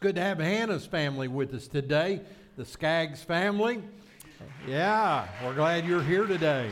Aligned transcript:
good 0.00 0.14
to 0.14 0.22
have 0.22 0.38
Hannah's 0.38 0.86
family 0.86 1.28
with 1.28 1.52
us 1.52 1.68
today, 1.68 2.22
the 2.56 2.64
Skaggs 2.64 3.22
family. 3.22 3.82
Yeah, 4.66 5.28
we're 5.44 5.54
glad 5.54 5.84
you're 5.84 6.02
here 6.02 6.24
today. 6.24 6.70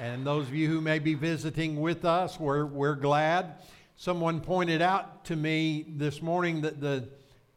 And 0.00 0.26
those 0.26 0.48
of 0.48 0.54
you 0.54 0.66
who 0.66 0.80
may 0.80 0.98
be 0.98 1.12
visiting 1.12 1.78
with 1.78 2.06
us, 2.06 2.40
we're, 2.40 2.64
we're 2.64 2.94
glad. 2.94 3.56
Someone 3.96 4.40
pointed 4.40 4.80
out 4.80 5.26
to 5.26 5.36
me 5.36 5.84
this 5.90 6.22
morning 6.22 6.62
that 6.62 6.80
the 6.80 7.06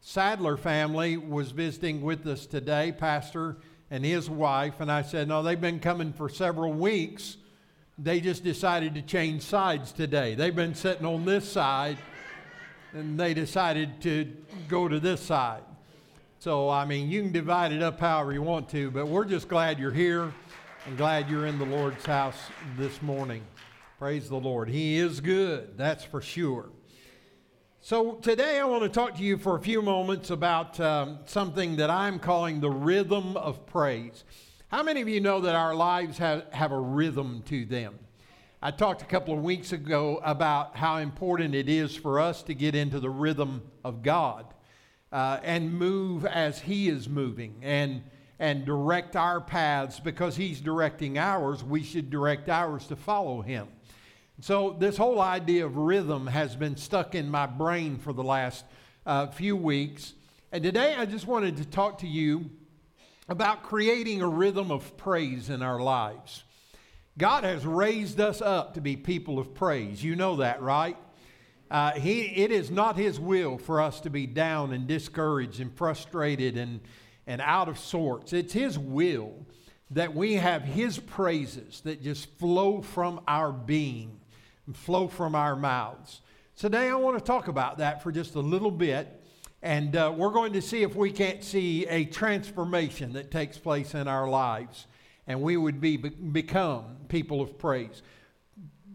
Sadler 0.02 0.58
family 0.58 1.16
was 1.16 1.52
visiting 1.52 2.02
with 2.02 2.26
us 2.26 2.44
today, 2.44 2.92
Pastor 2.92 3.56
and 3.90 4.04
his 4.04 4.28
wife. 4.28 4.80
And 4.80 4.92
I 4.92 5.00
said, 5.00 5.26
No, 5.26 5.42
they've 5.42 5.58
been 5.58 5.80
coming 5.80 6.12
for 6.12 6.28
several 6.28 6.74
weeks. 6.74 7.38
They 7.96 8.20
just 8.20 8.44
decided 8.44 8.94
to 8.94 9.00
change 9.00 9.40
sides 9.40 9.90
today. 9.90 10.34
They've 10.34 10.54
been 10.54 10.74
sitting 10.74 11.06
on 11.06 11.24
this 11.24 11.50
side 11.50 11.96
and 12.92 13.18
they 13.18 13.34
decided 13.34 14.00
to 14.02 14.32
go 14.68 14.88
to 14.88 15.00
this 15.00 15.20
side. 15.20 15.62
So, 16.38 16.70
I 16.70 16.84
mean, 16.84 17.10
you 17.10 17.22
can 17.22 17.32
divide 17.32 17.72
it 17.72 17.82
up 17.82 18.00
however 18.00 18.32
you 18.32 18.42
want 18.42 18.68
to, 18.70 18.90
but 18.90 19.06
we're 19.06 19.26
just 19.26 19.48
glad 19.48 19.78
you're 19.78 19.90
here 19.90 20.32
and 20.86 20.96
glad 20.96 21.28
you're 21.28 21.46
in 21.46 21.58
the 21.58 21.66
Lord's 21.66 22.04
house 22.06 22.38
this 22.78 23.02
morning. 23.02 23.42
Praise 23.98 24.28
the 24.28 24.36
Lord. 24.36 24.70
He 24.70 24.96
is 24.96 25.20
good, 25.20 25.76
that's 25.76 26.02
for 26.02 26.22
sure. 26.22 26.70
So, 27.82 28.14
today 28.14 28.58
I 28.58 28.64
want 28.64 28.82
to 28.82 28.88
talk 28.88 29.16
to 29.16 29.22
you 29.22 29.36
for 29.38 29.56
a 29.56 29.60
few 29.60 29.82
moments 29.82 30.30
about 30.30 30.78
um, 30.80 31.18
something 31.26 31.76
that 31.76 31.90
I'm 31.90 32.18
calling 32.18 32.60
the 32.60 32.70
rhythm 32.70 33.36
of 33.36 33.66
praise. 33.66 34.24
How 34.68 34.82
many 34.82 35.00
of 35.00 35.08
you 35.08 35.20
know 35.20 35.40
that 35.40 35.54
our 35.54 35.74
lives 35.74 36.18
have, 36.18 36.44
have 36.52 36.72
a 36.72 36.78
rhythm 36.78 37.42
to 37.46 37.64
them? 37.64 37.98
I 38.62 38.70
talked 38.70 39.00
a 39.00 39.06
couple 39.06 39.32
of 39.32 39.42
weeks 39.42 39.72
ago 39.72 40.20
about 40.22 40.76
how 40.76 40.98
important 40.98 41.54
it 41.54 41.66
is 41.66 41.96
for 41.96 42.20
us 42.20 42.42
to 42.42 42.52
get 42.52 42.74
into 42.74 43.00
the 43.00 43.08
rhythm 43.08 43.62
of 43.82 44.02
God 44.02 44.52
uh, 45.10 45.40
and 45.42 45.72
move 45.72 46.26
as 46.26 46.60
He 46.60 46.90
is 46.90 47.08
moving 47.08 47.54
and, 47.62 48.02
and 48.38 48.66
direct 48.66 49.16
our 49.16 49.40
paths 49.40 49.98
because 49.98 50.36
He's 50.36 50.60
directing 50.60 51.16
ours. 51.16 51.64
We 51.64 51.82
should 51.82 52.10
direct 52.10 52.50
ours 52.50 52.86
to 52.88 52.96
follow 52.96 53.40
Him. 53.40 53.66
So, 54.42 54.76
this 54.78 54.98
whole 54.98 55.22
idea 55.22 55.64
of 55.64 55.78
rhythm 55.78 56.26
has 56.26 56.54
been 56.54 56.76
stuck 56.76 57.14
in 57.14 57.30
my 57.30 57.46
brain 57.46 57.96
for 57.96 58.12
the 58.12 58.24
last 58.24 58.66
uh, 59.06 59.28
few 59.28 59.56
weeks. 59.56 60.12
And 60.52 60.62
today 60.62 60.94
I 60.96 61.06
just 61.06 61.26
wanted 61.26 61.56
to 61.56 61.64
talk 61.64 61.96
to 62.00 62.06
you 62.06 62.50
about 63.26 63.62
creating 63.62 64.20
a 64.20 64.28
rhythm 64.28 64.70
of 64.70 64.98
praise 64.98 65.48
in 65.48 65.62
our 65.62 65.80
lives. 65.80 66.44
God 67.20 67.44
has 67.44 67.66
raised 67.66 68.18
us 68.18 68.40
up 68.40 68.72
to 68.74 68.80
be 68.80 68.96
people 68.96 69.38
of 69.38 69.52
praise. 69.52 70.02
You 70.02 70.16
know 70.16 70.36
that, 70.36 70.62
right? 70.62 70.96
Uh, 71.70 71.90
he, 71.92 72.22
it 72.22 72.50
is 72.50 72.70
not 72.70 72.96
His 72.96 73.20
will 73.20 73.58
for 73.58 73.82
us 73.82 74.00
to 74.00 74.10
be 74.10 74.26
down 74.26 74.72
and 74.72 74.86
discouraged 74.86 75.60
and 75.60 75.70
frustrated 75.70 76.56
and, 76.56 76.80
and 77.26 77.42
out 77.42 77.68
of 77.68 77.78
sorts. 77.78 78.32
It's 78.32 78.54
His 78.54 78.78
will 78.78 79.34
that 79.90 80.14
we 80.14 80.36
have 80.36 80.62
His 80.62 80.98
praises 80.98 81.82
that 81.82 82.02
just 82.02 82.38
flow 82.38 82.80
from 82.80 83.20
our 83.28 83.52
being 83.52 84.18
and 84.64 84.74
flow 84.74 85.06
from 85.06 85.34
our 85.34 85.54
mouths. 85.54 86.22
Today, 86.56 86.88
I 86.88 86.94
want 86.94 87.18
to 87.18 87.24
talk 87.24 87.48
about 87.48 87.76
that 87.78 88.02
for 88.02 88.10
just 88.10 88.34
a 88.34 88.40
little 88.40 88.70
bit. 88.70 89.22
And 89.60 89.94
uh, 89.94 90.10
we're 90.16 90.32
going 90.32 90.54
to 90.54 90.62
see 90.62 90.84
if 90.84 90.96
we 90.96 91.12
can't 91.12 91.44
see 91.44 91.86
a 91.86 92.06
transformation 92.06 93.12
that 93.12 93.30
takes 93.30 93.58
place 93.58 93.94
in 93.94 94.08
our 94.08 94.26
lives 94.26 94.86
and 95.26 95.40
we 95.40 95.56
would 95.56 95.80
be, 95.80 95.96
become 95.96 96.96
people 97.08 97.40
of 97.40 97.58
praise. 97.58 98.02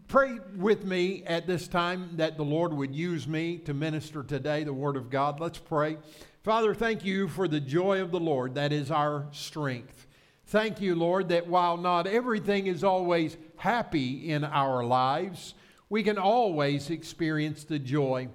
Pray 0.08 0.38
with 0.56 0.84
me 0.84 1.24
at 1.24 1.46
this 1.46 1.66
time 1.66 2.10
that 2.14 2.36
the 2.36 2.44
Lord 2.44 2.72
would 2.72 2.94
use 2.94 3.26
me 3.26 3.58
to 3.58 3.74
minister 3.74 4.22
today 4.22 4.62
the 4.62 4.72
Word 4.72 4.96
of 4.96 5.10
God. 5.10 5.40
Let's 5.40 5.58
pray. 5.58 5.98
Father, 6.44 6.74
thank 6.74 7.04
you 7.04 7.26
for 7.26 7.48
the 7.48 7.58
joy 7.58 8.00
of 8.00 8.12
the 8.12 8.20
Lord. 8.20 8.54
That 8.54 8.72
is 8.72 8.92
our 8.92 9.26
strength. 9.32 10.06
Thank 10.46 10.80
you, 10.80 10.94
Lord, 10.94 11.30
that 11.30 11.48
while 11.48 11.76
not 11.76 12.06
everything 12.06 12.68
is 12.68 12.84
always 12.84 13.36
happy 13.56 14.30
in 14.30 14.44
our 14.44 14.84
lives, 14.84 15.54
we 15.88 16.04
can 16.04 16.18
always 16.18 16.88
experience 16.88 17.64
the 17.64 17.80
joy. 17.80 18.28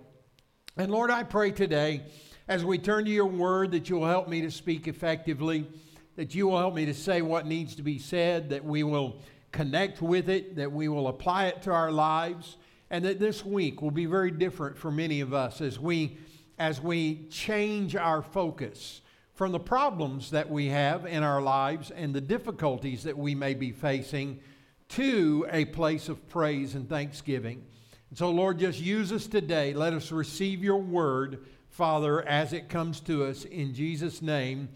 And 0.75 0.91
Lord, 0.91 1.09
I 1.09 1.23
pray 1.23 1.51
today 1.51 2.03
as 2.49 2.65
we 2.65 2.77
turn 2.77 3.05
to 3.05 3.11
your 3.11 3.27
word 3.27 3.71
that 3.71 3.89
you'll 3.89 4.05
help 4.05 4.27
me 4.27 4.41
to 4.41 4.51
speak 4.51 4.89
effectively 4.89 5.67
that 6.15 6.35
you 6.35 6.47
will 6.47 6.57
help 6.57 6.75
me 6.75 6.85
to 6.85 6.93
say 6.93 7.21
what 7.21 7.45
needs 7.45 7.75
to 7.75 7.83
be 7.83 7.97
said, 7.99 8.49
that 8.49 8.63
we 8.63 8.83
will 8.83 9.17
connect 9.51 10.01
with 10.01 10.29
it, 10.29 10.55
that 10.55 10.71
we 10.71 10.87
will 10.87 11.07
apply 11.07 11.47
it 11.47 11.61
to 11.63 11.71
our 11.71 11.91
lives, 11.91 12.57
and 12.89 13.05
that 13.05 13.19
this 13.19 13.45
week 13.45 13.81
will 13.81 13.91
be 13.91 14.05
very 14.05 14.31
different 14.31 14.77
for 14.77 14.91
many 14.91 15.21
of 15.21 15.33
us 15.33 15.61
as 15.61 15.79
we 15.79 16.17
as 16.59 16.79
we 16.79 17.25
change 17.31 17.95
our 17.95 18.21
focus 18.21 19.01
from 19.33 19.51
the 19.51 19.59
problems 19.59 20.29
that 20.29 20.47
we 20.47 20.67
have 20.67 21.07
in 21.07 21.23
our 21.23 21.41
lives 21.41 21.89
and 21.89 22.13
the 22.13 22.21
difficulties 22.21 23.01
that 23.01 23.17
we 23.17 23.33
may 23.33 23.55
be 23.55 23.71
facing 23.71 24.39
to 24.87 25.47
a 25.49 25.65
place 25.65 26.07
of 26.07 26.29
praise 26.29 26.75
and 26.75 26.87
thanksgiving. 26.87 27.63
And 28.09 28.17
so, 28.19 28.29
Lord, 28.29 28.59
just 28.59 28.79
use 28.79 29.11
us 29.11 29.25
today. 29.25 29.73
Let 29.73 29.93
us 29.93 30.11
receive 30.11 30.63
your 30.63 30.77
word, 30.77 31.45
Father, 31.69 32.21
as 32.27 32.53
it 32.53 32.69
comes 32.69 32.99
to 33.01 33.23
us 33.23 33.45
in 33.45 33.73
Jesus' 33.73 34.21
name. 34.21 34.69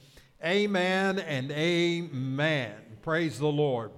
Amen 0.46 1.18
and 1.18 1.50
amen. 1.52 2.76
Praise 3.02 3.40
the 3.40 3.48
Lord. 3.48 3.90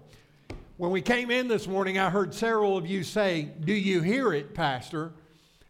When 0.77 0.91
we 0.91 1.01
came 1.01 1.29
in 1.29 1.49
this 1.49 1.67
morning, 1.67 1.99
I 1.99 2.09
heard 2.09 2.33
several 2.33 2.77
of 2.77 2.87
you 2.87 3.03
say, 3.03 3.49
Do 3.59 3.73
you 3.73 3.99
hear 3.99 4.31
it, 4.31 4.53
Pastor? 4.53 5.11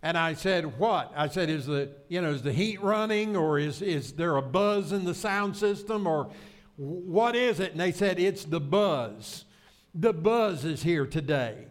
And 0.04 0.16
I 0.16 0.36
said, 0.36 0.78
What? 0.78 1.12
I 1.16 1.30
said, 1.30 1.50
Is 1.50 1.66
the, 1.66 1.90
you 2.10 2.22
know, 2.22 2.30
is 2.30 2.44
the 2.44 2.54
heat 2.54 2.80
running 2.84 3.36
or 3.36 3.58
is, 3.58 3.82
is 3.82 4.14
there 4.14 4.36
a 4.36 4.42
buzz 4.44 4.92
in 4.92 5.04
the 5.04 5.16
sound 5.16 5.58
system 5.58 6.06
or 6.06 6.30
what 6.76 7.36
is 7.36 7.60
it? 7.60 7.72
And 7.72 7.80
they 7.80 7.92
said, 7.92 8.20
It's 8.20 8.46
the 8.46 8.62
buzz. 8.62 9.46
The 9.96 10.14
buzz 10.14 10.64
is 10.64 10.84
here 10.84 11.08
today. 11.08 11.66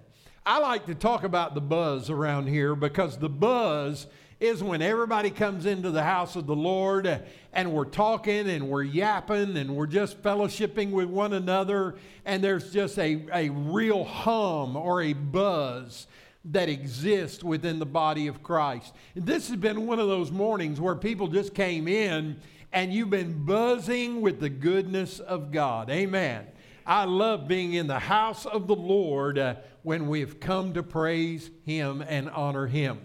I 0.45 0.59
like 0.59 0.84
to 0.87 0.97
talk 0.97 1.22
about 1.22 1.55
the 1.55 1.61
buzz 1.61 2.11
around 2.11 2.49
here 2.49 2.75
because 2.75 3.19
the 3.19 3.28
buzz 3.28 4.09
is 4.39 4.63
when 4.63 4.83
everybody 4.83 5.31
comes 5.31 5.65
into 5.65 5.91
the 5.91 6.03
house 6.03 6.37
of 6.37 6.47
the 6.47 6.55
Lord 6.55 7.23
and 7.53 7.73
we're 7.73 7.87
talking 7.87 8.51
and 8.51 8.69
we're 8.69 8.83
yapping 8.83 9.57
and 9.57 9.75
we're 9.75 9.87
just 9.87 10.23
fellowshipping 10.23 10.91
with 10.91 11.09
one 11.09 11.33
another, 11.33 11.97
and 12.25 12.45
there's 12.45 12.71
just 12.73 12.99
a, 12.99 13.27
a 13.33 13.49
real 13.49 14.05
hum 14.05 14.77
or 14.77 15.03
a 15.03 15.15
buzz 15.15 16.07
that 16.45 16.69
exists 16.69 17.43
within 17.43 17.79
the 17.79 17.87
body 17.87 18.27
of 18.27 18.43
Christ. 18.43 18.95
This 19.15 19.49
has 19.49 19.57
been 19.57 19.87
one 19.87 19.99
of 19.99 20.09
those 20.09 20.31
mornings 20.31 20.81
where 20.81 20.95
people 20.95 21.29
just 21.29 21.55
came 21.55 21.89
in 21.89 22.37
and 22.73 22.93
you've 22.93 23.11
been 23.11 23.45
buzzing 23.45 24.21
with 24.21 24.39
the 24.39 24.51
goodness 24.51 25.19
of 25.19 25.51
God. 25.51 25.89
Amen. 25.89 26.47
I 26.85 27.05
love 27.05 27.49
being 27.49 27.75
in 27.75 27.89
the 27.89 27.99
house 27.99 28.47
of 28.47 28.69
the 28.69 28.77
Lord 28.77 29.57
when 29.83 30.09
we've 30.09 30.39
come 30.39 30.75
to 30.75 30.83
praise 30.83 31.51
Him 31.65 32.03
and 32.07 32.31
honor 32.31 32.67
Him. 32.67 33.01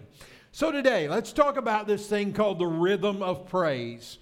So, 0.54 0.70
today, 0.70 1.08
let's 1.08 1.32
talk 1.32 1.56
about 1.56 1.86
this 1.86 2.06
thing 2.06 2.34
called 2.34 2.58
the 2.58 2.66
rhythm 2.66 3.22
of 3.22 3.46
praise. 3.46 4.18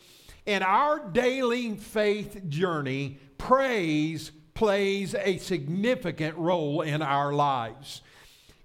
In 0.46 0.62
our 0.62 1.00
daily 1.00 1.74
faith 1.74 2.48
journey, 2.48 3.18
praise 3.36 4.30
plays 4.54 5.16
a 5.16 5.38
significant 5.38 6.36
role 6.36 6.82
in 6.82 7.02
our 7.02 7.32
lives. 7.32 8.02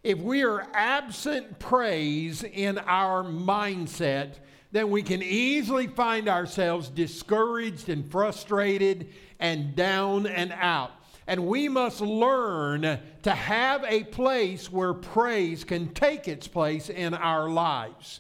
If 0.04 0.20
we 0.20 0.44
are 0.44 0.68
absent 0.76 1.58
praise 1.58 2.44
in 2.44 2.78
our 2.78 3.24
mindset, 3.24 4.36
then 4.72 4.92
we 4.92 5.02
can 5.02 5.24
easily 5.24 5.88
find 5.88 6.30
ourselves 6.30 6.90
discouraged 6.90 7.90
and 7.90 8.12
frustrated 8.12 9.10
and 9.40 9.76
down 9.76 10.28
and 10.28 10.54
out. 10.54 10.92
And 11.28 11.48
we 11.48 11.68
must 11.68 12.02
learn 12.02 13.00
to 13.24 13.32
have 13.32 13.84
a 13.88 14.04
place 14.04 14.72
where 14.72 14.94
praise 14.94 15.64
can 15.64 15.94
take 15.94 16.28
its 16.28 16.48
place 16.48 16.90
in 16.90 17.14
our 17.14 17.50
lives. 17.50 18.20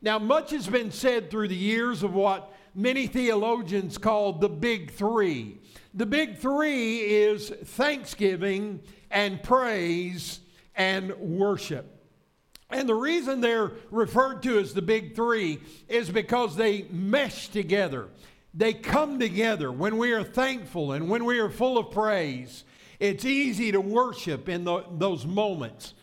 Now, 0.00 0.18
much 0.18 0.52
has 0.52 0.66
been 0.66 0.90
said 0.90 1.30
through 1.30 1.48
the 1.48 1.56
years 1.56 2.02
of 2.02 2.14
what 2.14 2.52
many 2.74 3.06
theologians 3.06 3.98
call 3.98 4.34
the 4.34 4.48
big 4.48 4.92
three. 4.92 5.60
The 5.92 6.06
big 6.06 6.38
three 6.38 6.98
is 6.98 7.50
thanksgiving 7.50 8.80
and 9.10 9.42
praise 9.42 10.40
and 10.74 11.14
worship. 11.16 11.94
And 12.70 12.88
the 12.88 12.94
reason 12.94 13.40
they're 13.40 13.72
referred 13.90 14.42
to 14.42 14.58
as 14.58 14.74
the 14.74 14.82
big 14.82 15.16
three 15.16 15.60
is 15.88 16.10
because 16.10 16.54
they 16.54 16.82
mesh 16.90 17.48
together 17.48 18.08
they 18.58 18.72
come 18.72 19.20
together 19.20 19.70
when 19.70 19.98
we 19.98 20.12
are 20.12 20.24
thankful 20.24 20.90
and 20.90 21.08
when 21.08 21.24
we 21.24 21.38
are 21.38 21.48
full 21.48 21.78
of 21.78 21.92
praise. 21.92 22.64
It's 22.98 23.24
easy 23.24 23.70
to 23.70 23.80
worship 23.80 24.48
in 24.48 24.64
the, 24.64 24.84
those 24.90 25.24
moments. 25.24 25.94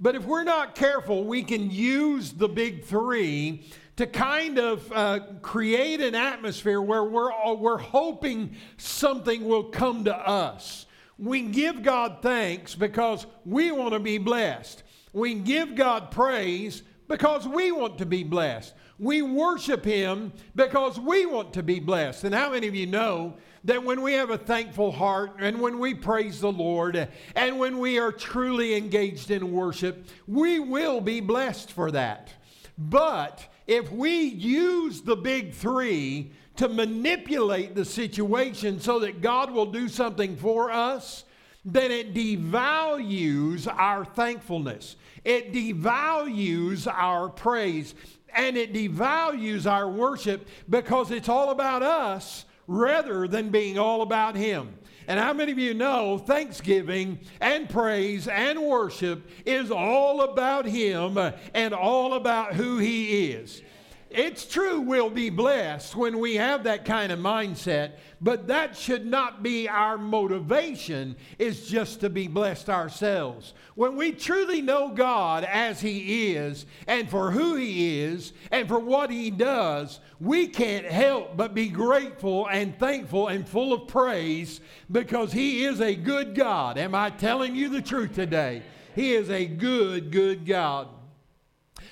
But 0.00 0.14
if 0.14 0.24
we're 0.24 0.44
not 0.44 0.74
careful, 0.74 1.24
we 1.24 1.42
can 1.42 1.70
use 1.70 2.32
the 2.32 2.48
big 2.48 2.86
three 2.86 3.66
to 3.96 4.06
kind 4.06 4.58
of 4.58 4.90
uh, 4.90 5.20
create 5.42 6.00
an 6.00 6.14
atmosphere 6.14 6.80
where 6.80 7.04
we're, 7.04 7.54
we're 7.54 7.76
hoping 7.76 8.56
something 8.78 9.44
will 9.44 9.64
come 9.64 10.04
to 10.04 10.16
us. 10.16 10.86
We 11.18 11.42
give 11.42 11.82
God 11.82 12.18
thanks 12.22 12.74
because 12.74 13.26
we 13.44 13.70
want 13.70 13.92
to 13.92 14.00
be 14.00 14.16
blessed. 14.16 14.82
We 15.12 15.34
give 15.34 15.74
God 15.74 16.10
praise 16.10 16.82
because 17.06 17.46
we 17.46 17.70
want 17.70 17.98
to 17.98 18.06
be 18.06 18.22
blessed. 18.22 18.72
We 18.98 19.22
worship 19.22 19.84
Him 19.84 20.32
because 20.56 20.98
we 20.98 21.26
want 21.26 21.52
to 21.54 21.62
be 21.62 21.80
blessed. 21.80 22.24
And 22.24 22.34
how 22.34 22.50
many 22.50 22.66
of 22.66 22.74
you 22.74 22.86
know 22.86 23.34
that 23.64 23.82
when 23.84 24.02
we 24.02 24.14
have 24.14 24.30
a 24.30 24.38
thankful 24.38 24.90
heart 24.90 25.36
and 25.38 25.60
when 25.60 25.78
we 25.78 25.94
praise 25.94 26.40
the 26.40 26.50
Lord 26.50 27.08
and 27.36 27.58
when 27.58 27.78
we 27.78 27.98
are 27.98 28.12
truly 28.12 28.76
engaged 28.76 29.30
in 29.30 29.52
worship, 29.52 30.06
we 30.26 30.58
will 30.58 31.00
be 31.00 31.20
blessed 31.20 31.72
for 31.72 31.90
that. 31.92 32.32
But 32.76 33.46
if 33.66 33.90
we 33.92 34.20
use 34.20 35.02
the 35.02 35.16
big 35.16 35.52
three 35.52 36.32
to 36.56 36.68
manipulate 36.68 37.74
the 37.74 37.84
situation 37.84 38.80
so 38.80 38.98
that 39.00 39.20
God 39.20 39.50
will 39.50 39.66
do 39.66 39.88
something 39.88 40.36
for 40.36 40.72
us, 40.72 41.24
then 41.64 41.90
it 41.90 42.14
devalues 42.14 43.72
our 43.72 44.04
thankfulness. 44.04 44.96
It 45.24 45.52
devalues 45.52 46.86
our 46.90 47.28
praise 47.28 47.94
and 48.34 48.56
it 48.56 48.72
devalues 48.72 49.70
our 49.70 49.88
worship 49.88 50.48
because 50.68 51.10
it's 51.10 51.28
all 51.28 51.50
about 51.50 51.82
us 51.82 52.44
rather 52.66 53.26
than 53.26 53.50
being 53.50 53.78
all 53.78 54.02
about 54.02 54.36
Him. 54.36 54.74
And 55.08 55.18
how 55.18 55.32
many 55.32 55.52
of 55.52 55.58
you 55.58 55.72
know 55.72 56.18
thanksgiving 56.18 57.18
and 57.40 57.68
praise 57.68 58.28
and 58.28 58.60
worship 58.60 59.26
is 59.46 59.70
all 59.70 60.20
about 60.20 60.66
Him 60.66 61.18
and 61.54 61.72
all 61.72 62.14
about 62.14 62.54
who 62.54 62.76
He 62.76 63.30
is? 63.30 63.62
It's 64.10 64.46
true 64.46 64.80
we'll 64.80 65.10
be 65.10 65.28
blessed 65.28 65.94
when 65.94 66.18
we 66.18 66.36
have 66.36 66.64
that 66.64 66.86
kind 66.86 67.12
of 67.12 67.18
mindset, 67.18 67.92
but 68.22 68.48
that 68.48 68.74
should 68.74 69.04
not 69.04 69.42
be 69.42 69.68
our 69.68 69.98
motivation, 69.98 71.14
is 71.38 71.68
just 71.68 72.00
to 72.00 72.08
be 72.08 72.26
blessed 72.26 72.70
ourselves. 72.70 73.52
When 73.74 73.96
we 73.96 74.12
truly 74.12 74.62
know 74.62 74.88
God 74.88 75.44
as 75.44 75.82
He 75.82 76.32
is, 76.34 76.64
and 76.86 77.10
for 77.10 77.30
who 77.30 77.56
He 77.56 78.00
is, 78.00 78.32
and 78.50 78.66
for 78.66 78.78
what 78.78 79.10
He 79.10 79.30
does, 79.30 80.00
we 80.20 80.46
can't 80.46 80.86
help 80.86 81.36
but 81.36 81.52
be 81.52 81.68
grateful 81.68 82.48
and 82.48 82.78
thankful 82.78 83.28
and 83.28 83.46
full 83.46 83.74
of 83.74 83.88
praise 83.88 84.62
because 84.90 85.32
He 85.32 85.64
is 85.64 85.82
a 85.82 85.94
good 85.94 86.34
God. 86.34 86.78
Am 86.78 86.94
I 86.94 87.10
telling 87.10 87.54
you 87.54 87.68
the 87.68 87.82
truth 87.82 88.14
today? 88.14 88.62
He 88.94 89.12
is 89.12 89.28
a 89.28 89.44
good, 89.44 90.10
good 90.10 90.46
God. 90.46 90.88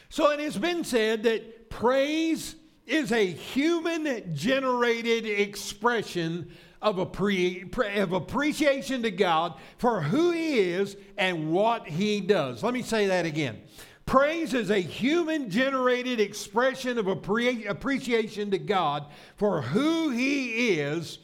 So 0.09 0.31
it 0.31 0.41
has 0.41 0.57
been 0.57 0.83
said 0.83 1.25
that 1.25 1.56
Praise 1.77 2.57
is 2.87 3.13
a 3.13 3.27
human 3.27 4.35
generated 4.35 5.27
expression 5.27 6.51
of, 6.81 6.97
appre- 6.97 8.03
of 8.03 8.15
appreciation 8.15 9.03
to 9.03 9.11
God 9.11 9.53
for 9.77 10.01
who 10.01 10.31
He 10.31 10.59
is 10.59 10.97
and 11.19 11.53
what 11.53 11.87
He 11.87 12.23
does. 12.23 12.63
Let 12.63 12.73
me 12.73 12.81
say 12.81 13.09
that 13.09 13.27
again. 13.27 13.61
Praise 14.07 14.55
is 14.55 14.71
a 14.71 14.79
human 14.79 15.51
generated 15.51 16.19
expression 16.19 16.97
of 16.97 17.05
appre- 17.05 17.69
appreciation 17.69 18.51
to 18.53 18.59
God 18.59 19.05
for 19.37 19.61
who 19.61 20.09
He 20.09 20.79
is 20.79 21.19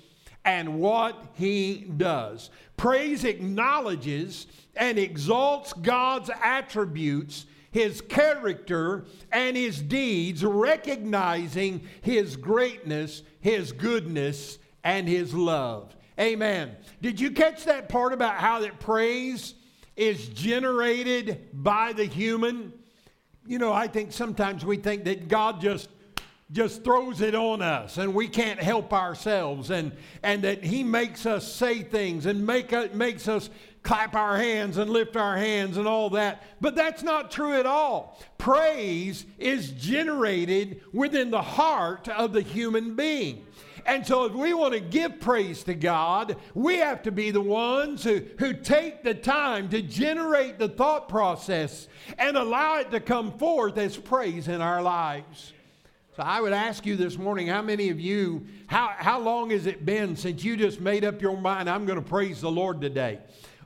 and 0.45 0.81
what 0.81 1.33
He 1.33 1.87
does. 1.97 2.51
Praise 2.77 3.25
acknowledges 3.25 4.49
and 4.77 4.99
exalts 4.99 5.73
God's 5.73 6.29
attributes 6.45 7.47
his 7.73 8.01
character 8.03 9.07
and 9.33 9.57
his 9.57 9.81
deeds, 9.81 10.45
recognizing 10.45 11.83
his 12.03 12.37
greatness, 12.37 13.23
his 13.41 13.73
goodness, 13.73 14.59
and 14.85 15.09
his 15.09 15.35
love. 15.35 15.97
Amen. 16.21 16.77
Did 17.01 17.19
you 17.19 17.31
catch 17.31 17.65
that 17.65 17.89
part 17.89 18.13
about 18.13 18.37
how 18.37 18.61
that 18.61 18.79
praise 18.79 19.55
is 19.97 20.29
generated 20.29 21.49
by 21.53 21.93
the 21.95 22.05
human? 22.05 22.73
You 23.47 23.59
know, 23.59 23.73
I 23.73 23.89
think 23.89 24.13
sometimes 24.13 24.65
we 24.65 24.77
think 24.77 25.05
that 25.05 25.27
God 25.29 25.61
just 25.61 25.89
just 26.53 26.85
throws 26.85 27.23
it 27.23 27.35
on 27.35 27.63
us 27.63 27.97
and 27.97 28.15
we 28.15 28.29
can't 28.29 28.61
help 28.61 28.93
ourselves 28.93 29.71
and 29.71 29.91
and 30.23 30.43
that 30.43 30.63
he 30.63 30.85
makes 30.85 31.25
us 31.25 31.51
say 31.51 31.83
things 31.83 32.27
and 32.27 32.47
make 32.47 32.75
us, 32.75 32.93
makes 32.93 33.27
us 33.27 33.49
clap 33.83 34.15
our 34.15 34.37
hands 34.37 34.79
and 34.79 34.91
lift 34.91 35.17
our 35.17 35.37
hands 35.37 35.77
and 35.77 35.89
all 35.89 36.11
that. 36.11 36.43
But 36.61 36.77
that's 36.77 37.03
not 37.03 37.31
true 37.31 37.55
at 37.55 37.67
all. 37.67 38.21
Praise 38.39 39.27
is 39.39 39.71
generated 39.73 40.83
within 40.93 41.31
the 41.31 41.43
heart 41.43 42.09
of 42.09 42.33
the 42.33 42.43
human 42.43 42.95
being. 42.95 43.47
And 43.85 44.07
so, 44.07 44.27
if 44.27 44.33
we 44.33 44.55
want 44.55 44.75
to 44.75 44.81
give 44.81 45.19
praise 45.19 45.65
to 45.65 45.75
God, 45.75 46.37
we 46.55 46.77
have 46.77 47.03
to 47.03 47.11
be 47.11 47.33
the 47.33 47.41
ones 47.41 48.05
who, 48.05 48.23
who 48.39 48.53
take 48.53 49.03
the 49.03 49.15
time 49.15 49.69
to 49.71 49.83
generate 49.83 50.59
the 50.61 50.69
thought 50.69 51.09
process 51.09 51.89
and 52.17 52.37
allow 52.37 52.79
it 52.79 52.93
to 52.93 53.01
come 53.01 53.37
forth 53.39 53.77
as 53.79 53.97
praise 53.97 54.47
in 54.47 54.61
our 54.61 54.83
lives. 54.83 55.53
So, 56.17 56.23
I 56.23 56.41
would 56.41 56.53
ask 56.53 56.87
you 56.87 56.95
this 56.95 57.19
morning 57.19 57.49
how 57.49 57.63
many 57.63 57.89
of 57.89 57.99
you, 57.99 58.47
how, 58.69 58.93
how 58.97 59.19
long 59.19 59.51
has 59.51 59.67
it 59.67 59.85
been 59.85 60.15
since 60.15 60.45
you 60.45 60.57
just 60.57 60.81
made 60.81 61.05
up 61.05 61.21
your 61.21 61.37
mind, 61.37 61.69
I'm 61.69 61.85
going 61.85 62.01
to 62.01 62.09
praise 62.09 62.41
the 62.41 62.51
Lord 62.53 62.81
today? 62.81 63.19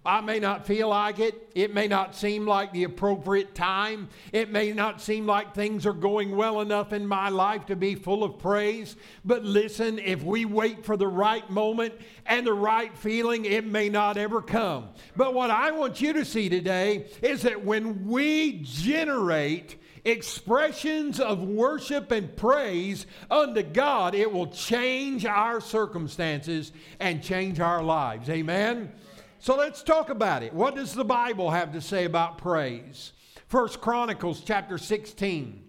I 0.07 0.21
may 0.21 0.39
not 0.39 0.67
feel 0.67 0.89
like 0.89 1.19
it. 1.19 1.51
It 1.55 1.75
may 1.75 1.89
not 1.89 2.15
seem 2.15 2.47
like 2.47 2.73
the 2.73 2.85
appropriate 2.85 3.55
time. 3.55 4.09
It 4.33 4.51
may 4.51 4.73
not 4.73 5.01
seem 5.01 5.27
like 5.27 5.55
things 5.55 5.87
are 5.87 5.93
going 5.93 6.37
well 6.37 6.61
enough 6.61 6.93
in 6.93 7.07
my 7.07 7.29
life 7.29 7.67
to 7.67 7.77
be 7.77 7.95
full 7.95 8.23
of 8.23 8.39
praise. 8.39 8.97
But 9.25 9.45
listen, 9.45 9.99
if 9.99 10.23
we 10.23 10.45
wait 10.45 10.85
for 10.85 10.97
the 10.97 11.09
right 11.09 11.49
moment 11.51 11.95
and 12.25 12.47
the 12.47 12.53
right 12.55 12.97
feeling, 12.97 13.45
it 13.45 13.67
may 13.67 13.89
not 13.89 14.17
ever 14.17 14.41
come. 14.41 14.89
But 15.17 15.35
what 15.35 15.51
I 15.51 15.73
want 15.73 16.01
you 16.01 16.13
to 16.15 16.25
see 16.25 16.49
today 16.49 17.07
is 17.23 17.43
that 17.43 17.65
when 17.65 18.07
we 18.07 18.61
generate 18.63 19.77
expressions 20.07 21.19
of 21.19 21.43
worship 21.43 22.13
and 22.13 22.35
praise 22.37 23.07
unto 23.31 23.63
God, 23.63 24.15
it 24.15 24.31
will 24.31 24.47
change 24.47 25.27
our 25.27 25.61
circumstances 25.61 26.73
and 27.01 27.23
change 27.23 27.59
our 27.59 27.83
lives. 27.83 28.31
Amen. 28.31 28.93
So 29.39 29.57
let's 29.57 29.83
talk 29.83 30.11
about 30.11 30.43
it. 30.43 30.53
What 30.53 30.75
does 30.75 30.95
the 30.95 31.05
Bible 31.05 31.51
have 31.51 31.73
to 31.73 31.81
say 31.81 32.05
about 32.05 32.39
praise? 32.39 33.13
First 33.49 33.81
Chronicles 33.81 34.43
chapter 34.45 34.79
16, 34.79 35.63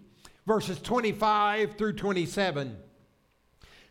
verses 0.46 0.80
25 0.80 1.76
through 1.76 1.92
27 1.92 2.76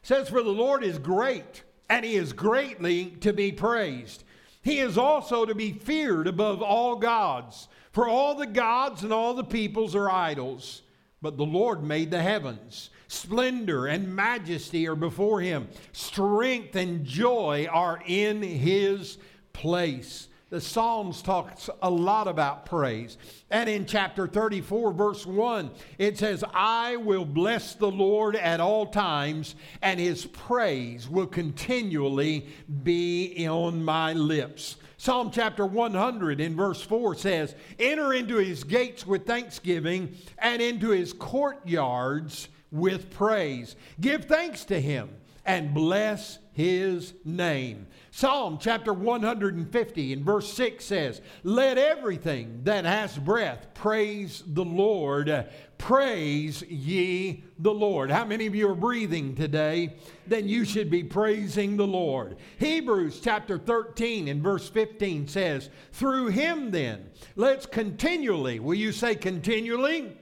says, 0.01 0.29
For 0.29 0.41
the 0.41 0.49
Lord 0.49 0.83
is 0.83 0.97
great, 0.97 1.63
and 1.89 2.03
he 2.03 2.15
is 2.15 2.33
greatly 2.33 3.11
to 3.21 3.33
be 3.33 3.51
praised. 3.51 4.23
He 4.61 4.79
is 4.79 4.97
also 4.97 5.45
to 5.45 5.55
be 5.55 5.71
feared 5.71 6.27
above 6.27 6.61
all 6.61 6.95
gods, 6.97 7.67
for 7.91 8.07
all 8.07 8.35
the 8.35 8.47
gods 8.47 9.03
and 9.03 9.13
all 9.13 9.33
the 9.33 9.43
peoples 9.43 9.95
are 9.95 10.09
idols. 10.09 10.81
But 11.21 11.37
the 11.37 11.45
Lord 11.45 11.83
made 11.83 12.11
the 12.11 12.21
heavens. 12.21 12.89
Splendor 13.07 13.87
and 13.87 14.15
majesty 14.15 14.87
are 14.87 14.95
before 14.95 15.41
him. 15.41 15.67
Strength 15.93 16.75
and 16.75 17.05
joy 17.05 17.67
are 17.71 18.01
in 18.05 18.41
his 18.41 19.17
place. 19.57 20.27
The 20.49 20.61
Psalms 20.61 21.21
talks 21.21 21.69
a 21.81 21.89
lot 21.89 22.29
about 22.29 22.65
praise. 22.65 23.17
And 23.49 23.67
in 23.67 23.85
chapter 23.85 24.27
34, 24.27 24.93
verse 24.93 25.25
1, 25.25 25.71
it 25.97 26.17
says, 26.17 26.43
I 26.53 26.95
will 26.95 27.25
bless 27.25 27.73
the 27.73 27.91
Lord 27.91 28.37
at 28.37 28.61
all 28.61 28.85
times, 28.85 29.55
and 29.81 29.99
his 29.99 30.25
praise 30.27 31.09
will 31.09 31.27
continually 31.27 32.47
be 32.83 33.45
on 33.45 33.83
my 33.83 34.13
lips. 34.13 34.77
Psalm 34.95 35.31
chapter 35.31 35.65
100 35.65 36.39
in 36.39 36.55
verse 36.55 36.81
4 36.81 37.15
says, 37.15 37.55
Enter 37.77 38.13
into 38.13 38.37
his 38.37 38.63
gates 38.63 39.05
with 39.05 39.25
thanksgiving 39.25 40.15
and 40.37 40.61
into 40.61 40.91
his 40.91 41.11
courtyards 41.11 42.47
with 42.71 43.11
praise. 43.11 43.75
Give 43.99 44.23
thanks 44.23 44.63
to 44.65 44.79
him 44.79 45.09
and 45.45 45.73
bless 45.73 46.39
his 46.53 47.13
name. 47.25 47.87
Psalm 48.17 48.57
chapter 48.59 48.93
150 48.93 50.13
and 50.13 50.25
verse 50.25 50.51
6 50.53 50.83
says, 50.83 51.21
Let 51.43 51.77
everything 51.77 52.61
that 52.63 52.83
has 52.83 53.15
breath 53.15 53.67
praise 53.75 54.43
the 54.47 54.65
Lord. 54.65 55.47
Praise 55.77 56.63
ye 56.63 57.43
the 57.59 57.71
Lord. 57.71 58.09
How 58.09 58.25
many 58.25 58.47
of 58.47 58.55
you 58.55 58.71
are 58.71 58.73
breathing 58.73 59.35
today? 59.35 59.97
Then 60.25 60.49
you 60.49 60.65
should 60.65 60.89
be 60.89 61.03
praising 61.03 61.77
the 61.77 61.85
Lord. 61.85 62.37
Hebrews 62.57 63.19
chapter 63.23 63.59
13 63.59 64.29
and 64.29 64.41
verse 64.41 64.67
15 64.67 65.27
says, 65.27 65.69
Through 65.91 66.29
him 66.29 66.71
then, 66.71 67.11
let's 67.35 67.67
continually, 67.67 68.59
will 68.59 68.73
you 68.73 68.93
say 68.93 69.13
continually? 69.13 70.17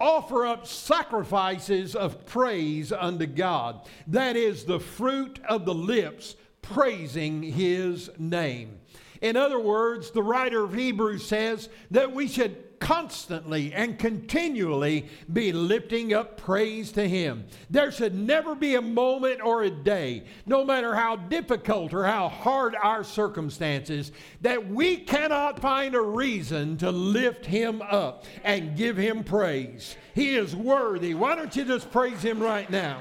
offer 0.00 0.46
up 0.46 0.66
sacrifices 0.66 1.94
of 1.94 2.24
praise 2.24 2.90
unto 2.90 3.26
God. 3.26 3.86
That 4.06 4.34
is 4.34 4.64
the 4.64 4.80
fruit 4.80 5.38
of 5.46 5.66
the 5.66 5.74
lips 5.74 6.36
praising 6.62 7.42
his 7.42 8.10
name. 8.18 8.80
In 9.20 9.36
other 9.36 9.60
words, 9.60 10.10
the 10.10 10.22
writer 10.22 10.64
of 10.64 10.74
Hebrews 10.74 11.26
says 11.26 11.68
that 11.90 12.12
we 12.12 12.26
should 12.26 12.56
constantly 12.80 13.72
and 13.74 13.98
continually 13.98 15.06
be 15.30 15.52
lifting 15.52 16.14
up 16.14 16.38
praise 16.38 16.90
to 16.92 17.06
Him. 17.06 17.44
There 17.68 17.92
should 17.92 18.14
never 18.14 18.54
be 18.54 18.74
a 18.74 18.82
moment 18.82 19.42
or 19.42 19.62
a 19.62 19.70
day, 19.70 20.24
no 20.46 20.64
matter 20.64 20.94
how 20.94 21.16
difficult 21.16 21.92
or 21.92 22.04
how 22.04 22.28
hard 22.28 22.74
our 22.74 23.04
circumstances, 23.04 24.12
that 24.40 24.66
we 24.66 24.96
cannot 24.96 25.60
find 25.60 25.94
a 25.94 26.00
reason 26.00 26.78
to 26.78 26.90
lift 26.90 27.44
Him 27.44 27.82
up 27.82 28.24
and 28.42 28.76
give 28.76 28.96
Him 28.96 29.22
praise. 29.22 29.96
He 30.14 30.34
is 30.34 30.56
worthy. 30.56 31.14
Why 31.14 31.34
don't 31.34 31.54
you 31.54 31.66
just 31.66 31.90
praise 31.90 32.22
Him 32.22 32.40
right 32.40 32.68
now? 32.70 33.00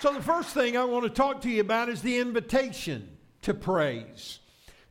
So, 0.00 0.14
the 0.14 0.22
first 0.22 0.54
thing 0.54 0.78
I 0.78 0.84
want 0.86 1.04
to 1.04 1.10
talk 1.10 1.42
to 1.42 1.50
you 1.50 1.60
about 1.60 1.90
is 1.90 2.00
the 2.00 2.20
invitation 2.20 3.06
to 3.42 3.52
praise. 3.52 4.38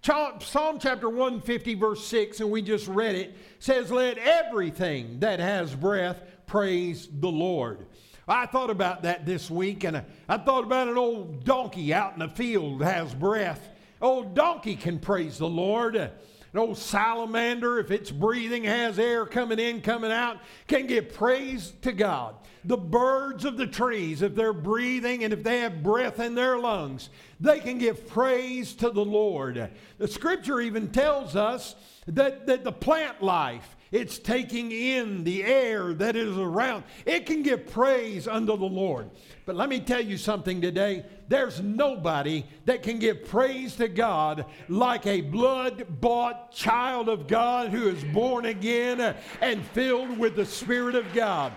Psalm 0.03 0.77
chapter 0.79 1.09
150, 1.09 1.73
verse 1.73 2.05
6, 2.05 2.41
and 2.41 2.51
we 2.51 2.61
just 2.61 2.87
read 2.87 3.15
it, 3.15 3.35
says, 3.57 3.89
Let 3.89 4.19
everything 4.19 5.19
that 5.21 5.39
has 5.39 5.73
breath 5.73 6.21
praise 6.45 7.09
the 7.11 7.27
Lord. 7.27 7.87
I 8.27 8.45
thought 8.45 8.69
about 8.69 9.01
that 9.01 9.25
this 9.25 9.49
week, 9.49 9.83
and 9.83 10.03
I 10.27 10.37
thought 10.37 10.63
about 10.63 10.87
an 10.87 10.97
old 10.99 11.43
donkey 11.43 11.91
out 11.91 12.13
in 12.13 12.19
the 12.19 12.27
field 12.27 12.83
has 12.83 13.11
breath. 13.15 13.67
Old 13.99 14.35
donkey 14.35 14.75
can 14.75 14.99
praise 14.99 15.39
the 15.39 15.49
Lord. 15.49 16.11
An 16.53 16.59
old 16.59 16.77
salamander, 16.77 17.79
if 17.79 17.91
it's 17.91 18.11
breathing, 18.11 18.63
has 18.63 18.97
air 18.97 19.25
coming 19.25 19.59
in, 19.59 19.81
coming 19.81 20.11
out, 20.11 20.39
can 20.67 20.87
give 20.87 21.13
praise 21.13 21.73
to 21.81 21.91
God 21.91 22.35
the 22.65 22.77
birds 22.77 23.45
of 23.45 23.57
the 23.57 23.67
trees, 23.67 24.21
if 24.21 24.35
they're 24.35 24.53
breathing 24.53 25.23
and 25.23 25.33
if 25.33 25.43
they 25.43 25.59
have 25.59 25.81
breath 25.81 26.19
in 26.19 26.35
their 26.35 26.59
lungs, 26.59 27.09
they 27.39 27.59
can 27.59 27.77
give 27.77 28.07
praise 28.07 28.73
to 28.75 28.89
the 28.89 29.03
Lord. 29.03 29.69
The 29.97 30.07
scripture 30.07 30.59
even 30.59 30.89
tells 30.89 31.35
us 31.35 31.75
that, 32.07 32.47
that 32.47 32.63
the 32.63 32.71
plant 32.71 33.23
life, 33.23 33.75
it's 33.91 34.19
taking 34.19 34.71
in 34.71 35.23
the 35.23 35.43
air 35.43 35.93
that 35.95 36.15
is 36.15 36.37
around. 36.37 36.83
It 37.05 37.25
can 37.25 37.41
give 37.41 37.67
praise 37.67 38.27
unto 38.27 38.55
the 38.55 38.65
Lord. 38.65 39.09
But 39.45 39.55
let 39.55 39.67
me 39.67 39.79
tell 39.79 40.01
you 40.01 40.17
something 40.17 40.61
today. 40.61 41.05
There's 41.27 41.59
nobody 41.59 42.45
that 42.65 42.83
can 42.83 42.99
give 42.99 43.25
praise 43.25 43.75
to 43.77 43.87
God 43.87 44.45
like 44.67 45.07
a 45.07 45.21
blood 45.21 45.87
bought 46.01 46.51
child 46.51 47.09
of 47.09 47.27
God 47.27 47.69
who 47.69 47.87
is 47.87 48.03
born 48.03 48.45
again 48.45 49.15
and 49.41 49.65
filled 49.67 50.19
with 50.19 50.35
the 50.35 50.45
Spirit 50.45 50.93
of 50.93 51.11
God. 51.13 51.53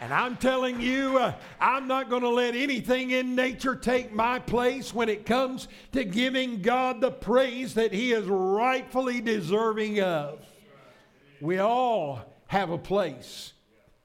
And 0.00 0.12
I'm 0.12 0.36
telling 0.36 0.80
you, 0.80 1.18
uh, 1.18 1.34
I'm 1.60 1.88
not 1.88 2.10
going 2.10 2.22
to 2.22 2.28
let 2.28 2.54
anything 2.54 3.12
in 3.12 3.34
nature 3.34 3.74
take 3.74 4.12
my 4.12 4.38
place 4.38 4.92
when 4.92 5.08
it 5.08 5.24
comes 5.24 5.68
to 5.92 6.04
giving 6.04 6.60
God 6.60 7.00
the 7.00 7.10
praise 7.10 7.74
that 7.74 7.92
He 7.92 8.12
is 8.12 8.26
rightfully 8.26 9.20
deserving 9.20 10.00
of. 10.00 10.40
We 11.40 11.58
all 11.58 12.20
have 12.46 12.70
a 12.70 12.78
place 12.78 13.52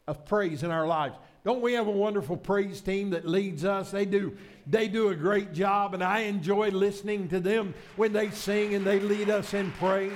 of 0.08 0.26
praise 0.26 0.64
in 0.64 0.72
our 0.72 0.88
lives. 0.88 1.16
Don't 1.44 1.62
we 1.62 1.74
have 1.74 1.88
a 1.88 1.92
wonderful 1.92 2.38
praise 2.38 2.82
team 2.82 3.12
that 3.12 3.28
leads 3.28 3.66
us? 3.66 3.92
They 3.92 4.06
do 4.06 4.38
they 4.68 4.88
do 4.88 5.10
a 5.10 5.16
great 5.16 5.54
job 5.54 5.94
and 5.94 6.04
I 6.04 6.20
enjoy 6.22 6.70
listening 6.70 7.30
to 7.30 7.40
them 7.40 7.74
when 7.96 8.14
they 8.14 8.30
sing 8.30 8.76
and 8.76 8.86
they 8.86 9.00
lead 9.00 9.30
us 9.30 9.54
in 9.54 9.72
praise. 9.72 10.12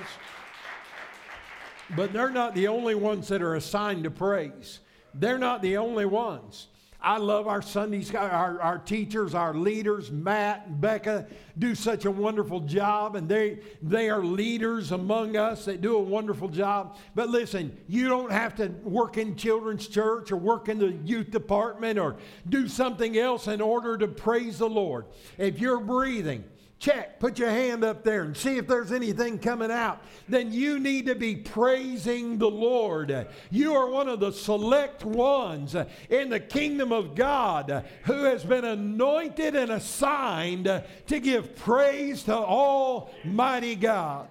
But 1.95 2.13
they're 2.13 2.29
not 2.29 2.53
the 2.53 2.67
only 2.67 2.95
ones 2.95 3.27
that 3.29 3.41
are 3.41 3.55
assigned 3.55 4.03
to 4.03 4.11
praise. 4.11 4.79
They're 5.13 5.37
not 5.37 5.61
the 5.61 5.77
only 5.77 6.05
ones. 6.05 6.67
I 7.05 7.17
love 7.17 7.47
our 7.47 7.61
Sundays, 7.61 8.15
our, 8.15 8.59
our 8.59 8.79
teachers, 8.79 9.35
our 9.35 9.53
leaders, 9.53 10.09
Matt 10.09 10.65
and 10.65 10.81
Becca 10.81 11.27
do 11.55 11.75
such 11.75 12.05
a 12.05 12.11
wonderful 12.11 12.61
job, 12.61 13.15
and 13.15 13.29
they, 13.29 13.59
they 13.83 14.09
are 14.09 14.25
leaders 14.25 14.91
among 14.91 15.37
us 15.37 15.65
that 15.65 15.81
do 15.81 15.97
a 15.97 16.01
wonderful 16.01 16.49
job. 16.49 16.97
But 17.13 17.29
listen, 17.29 17.77
you 17.87 18.07
don't 18.09 18.31
have 18.31 18.55
to 18.55 18.69
work 18.81 19.17
in 19.17 19.35
children's 19.35 19.87
church 19.87 20.31
or 20.31 20.37
work 20.37 20.67
in 20.67 20.79
the 20.79 20.93
youth 21.05 21.29
department 21.29 21.99
or 21.99 22.15
do 22.49 22.67
something 22.67 23.19
else 23.19 23.47
in 23.47 23.61
order 23.61 23.99
to 23.99 24.07
praise 24.07 24.57
the 24.57 24.67
Lord. 24.67 25.05
If 25.37 25.59
you're 25.59 25.81
breathing, 25.81 26.43
check, 26.79 27.19
put 27.19 27.39
your 27.39 27.49
hand 27.49 27.83
up 27.83 28.03
there 28.03 28.23
and 28.23 28.35
see 28.35 28.57
if 28.57 28.67
there's 28.67 28.91
anything 28.91 29.39
coming 29.39 29.71
out, 29.71 30.01
then 30.27 30.51
you 30.51 30.79
need 30.79 31.05
to 31.07 31.15
be 31.15 31.35
praising 31.35 32.37
the 32.37 32.49
Lord. 32.49 33.27
You 33.49 33.73
are 33.73 33.89
one 33.89 34.07
of 34.07 34.19
the 34.19 34.31
select 34.31 35.05
ones 35.05 35.75
in 36.09 36.29
the 36.29 36.39
kingdom 36.39 36.91
of 36.91 37.15
God 37.15 37.85
who 38.03 38.23
has 38.23 38.43
been 38.43 38.65
anointed 38.65 39.55
and 39.55 39.71
assigned 39.71 40.65
to 40.65 41.19
give 41.19 41.55
praise 41.55 42.23
to 42.23 42.35
Almighty 42.35 43.75
God. 43.75 44.29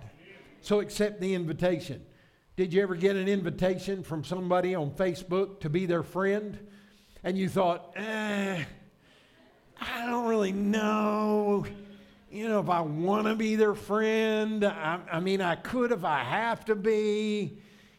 So 0.60 0.80
accept 0.80 1.20
the 1.20 1.34
invitation. 1.34 2.04
Did 2.56 2.72
you 2.72 2.82
ever 2.82 2.94
get 2.94 3.16
an 3.16 3.26
invitation 3.26 4.02
from 4.02 4.22
somebody 4.22 4.74
on 4.74 4.92
Facebook 4.92 5.60
to 5.60 5.68
be 5.68 5.86
their 5.86 6.04
friend? 6.04 6.58
And 7.24 7.36
you 7.36 7.48
thought, 7.48 7.92
eh, 7.96 8.64
I 9.80 10.06
don't 10.06 10.26
really 10.26 10.52
know 10.52 11.66
you 12.34 12.48
know, 12.48 12.58
if 12.58 12.68
I 12.68 12.80
want 12.80 13.28
to 13.28 13.36
be 13.36 13.54
their 13.54 13.76
friend, 13.76 14.64
I, 14.64 14.98
I, 15.10 15.20
mean, 15.20 15.40
I 15.40 15.54
could 15.54 15.92
if 15.92 16.04
I 16.04 16.24
have 16.24 16.64
to 16.64 16.74
be. 16.74 17.58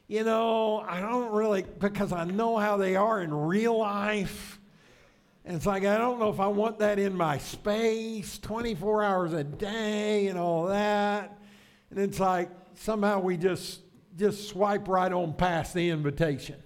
You 0.09 0.25
know, 0.25 0.83
I 0.85 0.99
don't 0.99 1.31
really, 1.31 1.63
because 1.79 2.11
I 2.11 2.25
know 2.25 2.57
how 2.57 2.75
they 2.75 2.97
are 2.97 3.21
in 3.21 3.33
real 3.33 3.79
life. 3.79 4.59
And 5.45 5.55
it's 5.55 5.65
like, 5.65 5.85
I 5.85 5.97
don't 5.97 6.19
know 6.19 6.29
if 6.29 6.41
I 6.41 6.47
want 6.47 6.79
that 6.79 6.99
in 6.99 7.15
my 7.15 7.37
space 7.37 8.37
24 8.39 9.03
hours 9.03 9.31
a 9.31 9.43
day 9.45 10.27
and 10.27 10.37
all 10.37 10.65
that. 10.67 11.39
And 11.89 11.97
it's 11.97 12.19
like, 12.19 12.49
somehow 12.73 13.21
we 13.21 13.37
just, 13.37 13.79
just 14.17 14.49
swipe 14.49 14.89
right 14.89 15.13
on 15.13 15.33
past 15.33 15.73
the 15.73 15.89
invitation. 15.89 16.61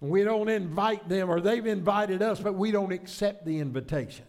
We 0.00 0.24
don't 0.24 0.48
invite 0.48 1.08
them, 1.08 1.30
or 1.30 1.40
they've 1.40 1.64
invited 1.64 2.20
us, 2.20 2.40
but 2.40 2.56
we 2.56 2.72
don't 2.72 2.92
accept 2.92 3.46
the 3.46 3.60
invitation. 3.60 4.24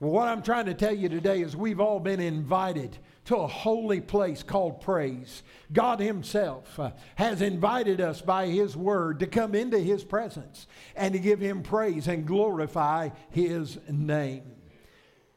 Well, 0.00 0.12
what 0.12 0.28
I'm 0.28 0.40
trying 0.40 0.64
to 0.64 0.72
tell 0.72 0.94
you 0.94 1.10
today 1.10 1.42
is 1.42 1.54
we've 1.54 1.78
all 1.78 2.00
been 2.00 2.20
invited 2.20 2.96
to 3.26 3.36
a 3.36 3.46
holy 3.46 4.00
place 4.00 4.42
called 4.42 4.80
praise. 4.80 5.42
God 5.74 6.00
Himself 6.00 6.80
uh, 6.80 6.92
has 7.16 7.42
invited 7.42 8.00
us 8.00 8.22
by 8.22 8.46
His 8.46 8.74
Word 8.74 9.20
to 9.20 9.26
come 9.26 9.54
into 9.54 9.78
His 9.78 10.02
presence 10.02 10.66
and 10.96 11.12
to 11.12 11.20
give 11.20 11.38
Him 11.38 11.62
praise 11.62 12.08
and 12.08 12.26
glorify 12.26 13.10
His 13.28 13.78
name. 13.90 14.44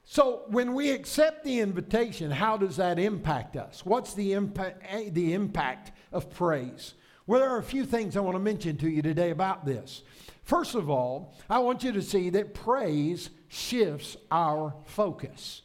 So, 0.06 0.44
when 0.48 0.74
we 0.74 0.92
accept 0.92 1.44
the 1.44 1.60
invitation, 1.60 2.32
how 2.32 2.56
does 2.56 2.78
that 2.78 3.00
impact 3.00 3.58
us? 3.58 3.86
What's 3.86 4.14
the 4.14 4.32
impact, 4.32 4.82
eh, 4.90 5.10
the 5.12 5.34
impact 5.34 5.92
of 6.14 6.30
praise? 6.30 6.94
Well, 7.28 7.42
there 7.42 7.50
are 7.50 7.60
a 7.60 7.64
few 7.64 7.86
things 7.86 8.16
I 8.16 8.22
want 8.22 8.36
to 8.36 8.40
mention 8.40 8.78
to 8.78 8.90
you 8.90 9.02
today 9.02 9.32
about 9.32 9.66
this. 9.66 10.04
First 10.44 10.76
of 10.76 10.90
all, 10.90 11.34
I 11.50 11.60
want 11.60 11.84
you 11.84 11.94
to 11.94 12.02
see 12.02 12.30
that 12.32 12.54
praise 12.54 13.30
shifts 13.48 14.18
our 14.30 14.76
focus. 14.86 15.62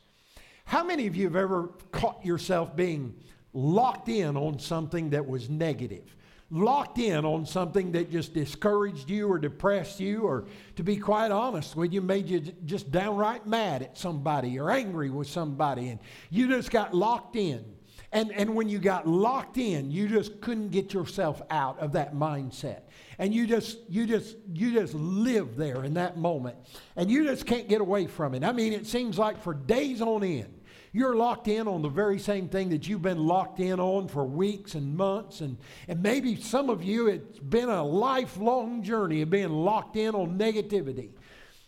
How 0.64 0.84
many 0.84 1.06
of 1.06 1.16
you 1.16 1.24
have 1.24 1.36
ever 1.36 1.70
caught 1.90 2.24
yourself 2.24 2.76
being 2.76 3.14
locked 3.52 4.08
in 4.08 4.36
on 4.36 4.58
something 4.58 5.10
that 5.10 5.26
was 5.26 5.48
negative? 5.48 6.14
Locked 6.50 6.98
in 6.98 7.24
on 7.24 7.44
something 7.44 7.92
that 7.92 8.10
just 8.10 8.32
discouraged 8.32 9.10
you 9.10 9.30
or 9.30 9.38
depressed 9.38 10.00
you, 10.00 10.22
or 10.22 10.46
to 10.76 10.82
be 10.82 10.96
quite 10.96 11.30
honest 11.30 11.74
with 11.74 11.92
you, 11.92 12.00
made 12.00 12.28
you 12.28 12.40
just 12.64 12.90
downright 12.90 13.46
mad 13.46 13.82
at 13.82 13.98
somebody 13.98 14.58
or 14.58 14.70
angry 14.70 15.10
with 15.10 15.28
somebody, 15.28 15.88
and 15.88 15.98
you 16.30 16.48
just 16.48 16.70
got 16.70 16.94
locked 16.94 17.36
in. 17.36 17.64
And, 18.10 18.32
and 18.32 18.54
when 18.54 18.68
you 18.70 18.78
got 18.78 19.06
locked 19.06 19.58
in, 19.58 19.90
you 19.90 20.08
just 20.08 20.40
couldn't 20.40 20.70
get 20.70 20.94
yourself 20.94 21.42
out 21.50 21.78
of 21.78 21.92
that 21.92 22.14
mindset. 22.14 22.82
And 23.18 23.34
you 23.34 23.46
just 23.46 23.78
you 23.88 24.06
just 24.06 24.36
you 24.52 24.72
just 24.72 24.94
live 24.94 25.56
there 25.56 25.84
in 25.84 25.94
that 25.94 26.16
moment. 26.16 26.56
And 26.96 27.10
you 27.10 27.24
just 27.24 27.44
can't 27.44 27.68
get 27.68 27.80
away 27.80 28.06
from 28.06 28.34
it. 28.34 28.44
I 28.44 28.52
mean 28.52 28.72
it 28.72 28.86
seems 28.86 29.18
like 29.18 29.42
for 29.42 29.52
days 29.52 30.00
on 30.00 30.24
end 30.24 30.54
you're 30.92 31.16
locked 31.16 31.48
in 31.48 31.68
on 31.68 31.82
the 31.82 31.88
very 31.88 32.18
same 32.18 32.48
thing 32.48 32.70
that 32.70 32.88
you've 32.88 33.02
been 33.02 33.26
locked 33.26 33.60
in 33.60 33.78
on 33.78 34.08
for 34.08 34.24
weeks 34.24 34.74
and 34.74 34.96
months. 34.96 35.42
And, 35.42 35.58
and 35.86 36.02
maybe 36.02 36.34
some 36.36 36.70
of 36.70 36.82
you 36.82 37.08
it's 37.08 37.38
been 37.38 37.68
a 37.68 37.84
lifelong 37.84 38.82
journey 38.82 39.22
of 39.22 39.30
being 39.30 39.50
locked 39.50 39.96
in 39.96 40.14
on 40.14 40.38
negativity. 40.38 41.10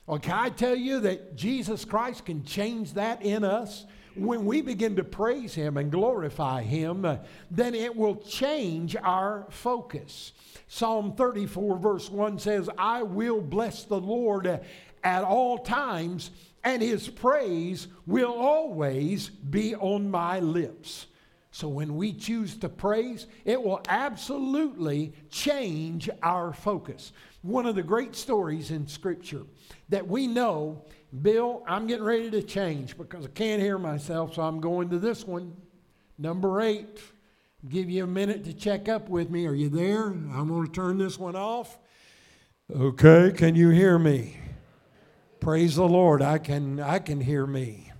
Well 0.06 0.18
can 0.18 0.34
i 0.34 0.48
tell 0.48 0.74
you 0.74 0.98
that 1.00 1.36
jesus 1.36 1.84
christ 1.84 2.24
can 2.24 2.44
change 2.44 2.94
that 2.94 3.22
in 3.22 3.44
us 3.44 3.86
when 4.14 4.44
we 4.44 4.60
begin 4.60 4.96
to 4.96 5.04
praise 5.04 5.54
him 5.54 5.76
and 5.76 5.90
glorify 5.90 6.62
him 6.62 7.04
uh, 7.04 7.16
then 7.50 7.74
it 7.74 7.94
will 7.94 8.16
change 8.16 8.96
our 8.96 9.46
focus 9.50 10.32
Psalm 10.72 11.14
34, 11.16 11.78
verse 11.78 12.08
1 12.08 12.38
says, 12.38 12.70
I 12.78 13.02
will 13.02 13.40
bless 13.40 13.82
the 13.82 14.00
Lord 14.00 14.60
at 15.02 15.24
all 15.24 15.58
times, 15.58 16.30
and 16.62 16.80
his 16.80 17.08
praise 17.08 17.88
will 18.06 18.32
always 18.32 19.30
be 19.30 19.74
on 19.74 20.08
my 20.08 20.38
lips. 20.38 21.08
So 21.50 21.66
when 21.66 21.96
we 21.96 22.12
choose 22.12 22.56
to 22.58 22.68
praise, 22.68 23.26
it 23.44 23.60
will 23.60 23.80
absolutely 23.88 25.12
change 25.28 26.08
our 26.22 26.52
focus. 26.52 27.12
One 27.42 27.66
of 27.66 27.74
the 27.74 27.82
great 27.82 28.14
stories 28.14 28.70
in 28.70 28.86
Scripture 28.86 29.42
that 29.88 30.06
we 30.06 30.28
know, 30.28 30.84
Bill, 31.22 31.62
I'm 31.66 31.86
getting 31.86 32.04
ready 32.04 32.30
to 32.30 32.42
change 32.42 32.96
because 32.96 33.24
I 33.24 33.28
can't 33.30 33.60
hear 33.60 33.78
myself, 33.78 34.34
so 34.34 34.42
I'm 34.42 34.60
going 34.60 34.90
to 34.90 34.98
this 34.98 35.26
one. 35.26 35.56
Number 36.18 36.60
eight, 36.60 37.00
give 37.68 37.90
you 37.90 38.04
a 38.04 38.06
minute 38.06 38.44
to 38.44 38.52
check 38.52 38.88
up 38.88 39.08
with 39.08 39.28
me. 39.30 39.46
Are 39.46 39.54
you 39.54 39.68
there? 39.68 40.06
I'm 40.06 40.48
going 40.48 40.66
to 40.66 40.72
turn 40.72 40.98
this 40.98 41.18
one 41.18 41.34
off. 41.34 41.78
Okay, 42.74 43.32
can 43.36 43.56
you 43.56 43.70
hear 43.70 43.98
me? 43.98 44.36
Praise 45.40 45.76
the 45.76 45.88
Lord. 45.88 46.22
I 46.22 46.38
can 46.38 46.78
I 46.78 46.98
can 46.98 47.20
hear 47.20 47.46
me. 47.46 47.90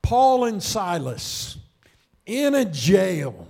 Paul 0.00 0.44
and 0.44 0.62
Silas 0.62 1.58
in 2.24 2.54
a 2.54 2.64
jail 2.64 3.48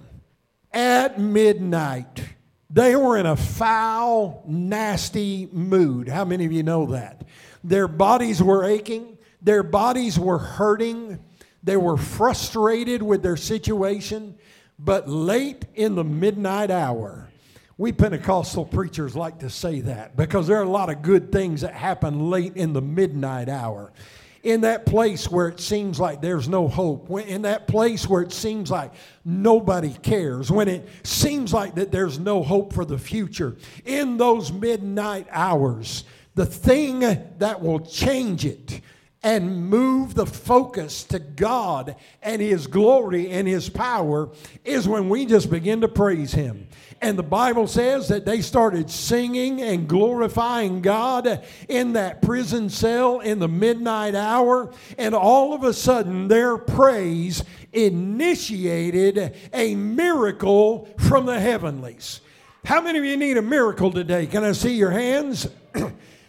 at 0.73 1.20
midnight. 1.20 2.25
They 2.70 2.97
were 2.97 3.16
in 3.16 3.26
a 3.26 3.37
foul, 3.37 4.42
nasty 4.47 5.49
mood. 5.52 6.08
How 6.08 6.25
many 6.25 6.44
of 6.47 6.52
you 6.52 6.62
know 6.62 6.87
that? 6.87 7.25
Their 7.65 7.88
bodies 7.88 8.43
were 8.43 8.65
aching, 8.65 9.19
their 9.43 9.62
bodies 9.62 10.19
were 10.19 10.38
hurting, 10.38 11.19
they 11.62 11.77
were 11.77 11.97
frustrated 11.97 13.03
with 13.03 13.23
their 13.23 13.37
situation. 13.37 14.37
But 14.79 15.09
late 15.09 15.65
in 15.75 15.97
the 15.97 16.05
midnight 16.05 16.71
hour, 16.71 17.29
we 17.77 17.93
Pentecostal 17.93 18.65
preachers 18.65 19.17
like 19.17 19.41
to 19.41 19.50
say 19.50 19.81
that 19.81 20.17
because 20.17 20.47
there 20.47 20.59
are 20.59 20.65
a 20.65 20.71
lot 20.71 20.91
of 20.91 21.03
good 21.03 21.33
things 21.33 21.61
that 21.62 21.75
happen 21.75 22.31
late 22.31 22.57
in 22.57 22.73
the 22.73 22.83
midnight 22.83 23.49
hour. 23.49 23.93
In 24.45 24.61
that 24.61 24.87
place 24.87 25.29
where 25.29 25.49
it 25.49 25.59
seems 25.59 25.99
like 25.99 26.21
there's 26.21 26.49
no 26.49 26.69
hope, 26.69 27.11
in 27.11 27.43
that 27.43 27.67
place 27.67 28.09
where 28.09 28.23
it 28.23 28.33
seems 28.33 28.71
like 28.71 28.93
nobody 29.25 29.93
cares, 29.93 30.50
when 30.50 30.69
it 30.69 30.88
seems 31.03 31.53
like 31.53 31.75
that 31.75 31.91
there's 31.91 32.21
no 32.21 32.45
hope 32.45 32.73
for 32.73 32.85
the 32.85 32.99
future, 32.99 33.57
in 33.85 34.17
those 34.17 34.53
midnight 34.53 35.27
hours, 35.33 36.05
the 36.38 36.47
thing 36.47 37.00
that 37.38 37.61
will 37.61 37.80
change 37.80 38.47
it 38.47 38.80
and 39.25 39.68
move 39.68 40.14
the 40.14 40.25
focus 40.25 41.02
to 41.02 41.18
God 41.18 41.97
and 42.23 42.40
His 42.40 42.68
glory 42.68 43.30
and 43.30 43.49
His 43.49 43.68
power 43.68 44.30
is 44.64 44.87
when 44.87 45.09
we 45.09 45.26
just 45.26 45.50
begin 45.50 45.80
to 45.80 45.88
praise 45.88 46.30
Him. 46.30 46.68
And 47.00 47.18
the 47.18 47.25
Bible 47.25 47.66
says 47.66 48.07
that 48.07 48.25
they 48.25 48.40
started 48.40 48.88
singing 48.88 49.61
and 49.61 49.88
glorifying 49.88 50.80
God 50.80 51.45
in 51.68 51.95
that 51.95 52.23
prison 52.23 52.71
cell 52.71 53.18
in 53.18 53.40
the 53.40 53.49
midnight 53.49 54.14
hour. 54.14 54.73
And 54.97 55.16
all 55.16 55.54
of 55.54 55.64
a 55.64 55.73
sudden, 55.73 56.28
their 56.28 56.57
praise 56.57 57.42
initiated 57.73 59.35
a 59.52 59.75
miracle 59.75 60.88
from 60.99 61.26
the 61.26 61.40
heavenlies. 61.40 62.21
How 62.64 62.80
many 62.80 63.00
of 63.00 63.04
you 63.04 63.16
need 63.16 63.38
a 63.38 63.42
miracle 63.42 63.90
today? 63.90 64.26
Can 64.26 64.45
I 64.45 64.52
see 64.52 64.76
your 64.76 64.92
hands? 64.92 65.49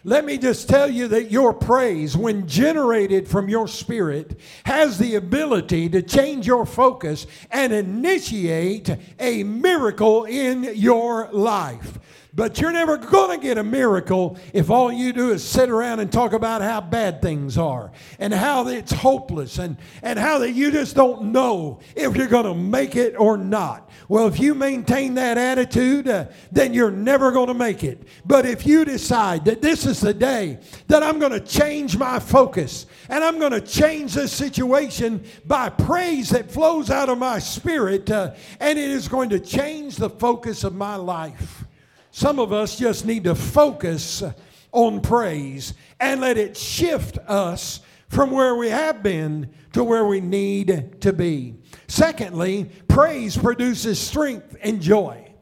Let 0.05 0.23
me 0.23 0.37
just 0.37 0.69
tell 0.69 0.89
you 0.89 1.09
that 1.09 1.29
your 1.29 1.53
praise, 1.53 2.15
when 2.15 2.47
generated 2.47 3.27
from 3.27 3.49
your 3.49 3.67
spirit, 3.67 4.39
has 4.63 4.97
the 4.97 5.15
ability 5.15 5.89
to 5.89 6.01
change 6.01 6.47
your 6.47 6.65
focus 6.65 7.27
and 7.51 7.73
initiate 7.73 8.95
a 9.19 9.43
miracle 9.43 10.23
in 10.23 10.71
your 10.75 11.29
life. 11.33 11.99
But 12.31 12.61
you're 12.61 12.71
never 12.71 12.95
going 12.95 13.39
to 13.39 13.43
get 13.43 13.57
a 13.57 13.63
miracle 13.63 14.37
if 14.53 14.69
all 14.69 14.91
you 14.91 15.13
do 15.13 15.31
is 15.31 15.43
sit 15.43 15.67
around 15.67 15.99
and 15.99 16.11
talk 16.11 16.33
about 16.33 16.61
how 16.61 16.79
bad 16.79 17.23
things 17.23 17.57
are 17.57 17.91
and 18.19 18.31
how 18.31 18.67
it's 18.67 18.91
hopeless 18.91 19.57
and, 19.57 19.77
and 20.03 20.19
how 20.19 20.37
that 20.39 20.51
you 20.51 20.69
just 20.69 20.95
don't 20.95 21.31
know 21.31 21.79
if 21.95 22.15
you're 22.15 22.27
going 22.27 22.45
to 22.45 22.53
make 22.53 22.95
it 22.95 23.15
or 23.17 23.35
not. 23.35 23.89
Well, 24.07 24.27
if 24.27 24.39
you 24.39 24.53
maintain 24.53 25.15
that 25.15 25.39
attitude, 25.39 26.07
uh, 26.07 26.25
then 26.51 26.71
you're 26.71 26.91
never 26.91 27.31
going 27.31 27.47
to 27.47 27.55
make 27.55 27.83
it. 27.83 28.07
But 28.27 28.45
if 28.45 28.65
you 28.65 28.85
decide 28.85 29.45
that 29.45 29.63
this 29.63 29.87
is 29.87 29.99
the 29.99 30.13
day 30.13 30.59
that 30.87 31.01
I'm 31.01 31.17
going 31.17 31.31
to 31.31 31.39
change 31.39 31.97
my 31.97 32.19
focus 32.19 32.85
and 33.09 33.23
I'm 33.23 33.39
going 33.39 33.53
to 33.53 33.61
change 33.61 34.13
this 34.13 34.31
situation 34.31 35.23
by 35.47 35.69
praise 35.69 36.29
that 36.29 36.51
flows 36.51 36.91
out 36.91 37.09
of 37.09 37.17
my 37.17 37.39
spirit, 37.39 38.11
uh, 38.11 38.35
and 38.59 38.77
it 38.77 38.91
is 38.91 39.07
going 39.07 39.29
to 39.29 39.39
change 39.39 39.95
the 39.95 40.11
focus 40.11 40.63
of 40.63 40.75
my 40.75 40.95
life. 40.95 41.65
Some 42.11 42.39
of 42.39 42.51
us 42.51 42.77
just 42.77 43.05
need 43.05 43.25
to 43.25 43.35
focus 43.35 44.23
on 44.71 45.01
praise 45.01 45.73
and 45.99 46.21
let 46.21 46.37
it 46.37 46.57
shift 46.57 47.17
us 47.19 47.81
from 48.07 48.31
where 48.31 48.55
we 48.55 48.69
have 48.69 49.03
been 49.03 49.49
to 49.73 49.83
where 49.83 50.05
we 50.05 50.19
need 50.19 51.01
to 51.01 51.13
be. 51.13 51.55
Secondly, 51.87 52.69
praise 52.87 53.37
produces 53.37 53.99
strength 53.99 54.55
and 54.61 54.81
joy. 54.81 55.33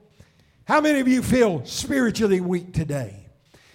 How 0.65 0.81
many 0.81 0.99
of 0.99 1.07
you 1.07 1.23
feel 1.23 1.63
spiritually 1.65 2.41
weak 2.41 2.73
today? 2.73 3.27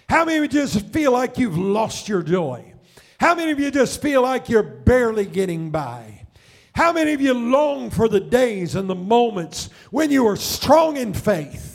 How 0.08 0.26
many 0.26 0.38
of 0.38 0.44
you 0.44 0.60
just 0.60 0.86
feel 0.88 1.10
like 1.10 1.38
you've 1.38 1.56
lost 1.56 2.06
your 2.06 2.22
joy? 2.22 2.74
How 3.18 3.34
many 3.34 3.50
of 3.50 3.58
you 3.58 3.70
just 3.70 4.02
feel 4.02 4.20
like 4.20 4.50
you're 4.50 4.62
barely 4.62 5.24
getting 5.24 5.70
by? 5.70 6.26
How 6.74 6.92
many 6.92 7.12
of 7.12 7.20
you 7.20 7.32
long 7.32 7.90
for 7.90 8.08
the 8.08 8.20
days 8.20 8.74
and 8.74 8.90
the 8.90 8.94
moments 8.94 9.70
when 9.90 10.10
you 10.10 10.24
were 10.24 10.36
strong 10.36 10.96
in 10.98 11.14
faith? 11.14 11.71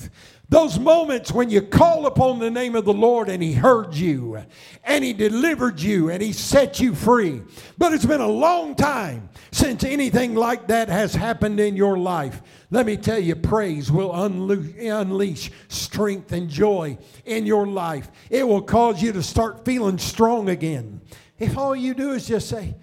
Those 0.50 0.80
moments 0.80 1.34
when 1.34 1.50
you 1.50 1.62
call 1.62 2.06
upon 2.06 2.40
the 2.40 2.50
name 2.50 2.76
of 2.76 2.86
the 2.86 2.94
Lord 2.94 3.28
and 3.28 3.44
He 3.44 3.52
heard 3.52 3.94
you 3.94 4.42
and 4.86 5.04
He 5.04 5.12
delivered 5.12 5.82
you 5.82 6.10
and 6.10 6.22
He 6.22 6.32
set 6.32 6.80
you 6.80 6.96
free. 6.96 7.42
But 7.78 7.92
it's 7.92 8.06
been 8.06 8.22
a 8.22 8.28
long 8.28 8.74
time 8.74 9.30
since 9.52 9.84
anything 9.84 10.36
like 10.36 10.68
that 10.68 10.88
has 10.88 11.14
happened 11.14 11.60
in 11.60 11.76
your 11.76 11.98
life. 11.98 12.42
Let 12.72 12.86
me 12.86 12.96
tell 12.96 13.20
you, 13.20 13.36
praise 13.36 13.92
will 13.92 14.14
unleash 14.14 15.52
strength 15.68 16.32
and 16.32 16.50
joy 16.50 16.98
in 17.26 17.46
your 17.46 17.68
life. 17.68 18.10
It 18.30 18.48
will 18.48 18.62
cause 18.62 19.02
you 19.02 19.12
to 19.12 19.24
start 19.24 19.66
feeling 19.66 19.98
strong 19.98 20.48
again. 20.48 21.02
If 21.40 21.58
all 21.58 21.76
you 21.76 21.94
do 21.94 22.12
is 22.12 22.26
just 22.26 22.48
say, 22.48 22.76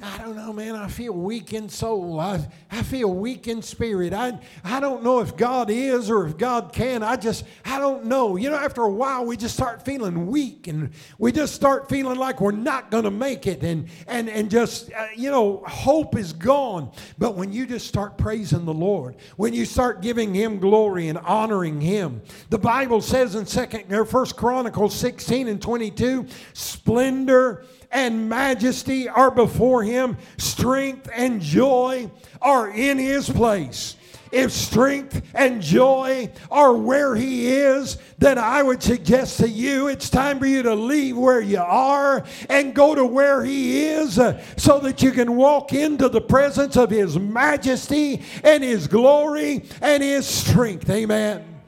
I 0.00 0.16
don't 0.18 0.36
know, 0.36 0.52
man. 0.52 0.76
I 0.76 0.86
feel 0.86 1.12
weak 1.12 1.52
in 1.52 1.68
soul. 1.68 2.20
I, 2.20 2.46
I 2.70 2.84
feel 2.84 3.12
weak 3.12 3.48
in 3.48 3.62
spirit. 3.62 4.12
I, 4.12 4.38
I 4.62 4.78
don't 4.78 5.02
know 5.02 5.18
if 5.18 5.36
God 5.36 5.70
is 5.70 6.08
or 6.08 6.24
if 6.24 6.38
God 6.38 6.72
can. 6.72 7.02
I 7.02 7.16
just, 7.16 7.44
I 7.64 7.80
don't 7.80 8.04
know. 8.04 8.36
You 8.36 8.50
know, 8.50 8.56
after 8.56 8.82
a 8.82 8.92
while, 8.92 9.26
we 9.26 9.36
just 9.36 9.56
start 9.56 9.84
feeling 9.84 10.28
weak 10.28 10.68
and 10.68 10.90
we 11.18 11.32
just 11.32 11.52
start 11.52 11.88
feeling 11.88 12.16
like 12.16 12.40
we're 12.40 12.52
not 12.52 12.92
going 12.92 13.02
to 13.04 13.10
make 13.10 13.48
it. 13.48 13.64
And, 13.64 13.88
and, 14.06 14.28
and 14.28 14.48
just, 14.48 14.92
uh, 14.92 15.08
you 15.16 15.32
know, 15.32 15.64
hope 15.66 16.16
is 16.16 16.32
gone. 16.32 16.92
But 17.18 17.34
when 17.34 17.52
you 17.52 17.66
just 17.66 17.88
start 17.88 18.16
praising 18.16 18.66
the 18.66 18.74
Lord, 18.74 19.16
when 19.36 19.52
you 19.52 19.64
start 19.64 20.00
giving 20.00 20.32
Him 20.32 20.60
glory 20.60 21.08
and 21.08 21.18
honoring 21.18 21.80
Him, 21.80 22.22
the 22.50 22.58
Bible 22.58 23.00
says 23.00 23.34
in 23.34 23.46
second 23.46 23.92
or 23.92 24.04
First 24.04 24.36
Chronicles 24.36 24.94
16 24.94 25.48
and 25.48 25.60
22, 25.60 26.24
splendor 26.52 27.64
and 27.90 28.28
majesty 28.28 29.08
are 29.08 29.30
before 29.30 29.82
him, 29.82 30.16
strength 30.36 31.08
and 31.14 31.40
joy 31.40 32.10
are 32.40 32.70
in 32.70 32.98
his 32.98 33.28
place. 33.28 33.96
If 34.30 34.52
strength 34.52 35.22
and 35.34 35.62
joy 35.62 36.30
are 36.50 36.74
where 36.74 37.16
he 37.16 37.48
is, 37.48 37.96
then 38.18 38.36
I 38.36 38.62
would 38.62 38.82
suggest 38.82 39.38
to 39.40 39.48
you 39.48 39.88
it's 39.88 40.10
time 40.10 40.38
for 40.38 40.46
you 40.46 40.62
to 40.64 40.74
leave 40.74 41.16
where 41.16 41.40
you 41.40 41.60
are 41.60 42.24
and 42.50 42.74
go 42.74 42.94
to 42.94 43.06
where 43.06 43.42
he 43.42 43.86
is 43.86 44.18
uh, 44.18 44.42
so 44.56 44.80
that 44.80 45.02
you 45.02 45.12
can 45.12 45.36
walk 45.36 45.72
into 45.72 46.08
the 46.08 46.20
presence 46.20 46.76
of 46.76 46.90
his 46.90 47.18
majesty 47.18 48.22
and 48.44 48.62
his 48.62 48.86
glory 48.86 49.64
and 49.80 50.02
his 50.02 50.26
strength. 50.26 50.90
Amen. 50.90 51.62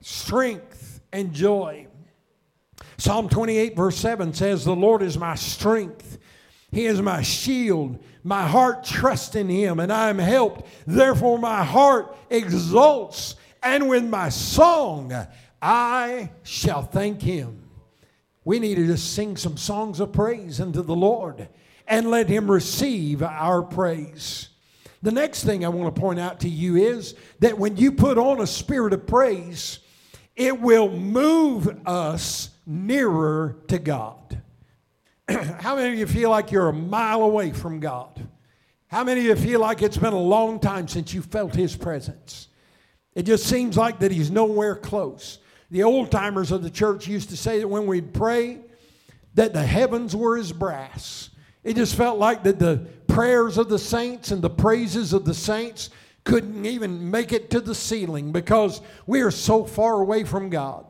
Strength 0.00 1.00
and 1.12 1.32
joy. 1.32 1.87
Psalm 2.98 3.28
28, 3.28 3.76
verse 3.76 3.96
7 3.96 4.34
says, 4.34 4.64
The 4.64 4.74
Lord 4.74 5.02
is 5.02 5.16
my 5.16 5.36
strength. 5.36 6.18
He 6.72 6.86
is 6.86 7.00
my 7.00 7.22
shield. 7.22 8.02
My 8.24 8.46
heart 8.46 8.84
trusts 8.84 9.36
in 9.36 9.48
him, 9.48 9.80
and 9.80 9.92
I 9.92 10.10
am 10.10 10.18
helped. 10.18 10.66
Therefore, 10.86 11.38
my 11.38 11.64
heart 11.64 12.16
exults, 12.28 13.36
and 13.62 13.88
with 13.88 14.04
my 14.04 14.28
song 14.28 15.12
I 15.62 16.30
shall 16.42 16.82
thank 16.82 17.22
him. 17.22 17.62
We 18.44 18.58
need 18.58 18.76
to 18.76 18.86
just 18.86 19.14
sing 19.14 19.36
some 19.36 19.56
songs 19.56 20.00
of 20.00 20.12
praise 20.12 20.60
unto 20.60 20.82
the 20.82 20.96
Lord 20.96 21.48
and 21.86 22.10
let 22.10 22.28
him 22.28 22.50
receive 22.50 23.22
our 23.22 23.62
praise. 23.62 24.48
The 25.02 25.12
next 25.12 25.44
thing 25.44 25.64
I 25.64 25.68
want 25.68 25.94
to 25.94 26.00
point 26.00 26.18
out 26.18 26.40
to 26.40 26.48
you 26.48 26.76
is 26.76 27.14
that 27.38 27.58
when 27.58 27.76
you 27.76 27.92
put 27.92 28.18
on 28.18 28.40
a 28.40 28.46
spirit 28.46 28.92
of 28.92 29.06
praise, 29.06 29.78
it 30.34 30.60
will 30.60 30.90
move 30.90 31.68
us 31.86 32.50
nearer 32.68 33.56
to 33.68 33.78
God. 33.78 34.40
How 35.28 35.74
many 35.74 35.94
of 35.94 35.98
you 35.98 36.06
feel 36.06 36.28
like 36.28 36.52
you're 36.52 36.68
a 36.68 36.72
mile 36.72 37.22
away 37.22 37.50
from 37.52 37.80
God? 37.80 38.28
How 38.88 39.02
many 39.02 39.20
of 39.20 39.26
you 39.26 39.36
feel 39.36 39.60
like 39.60 39.82
it's 39.82 39.96
been 39.96 40.12
a 40.12 40.20
long 40.20 40.60
time 40.60 40.86
since 40.86 41.14
you 41.14 41.22
felt 41.22 41.54
His 41.54 41.74
presence? 41.74 42.48
It 43.14 43.22
just 43.24 43.46
seems 43.46 43.76
like 43.76 43.98
that 44.00 44.12
He's 44.12 44.30
nowhere 44.30 44.76
close. 44.76 45.38
The 45.70 45.82
old 45.82 46.10
timers 46.10 46.52
of 46.52 46.62
the 46.62 46.70
church 46.70 47.08
used 47.08 47.30
to 47.30 47.36
say 47.36 47.58
that 47.58 47.68
when 47.68 47.86
we'd 47.86 48.12
pray, 48.12 48.60
that 49.34 49.54
the 49.54 49.64
heavens 49.64 50.14
were 50.14 50.36
as 50.36 50.52
brass. 50.52 51.30
It 51.64 51.76
just 51.76 51.94
felt 51.94 52.18
like 52.18 52.42
that 52.44 52.58
the 52.58 52.86
prayers 53.06 53.58
of 53.58 53.68
the 53.68 53.78
saints 53.78 54.30
and 54.30 54.42
the 54.42 54.50
praises 54.50 55.12
of 55.12 55.24
the 55.24 55.34
saints 55.34 55.90
couldn't 56.24 56.66
even 56.66 57.10
make 57.10 57.32
it 57.32 57.50
to 57.50 57.60
the 57.60 57.74
ceiling 57.74 58.32
because 58.32 58.80
we 59.06 59.22
are 59.22 59.30
so 59.30 59.64
far 59.64 60.00
away 60.00 60.24
from 60.24 60.50
God. 60.50 60.86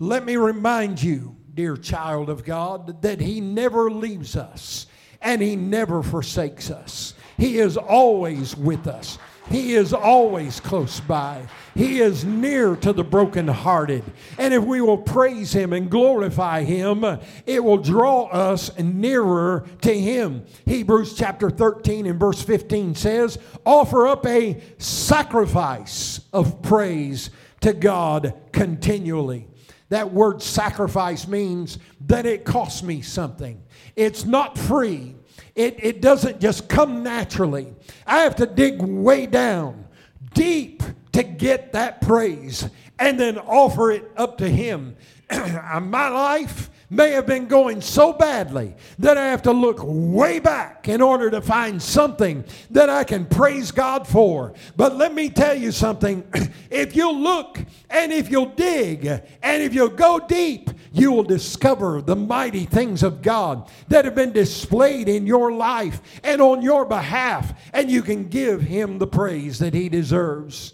Let 0.00 0.24
me 0.24 0.36
remind 0.36 1.02
you, 1.02 1.36
dear 1.54 1.76
child 1.76 2.30
of 2.30 2.44
God, 2.44 3.02
that 3.02 3.20
He 3.20 3.40
never 3.40 3.90
leaves 3.90 4.36
us 4.36 4.86
and 5.20 5.42
He 5.42 5.56
never 5.56 6.04
forsakes 6.04 6.70
us. 6.70 7.14
He 7.36 7.58
is 7.58 7.76
always 7.76 8.56
with 8.56 8.86
us. 8.86 9.18
He 9.50 9.74
is 9.74 9.92
always 9.92 10.60
close 10.60 11.00
by. 11.00 11.46
He 11.74 12.00
is 12.00 12.24
near 12.24 12.76
to 12.76 12.92
the 12.92 13.02
brokenhearted. 13.02 14.04
And 14.38 14.52
if 14.52 14.62
we 14.62 14.80
will 14.80 14.98
praise 14.98 15.52
Him 15.52 15.72
and 15.72 15.90
glorify 15.90 16.62
Him, 16.62 17.04
it 17.46 17.64
will 17.64 17.78
draw 17.78 18.24
us 18.26 18.76
nearer 18.78 19.66
to 19.80 19.98
Him. 19.98 20.44
Hebrews 20.66 21.14
chapter 21.14 21.50
13 21.50 22.06
and 22.06 22.20
verse 22.20 22.42
15 22.42 22.94
says, 22.94 23.38
Offer 23.64 24.06
up 24.06 24.26
a 24.26 24.62
sacrifice 24.78 26.20
of 26.32 26.62
praise 26.62 27.30
to 27.62 27.72
God 27.72 28.34
continually. 28.52 29.48
That 29.88 30.12
word 30.12 30.42
sacrifice 30.42 31.26
means 31.26 31.78
that 32.06 32.26
it 32.26 32.44
costs 32.44 32.82
me 32.82 33.00
something. 33.00 33.62
It's 33.96 34.24
not 34.24 34.58
free. 34.58 35.14
It, 35.54 35.82
it 35.82 36.02
doesn't 36.02 36.40
just 36.40 36.68
come 36.68 37.02
naturally. 37.02 37.74
I 38.06 38.18
have 38.18 38.36
to 38.36 38.46
dig 38.46 38.80
way 38.80 39.26
down, 39.26 39.86
deep, 40.34 40.82
to 41.12 41.22
get 41.22 41.72
that 41.72 42.00
praise 42.00 42.68
and 42.98 43.18
then 43.18 43.38
offer 43.38 43.90
it 43.90 44.10
up 44.16 44.38
to 44.38 44.48
Him. 44.48 44.96
My 45.30 46.08
life 46.08 46.70
may 46.90 47.10
have 47.10 47.26
been 47.26 47.46
going 47.46 47.80
so 47.80 48.12
badly 48.12 48.74
that 48.98 49.18
I 49.18 49.26
have 49.28 49.42
to 49.42 49.52
look 49.52 49.78
way 49.82 50.38
back 50.38 50.88
in 50.88 51.02
order 51.02 51.30
to 51.30 51.40
find 51.40 51.82
something 51.82 52.44
that 52.70 52.88
I 52.88 53.04
can 53.04 53.26
praise 53.26 53.70
God 53.70 54.06
for. 54.06 54.54
But 54.76 54.96
let 54.96 55.14
me 55.14 55.28
tell 55.28 55.54
you 55.54 55.70
something 55.70 56.24
if 56.70 56.96
you'll 56.96 57.18
look 57.18 57.58
and 57.90 58.12
if 58.12 58.30
you'll 58.30 58.46
dig 58.46 59.06
and 59.06 59.62
if 59.62 59.74
you'll 59.74 59.88
go 59.88 60.18
deep, 60.18 60.70
you 60.92 61.12
will 61.12 61.24
discover 61.24 62.00
the 62.00 62.16
mighty 62.16 62.64
things 62.64 63.02
of 63.02 63.22
God 63.22 63.70
that 63.88 64.04
have 64.04 64.14
been 64.14 64.32
displayed 64.32 65.08
in 65.08 65.26
your 65.26 65.52
life 65.52 66.00
and 66.24 66.40
on 66.40 66.62
your 66.62 66.84
behalf, 66.84 67.52
and 67.72 67.90
you 67.90 68.02
can 68.02 68.28
give 68.28 68.62
Him 68.62 68.98
the 68.98 69.06
praise 69.06 69.58
that 69.58 69.74
He 69.74 69.88
deserves. 69.88 70.72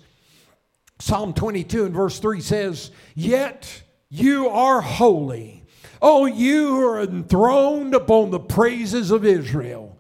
Psalm 1.00 1.35
22 1.35 1.87
and 1.87 1.94
verse 1.94 2.18
3 2.20 2.40
says, 2.40 2.90
Yet 3.14 3.83
you 4.09 4.48
are 4.48 4.81
holy 4.81 5.63
Oh, 6.00 6.26
you 6.26 6.80
are 6.87 7.02
enthroned 7.02 7.94
upon 7.94 8.30
the 8.30 8.40
praises 8.40 9.11
of 9.11 9.24
Israel. 9.24 9.98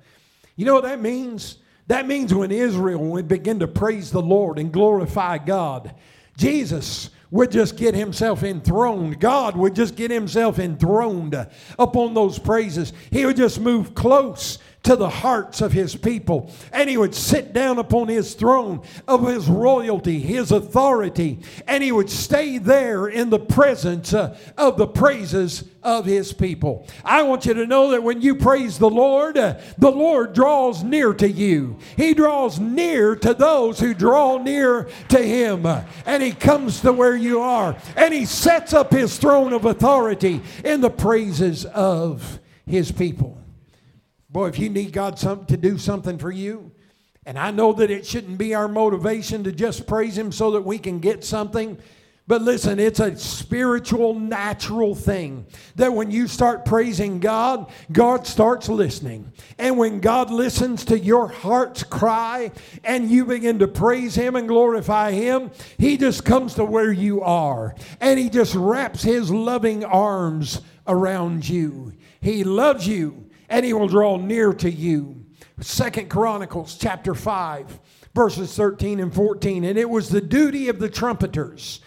You 0.56 0.64
know 0.64 0.74
what 0.74 0.84
that 0.84 1.00
means? 1.00 1.58
That 1.86 2.06
means 2.06 2.32
when 2.32 2.50
Israel 2.50 3.04
would 3.04 3.28
begin 3.28 3.60
to 3.60 3.68
praise 3.68 4.10
the 4.10 4.22
Lord 4.22 4.58
and 4.58 4.72
glorify 4.72 5.38
God, 5.38 5.94
Jesus 6.36 7.10
would 7.30 7.50
just 7.50 7.76
get 7.76 7.94
himself 7.94 8.42
enthroned. 8.42 9.20
God 9.20 9.56
would 9.56 9.74
just 9.74 9.96
get 9.96 10.10
himself 10.10 10.58
enthroned 10.58 11.34
upon 11.78 12.14
those 12.14 12.38
praises. 12.38 12.92
He 13.10 13.26
would 13.26 13.36
just 13.36 13.60
move 13.60 13.94
close 13.94 14.58
to 14.84 14.96
the 14.96 15.08
hearts 15.08 15.60
of 15.60 15.72
his 15.72 15.96
people. 15.96 16.50
And 16.72 16.88
he 16.88 16.96
would 16.96 17.14
sit 17.14 17.52
down 17.52 17.78
upon 17.78 18.08
his 18.08 18.34
throne 18.34 18.82
of 19.08 19.26
his 19.26 19.48
royalty, 19.48 20.20
his 20.20 20.52
authority, 20.52 21.40
and 21.66 21.82
he 21.82 21.92
would 21.92 22.10
stay 22.10 22.58
there 22.58 23.06
in 23.06 23.30
the 23.30 23.38
presence 23.38 24.14
uh, 24.14 24.36
of 24.56 24.76
the 24.76 24.86
praises 24.86 25.64
of 25.82 26.06
his 26.06 26.32
people. 26.32 26.86
I 27.04 27.22
want 27.22 27.44
you 27.44 27.54
to 27.54 27.66
know 27.66 27.90
that 27.90 28.02
when 28.02 28.22
you 28.22 28.36
praise 28.36 28.78
the 28.78 28.88
Lord, 28.88 29.36
uh, 29.36 29.58
the 29.76 29.90
Lord 29.90 30.32
draws 30.32 30.82
near 30.82 31.12
to 31.14 31.30
you. 31.30 31.78
He 31.96 32.14
draws 32.14 32.58
near 32.58 33.16
to 33.16 33.34
those 33.34 33.80
who 33.80 33.92
draw 33.92 34.38
near 34.38 34.88
to 35.08 35.18
him. 35.18 35.66
And 36.06 36.22
he 36.22 36.32
comes 36.32 36.80
to 36.80 36.92
where 36.92 37.16
you 37.16 37.40
are 37.40 37.76
and 37.96 38.14
he 38.14 38.24
sets 38.24 38.72
up 38.72 38.92
his 38.92 39.16
throne 39.18 39.52
of 39.52 39.64
authority 39.64 40.40
in 40.64 40.80
the 40.80 40.90
praises 40.90 41.64
of 41.66 42.40
his 42.66 42.92
people. 42.92 43.43
Boy, 44.34 44.48
if 44.48 44.58
you 44.58 44.68
need 44.68 44.92
God 44.92 45.16
some, 45.16 45.46
to 45.46 45.56
do 45.56 45.78
something 45.78 46.18
for 46.18 46.32
you, 46.32 46.72
and 47.24 47.38
I 47.38 47.52
know 47.52 47.72
that 47.74 47.88
it 47.88 48.04
shouldn't 48.04 48.36
be 48.36 48.52
our 48.52 48.66
motivation 48.66 49.44
to 49.44 49.52
just 49.52 49.86
praise 49.86 50.18
Him 50.18 50.32
so 50.32 50.50
that 50.50 50.62
we 50.62 50.76
can 50.76 50.98
get 50.98 51.22
something. 51.22 51.78
But 52.26 52.42
listen, 52.42 52.80
it's 52.80 52.98
a 52.98 53.16
spiritual, 53.16 54.18
natural 54.18 54.96
thing 54.96 55.46
that 55.76 55.92
when 55.92 56.10
you 56.10 56.26
start 56.26 56.64
praising 56.64 57.20
God, 57.20 57.70
God 57.92 58.26
starts 58.26 58.68
listening. 58.68 59.30
And 59.56 59.78
when 59.78 60.00
God 60.00 60.32
listens 60.32 60.84
to 60.86 60.98
your 60.98 61.28
heart's 61.28 61.84
cry 61.84 62.50
and 62.82 63.08
you 63.08 63.26
begin 63.26 63.60
to 63.60 63.68
praise 63.68 64.16
Him 64.16 64.34
and 64.34 64.48
glorify 64.48 65.12
Him, 65.12 65.52
He 65.78 65.96
just 65.96 66.24
comes 66.24 66.54
to 66.54 66.64
where 66.64 66.90
you 66.90 67.20
are 67.20 67.76
and 68.00 68.18
He 68.18 68.28
just 68.28 68.56
wraps 68.56 69.04
His 69.04 69.30
loving 69.30 69.84
arms 69.84 70.60
around 70.88 71.48
you. 71.48 71.92
He 72.20 72.42
loves 72.42 72.88
you 72.88 73.23
and 73.48 73.64
he 73.64 73.72
will 73.72 73.88
draw 73.88 74.16
near 74.16 74.52
to 74.54 74.70
you. 74.70 75.24
Second 75.60 76.10
Chronicles 76.10 76.76
chapter 76.76 77.14
5, 77.14 77.78
verses 78.14 78.54
13 78.56 79.00
and 79.00 79.14
14. 79.14 79.64
And 79.64 79.78
it 79.78 79.88
was 79.88 80.08
the 80.08 80.20
duty 80.20 80.68
of 80.68 80.78
the 80.78 80.88
trumpeters 80.88 81.80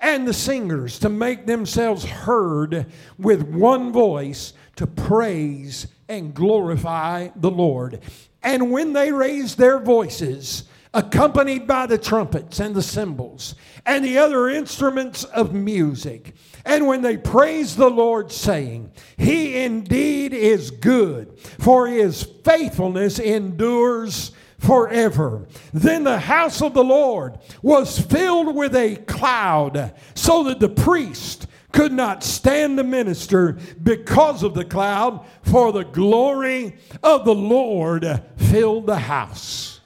and 0.00 0.26
the 0.26 0.32
singers 0.32 0.98
to 1.00 1.08
make 1.08 1.46
themselves 1.46 2.04
heard 2.04 2.86
with 3.18 3.42
one 3.42 3.92
voice 3.92 4.54
to 4.76 4.86
praise 4.86 5.86
and 6.08 6.34
glorify 6.34 7.28
the 7.36 7.50
Lord. 7.50 8.00
And 8.42 8.70
when 8.70 8.94
they 8.94 9.12
raised 9.12 9.58
their 9.58 9.78
voices, 9.78 10.64
accompanied 10.92 11.66
by 11.66 11.86
the 11.86 11.98
trumpets 11.98 12.58
and 12.58 12.74
the 12.74 12.82
cymbals 12.82 13.54
and 13.86 14.04
the 14.04 14.18
other 14.18 14.48
instruments 14.48 15.24
of 15.24 15.54
music. 15.54 16.34
And 16.64 16.86
when 16.86 17.02
they 17.02 17.16
praised 17.16 17.76
the 17.76 17.90
Lord, 17.90 18.30
saying, 18.30 18.92
He 19.16 19.56
indeed 19.62 20.32
is 20.32 20.70
good, 20.70 21.38
for 21.58 21.86
his 21.86 22.22
faithfulness 22.22 23.18
endures 23.18 24.32
forever. 24.58 25.46
Then 25.72 26.04
the 26.04 26.18
house 26.18 26.60
of 26.62 26.74
the 26.74 26.84
Lord 26.84 27.38
was 27.62 27.98
filled 27.98 28.54
with 28.54 28.76
a 28.76 28.96
cloud, 28.96 29.94
so 30.14 30.44
that 30.44 30.60
the 30.60 30.68
priest 30.68 31.46
could 31.72 31.92
not 31.92 32.22
stand 32.22 32.76
to 32.76 32.84
minister 32.84 33.56
because 33.82 34.42
of 34.42 34.54
the 34.54 34.64
cloud, 34.64 35.24
for 35.42 35.72
the 35.72 35.84
glory 35.84 36.76
of 37.02 37.24
the 37.24 37.34
Lord 37.34 38.22
filled 38.36 38.86
the 38.86 38.98
house. 38.98 39.80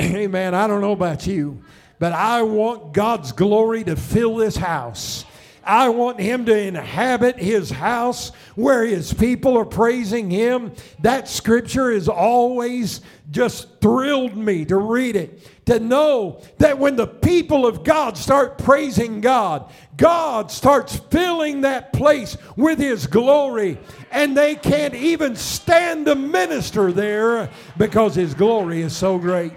Amen. 0.00 0.54
I 0.54 0.66
don't 0.66 0.80
know 0.80 0.92
about 0.92 1.26
you, 1.26 1.62
but 1.98 2.12
I 2.12 2.42
want 2.42 2.92
God's 2.92 3.32
glory 3.32 3.84
to 3.84 3.96
fill 3.96 4.36
this 4.36 4.56
house. 4.56 5.24
I 5.68 5.90
want 5.90 6.18
him 6.18 6.46
to 6.46 6.58
inhabit 6.58 7.36
his 7.36 7.70
house 7.70 8.30
where 8.54 8.86
his 8.86 9.12
people 9.12 9.58
are 9.58 9.66
praising 9.66 10.30
him. 10.30 10.72
That 11.00 11.28
scripture 11.28 11.92
has 11.92 12.08
always 12.08 13.02
just 13.30 13.78
thrilled 13.82 14.34
me 14.34 14.64
to 14.64 14.76
read 14.76 15.14
it. 15.14 15.46
To 15.66 15.78
know 15.78 16.40
that 16.56 16.78
when 16.78 16.96
the 16.96 17.06
people 17.06 17.66
of 17.66 17.84
God 17.84 18.16
start 18.16 18.56
praising 18.56 19.20
God, 19.20 19.70
God 19.98 20.50
starts 20.50 20.96
filling 20.96 21.60
that 21.60 21.92
place 21.92 22.38
with 22.56 22.78
his 22.78 23.06
glory, 23.06 23.78
and 24.10 24.34
they 24.34 24.54
can't 24.54 24.94
even 24.94 25.36
stand 25.36 26.06
to 26.06 26.14
minister 26.14 26.92
there 26.92 27.50
because 27.76 28.14
his 28.14 28.32
glory 28.32 28.80
is 28.80 28.96
so 28.96 29.18
great. 29.18 29.52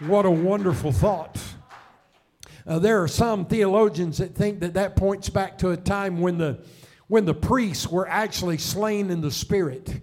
What 0.00 0.26
a 0.26 0.30
wonderful 0.30 0.92
thought. 0.92 1.38
Uh, 2.68 2.78
there 2.78 3.02
are 3.02 3.08
some 3.08 3.46
theologians 3.46 4.18
that 4.18 4.34
think 4.34 4.60
that 4.60 4.74
that 4.74 4.94
points 4.94 5.30
back 5.30 5.56
to 5.56 5.70
a 5.70 5.76
time 5.76 6.20
when 6.20 6.36
the, 6.36 6.62
when 7.06 7.24
the 7.24 7.32
priests 7.32 7.88
were 7.88 8.06
actually 8.06 8.58
slain 8.58 9.10
in 9.10 9.22
the 9.22 9.30
spirit. 9.30 10.02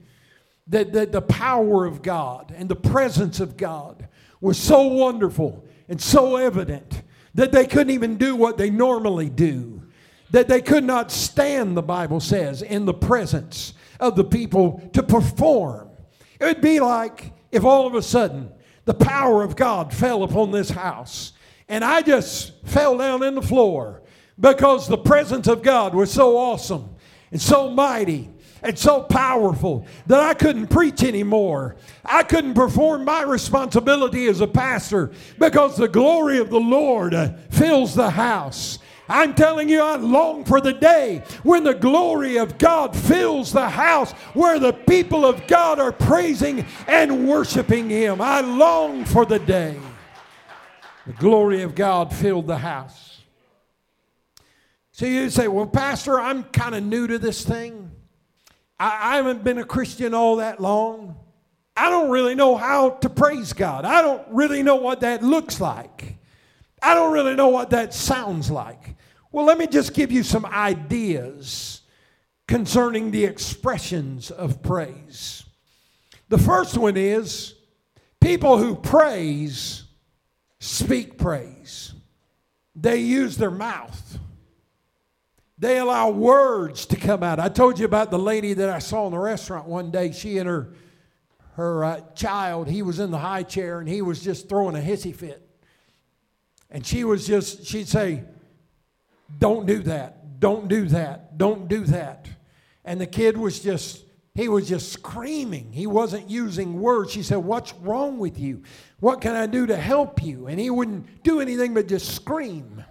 That, 0.70 0.94
that 0.94 1.12
the 1.12 1.22
power 1.22 1.86
of 1.86 2.02
God 2.02 2.52
and 2.58 2.68
the 2.68 2.76
presence 2.76 3.40
of 3.40 3.56
God 3.56 4.08
was 4.42 4.58
so 4.58 4.88
wonderful 4.88 5.64
and 5.88 6.02
so 6.02 6.38
evident 6.38 7.04
that 7.36 7.52
they 7.52 7.68
couldn't 7.68 7.92
even 7.92 8.18
do 8.18 8.36
what 8.36 8.58
they 8.58 8.72
normally 8.72 9.30
do. 9.30 9.84
That 10.32 10.48
they 10.48 10.62
could 10.62 10.84
not 10.84 11.12
stand, 11.12 11.78
the 11.78 11.84
Bible 11.84 12.20
says, 12.20 12.64
in 12.64 12.86
the 12.86 12.96
presence 12.96 13.74
of 14.00 14.16
the 14.16 14.24
people 14.24 14.90
to 14.94 15.04
perform. 15.04 15.92
It 16.40 16.46
would 16.46 16.62
be 16.62 16.80
like 16.80 17.32
if 17.52 17.64
all 17.64 17.86
of 17.86 17.94
a 17.94 18.02
sudden 18.02 18.52
the 18.86 18.96
power 18.96 19.44
of 19.44 19.56
God 19.56 19.94
fell 19.94 20.24
upon 20.24 20.50
this 20.50 20.72
house. 20.72 21.34
And 21.68 21.84
I 21.84 22.02
just 22.02 22.54
fell 22.66 22.98
down 22.98 23.24
in 23.24 23.36
the 23.36 23.42
floor 23.42 24.02
because 24.40 24.88
the 24.88 24.98
presence 24.98 25.48
of 25.48 25.64
God 25.64 25.96
was 25.96 26.12
so 26.12 26.38
awesome 26.38 26.96
and 27.32 27.42
so 27.42 27.70
mighty 27.70 28.30
and 28.62 28.78
so 28.78 29.02
powerful 29.02 29.86
that 30.08 30.20
I 30.20 30.34
couldn't 30.34 30.68
preach 30.68 31.04
anymore. 31.04 31.76
I 32.04 32.24
couldn't 32.24 32.56
perform 32.56 33.06
my 33.06 33.24
responsibility 33.24 34.28
as 34.28 34.42
a 34.42 34.48
pastor 34.48 35.12
because 35.38 35.78
the 35.78 35.88
glory 35.88 36.40
of 36.40 36.50
the 36.50 36.60
Lord 36.60 37.16
fills 37.50 37.96
the 37.96 38.10
house. 38.10 38.80
I'm 39.08 39.36
telling 39.36 39.70
you, 39.70 39.82
I 39.82 39.98
long 39.98 40.46
for 40.46 40.60
the 40.60 40.74
day 40.74 41.22
when 41.44 41.64
the 41.64 41.76
glory 41.76 42.38
of 42.38 42.58
God 42.58 42.96
fills 42.96 43.52
the 43.52 43.70
house 43.70 44.12
where 44.34 44.58
the 44.58 44.74
people 44.74 45.26
of 45.26 45.46
God 45.46 45.80
are 45.80 45.92
praising 45.92 46.66
and 46.88 47.28
worshiping 47.28 47.90
Him. 47.90 48.20
I 48.20 48.42
long 48.42 49.06
for 49.06 49.26
the 49.26 49.38
day. 49.38 49.78
The 51.06 51.14
glory 51.14 51.62
of 51.62 51.76
God 51.76 52.14
filled 52.14 52.48
the 52.48 52.58
house. 52.58 53.22
So 54.92 55.06
you 55.06 55.30
say, 55.30 55.48
well, 55.48 55.68
Pastor, 55.68 56.20
I'm 56.20 56.44
kind 56.44 56.74
of 56.74 56.84
new 56.84 57.06
to 57.08 57.20
this 57.20 57.44
thing. 57.44 57.92
I, 58.80 59.14
I 59.14 59.16
haven't 59.18 59.44
been 59.44 59.58
a 59.58 59.66
Christian 59.66 60.14
all 60.14 60.38
that 60.38 60.60
long. 60.60 61.18
I 61.78 61.90
don't 61.90 62.10
really 62.10 62.36
know 62.36 62.56
how 62.56 62.92
to 62.92 63.10
praise 63.10 63.54
God. 63.54 63.86
I 63.86 64.02
don't 64.02 64.26
really 64.32 64.64
know 64.64 64.78
what 64.78 65.02
that 65.02 65.22
looks 65.22 65.60
like. 65.60 66.18
I 66.82 66.94
don't 66.94 67.12
really 67.12 67.36
know 67.36 67.50
what 67.50 67.72
that 67.72 67.94
sounds 67.94 68.50
like. 68.50 68.96
Well, 69.32 69.46
let 69.46 69.58
me 69.58 69.68
just 69.68 69.94
give 69.94 70.12
you 70.12 70.24
some 70.24 70.46
ideas 70.46 71.82
concerning 72.48 73.12
the 73.12 73.26
expressions 73.26 74.32
of 74.32 74.64
praise. 74.64 75.44
The 76.30 76.38
first 76.38 76.78
one 76.78 76.96
is 76.96 77.56
people 78.22 78.58
who 78.58 78.76
praise 78.76 79.85
speak 80.60 81.18
praise, 81.18 81.94
they 82.76 82.98
use 82.98 83.38
their 83.38 83.52
mouth. 83.52 84.20
They 85.58 85.78
allow 85.78 86.10
words 86.10 86.86
to 86.88 86.98
come 86.98 87.24
out. 87.24 87.40
I 87.40 87.48
told 87.48 87.80
you 87.80 87.86
about 87.86 88.12
the 88.12 88.20
lady 88.20 88.54
that 88.54 88.70
I 88.70 88.80
saw 88.80 89.06
in 89.06 89.12
the 89.12 89.20
restaurant 89.20 89.68
one 89.68 89.90
day. 89.90 90.12
She 90.12 90.38
and 90.38 90.50
her 90.50 90.74
her 91.56 91.86
uh, 91.86 92.02
child, 92.16 92.68
he 92.68 92.82
was 92.82 93.00
in 93.00 93.12
the 93.12 93.18
high 93.18 93.44
chair 93.44 93.80
and 93.80 93.88
he 93.88 94.02
was 94.02 94.22
just 94.22 94.50
throwing 94.50 94.76
a 94.76 94.80
hissy 94.80 95.16
fit. 95.16 95.42
And 96.70 96.86
she 96.86 97.06
was 97.06 97.26
just, 97.26 97.66
she'd 97.66 97.88
say, 97.88 98.24
Don't 99.40 99.66
do 99.66 99.80
that, 99.84 100.40
don't 100.42 100.68
do 100.68 100.86
that, 100.88 101.38
don't 101.38 101.70
do 101.70 101.86
that. 101.86 102.28
And 102.84 103.00
the 103.00 103.08
kid 103.08 103.38
was 103.38 103.62
just, 103.62 104.04
he 104.36 104.50
was 104.50 104.68
just 104.68 104.92
screaming. 104.92 105.72
He 105.72 105.88
wasn't 105.88 106.30
using 106.30 106.82
words. 106.82 107.12
She 107.12 107.24
said, 107.24 107.38
What's 107.38 107.74
wrong 107.76 108.20
with 108.20 108.38
you? 108.38 108.64
What 109.00 109.22
can 109.22 109.34
I 109.34 109.48
do 109.48 109.66
to 109.68 109.78
help 109.78 110.22
you? 110.22 110.48
And 110.48 110.60
he 110.60 110.70
wouldn't 110.70 111.24
do 111.24 111.40
anything 111.40 111.74
but 111.74 111.88
just 111.88 112.14
scream. 112.14 112.84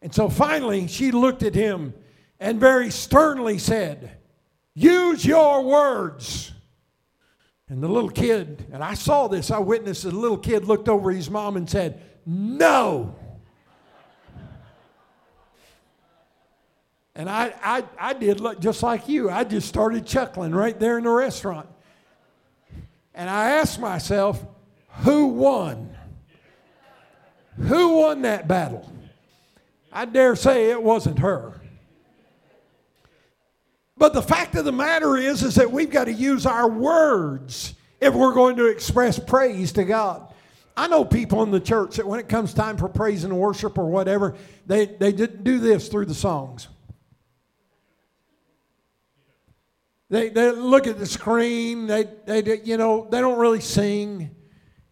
And 0.00 0.14
so 0.14 0.28
finally, 0.28 0.86
she 0.86 1.10
looked 1.10 1.42
at 1.42 1.56
him 1.56 1.92
and 2.38 2.60
very 2.60 2.90
sternly 2.90 3.58
said, 3.58 4.18
Use 4.74 5.26
your 5.26 5.64
words. 5.64 6.52
And 7.68 7.82
the 7.82 7.88
little 7.88 8.10
kid, 8.10 8.66
and 8.72 8.84
I 8.84 8.94
saw 8.94 9.26
this, 9.26 9.50
I 9.50 9.58
witnessed 9.58 10.04
the 10.04 10.12
little 10.12 10.38
kid 10.38 10.66
looked 10.66 10.88
over 10.88 11.10
his 11.10 11.28
mom 11.28 11.56
and 11.56 11.68
said, 11.68 12.00
No. 12.24 13.16
And 17.16 17.30
I, 17.30 17.54
I, 17.62 17.84
I 17.98 18.12
did 18.12 18.40
look 18.40 18.60
just 18.60 18.82
like 18.82 19.08
you. 19.08 19.30
I 19.30 19.44
just 19.44 19.68
started 19.68 20.06
chuckling 20.06 20.52
right 20.52 20.78
there 20.78 20.98
in 20.98 21.04
the 21.04 21.10
restaurant. 21.10 21.68
And 23.14 23.30
I 23.30 23.50
asked 23.50 23.78
myself, 23.78 24.44
who 25.02 25.28
won? 25.28 25.94
Who 27.56 27.96
won 27.96 28.22
that 28.22 28.48
battle? 28.48 28.90
I 29.92 30.06
dare 30.06 30.34
say 30.34 30.70
it 30.70 30.82
wasn't 30.82 31.20
her. 31.20 31.60
But 33.96 34.12
the 34.12 34.22
fact 34.22 34.56
of 34.56 34.64
the 34.64 34.72
matter 34.72 35.16
is, 35.16 35.44
is 35.44 35.54
that 35.54 35.70
we've 35.70 35.90
got 35.90 36.06
to 36.06 36.12
use 36.12 36.46
our 36.46 36.68
words 36.68 37.74
if 38.00 38.12
we're 38.12 38.34
going 38.34 38.56
to 38.56 38.66
express 38.66 39.20
praise 39.20 39.70
to 39.72 39.84
God. 39.84 40.32
I 40.76 40.88
know 40.88 41.04
people 41.04 41.44
in 41.44 41.52
the 41.52 41.60
church 41.60 41.96
that 41.96 42.06
when 42.06 42.18
it 42.18 42.28
comes 42.28 42.52
time 42.52 42.76
for 42.76 42.88
praise 42.88 43.22
and 43.22 43.38
worship 43.38 43.78
or 43.78 43.86
whatever, 43.86 44.34
they, 44.66 44.86
they 44.86 45.12
didn't 45.12 45.44
do 45.44 45.60
this 45.60 45.86
through 45.86 46.06
the 46.06 46.14
songs. 46.14 46.66
They, 50.10 50.28
they 50.28 50.50
look 50.50 50.86
at 50.86 50.98
the 50.98 51.06
screen, 51.06 51.86
they, 51.86 52.08
they, 52.26 52.60
you 52.62 52.76
know, 52.76 53.08
they 53.10 53.20
don't 53.20 53.38
really 53.38 53.60
sing. 53.60 54.34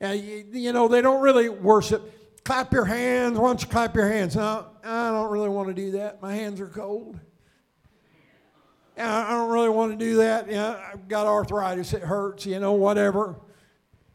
Uh, 0.03 0.09
you, 0.09 0.46
you 0.53 0.72
know, 0.72 0.88
they 0.88 1.01
don't 1.01 1.20
really 1.20 1.48
worship. 1.48 2.42
Clap 2.44 2.72
your 2.72 2.85
hands. 2.85 3.38
Why 3.38 3.48
don't 3.48 3.62
you 3.62 3.68
clap 3.68 3.94
your 3.94 4.09
hands? 4.09 4.35
No, 4.35 4.66
I 4.83 5.11
don't 5.11 5.31
really 5.31 5.48
want 5.48 5.68
to 5.68 5.75
do 5.75 5.92
that. 5.92 6.20
My 6.20 6.35
hands 6.35 6.61
are 6.61 6.66
cold. 6.66 7.20
I 8.98 9.31
don't 9.31 9.51
really 9.51 9.68
want 9.68 9.92
to 9.92 10.05
do 10.05 10.16
that. 10.16 10.48
You 10.48 10.55
know, 10.55 10.81
I've 10.92 11.09
got 11.09 11.27
arthritis, 11.27 11.92
it 11.92 12.03
hurts, 12.03 12.44
you 12.46 12.59
know, 12.59 12.72
whatever. 12.72 13.37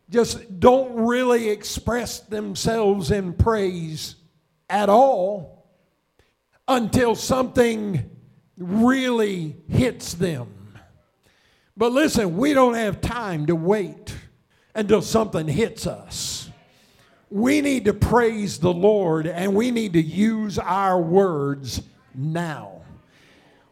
Just 0.10 0.60
don't 0.60 1.06
really 1.06 1.50
express 1.50 2.20
themselves 2.20 3.12
in 3.12 3.34
praise 3.34 4.16
at 4.70 4.90
all 4.90 5.68
until 6.68 7.16
something 7.16 8.10
really 8.58 9.56
hits 9.68 10.14
them. 10.14 10.57
But 11.78 11.92
listen, 11.92 12.38
we 12.38 12.54
don't 12.54 12.74
have 12.74 13.02
time 13.02 13.46
to 13.46 13.56
wait 13.56 14.16
until 14.74 15.02
something 15.02 15.48
hits 15.48 15.86
us. 15.86 16.50
We 17.30 17.62
need 17.62 17.86
to 17.86 17.94
praise 17.94 18.58
the 18.58 18.74
Lord 18.74 19.28
and 19.28 19.54
we 19.54 19.70
need 19.70 19.94
to 19.94 20.02
use 20.02 20.58
our 20.58 21.00
words 21.00 21.84
now. 22.16 22.82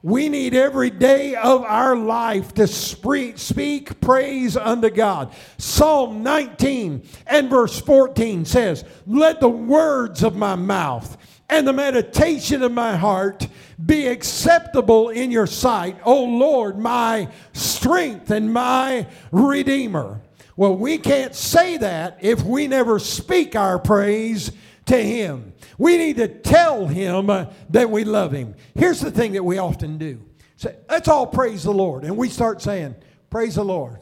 We 0.03 0.29
need 0.29 0.53
every 0.53 0.91
day 0.91 1.33
of 1.33 1.63
our 1.63 1.95
life 1.95 2.53
to 2.55 2.67
speak 2.67 4.01
praise 4.01 4.55
unto 4.55 4.91
God. 4.91 5.33
Psalm 5.57 6.21
19 6.21 7.07
and 7.25 7.49
verse 7.49 7.81
14 7.81 8.45
says, 8.45 8.85
Let 9.07 9.39
the 9.39 9.49
words 9.49 10.21
of 10.21 10.35
my 10.35 10.53
mouth 10.53 11.17
and 11.49 11.67
the 11.67 11.73
meditation 11.73 12.61
of 12.61 12.71
my 12.71 12.95
heart 12.95 13.47
be 13.83 14.07
acceptable 14.07 15.09
in 15.09 15.31
your 15.31 15.47
sight, 15.47 15.97
O 16.05 16.23
Lord, 16.23 16.77
my 16.77 17.29
strength 17.53 18.31
and 18.31 18.53
my 18.53 19.07
redeemer. 19.31 20.21
Well, 20.55 20.75
we 20.75 20.97
can't 20.97 21.35
say 21.35 21.77
that 21.77 22.19
if 22.21 22.43
we 22.43 22.67
never 22.67 22.99
speak 22.99 23.55
our 23.55 23.77
praise 23.77 24.51
to 24.85 24.97
Him. 24.97 25.53
We 25.77 25.97
need 25.97 26.17
to 26.17 26.27
tell 26.27 26.87
him 26.87 27.27
that 27.69 27.89
we 27.89 28.03
love 28.03 28.31
him. 28.31 28.55
Here's 28.75 29.01
the 29.01 29.11
thing 29.11 29.33
that 29.33 29.43
we 29.43 29.57
often 29.57 29.97
do. 29.97 30.21
Say, 30.57 30.75
let's 30.89 31.07
all 31.07 31.27
praise 31.27 31.63
the 31.63 31.73
Lord. 31.73 32.03
And 32.03 32.15
we 32.15 32.29
start 32.29 32.61
saying, 32.61 32.95
Praise 33.29 33.55
the 33.55 33.65
Lord. 33.65 33.99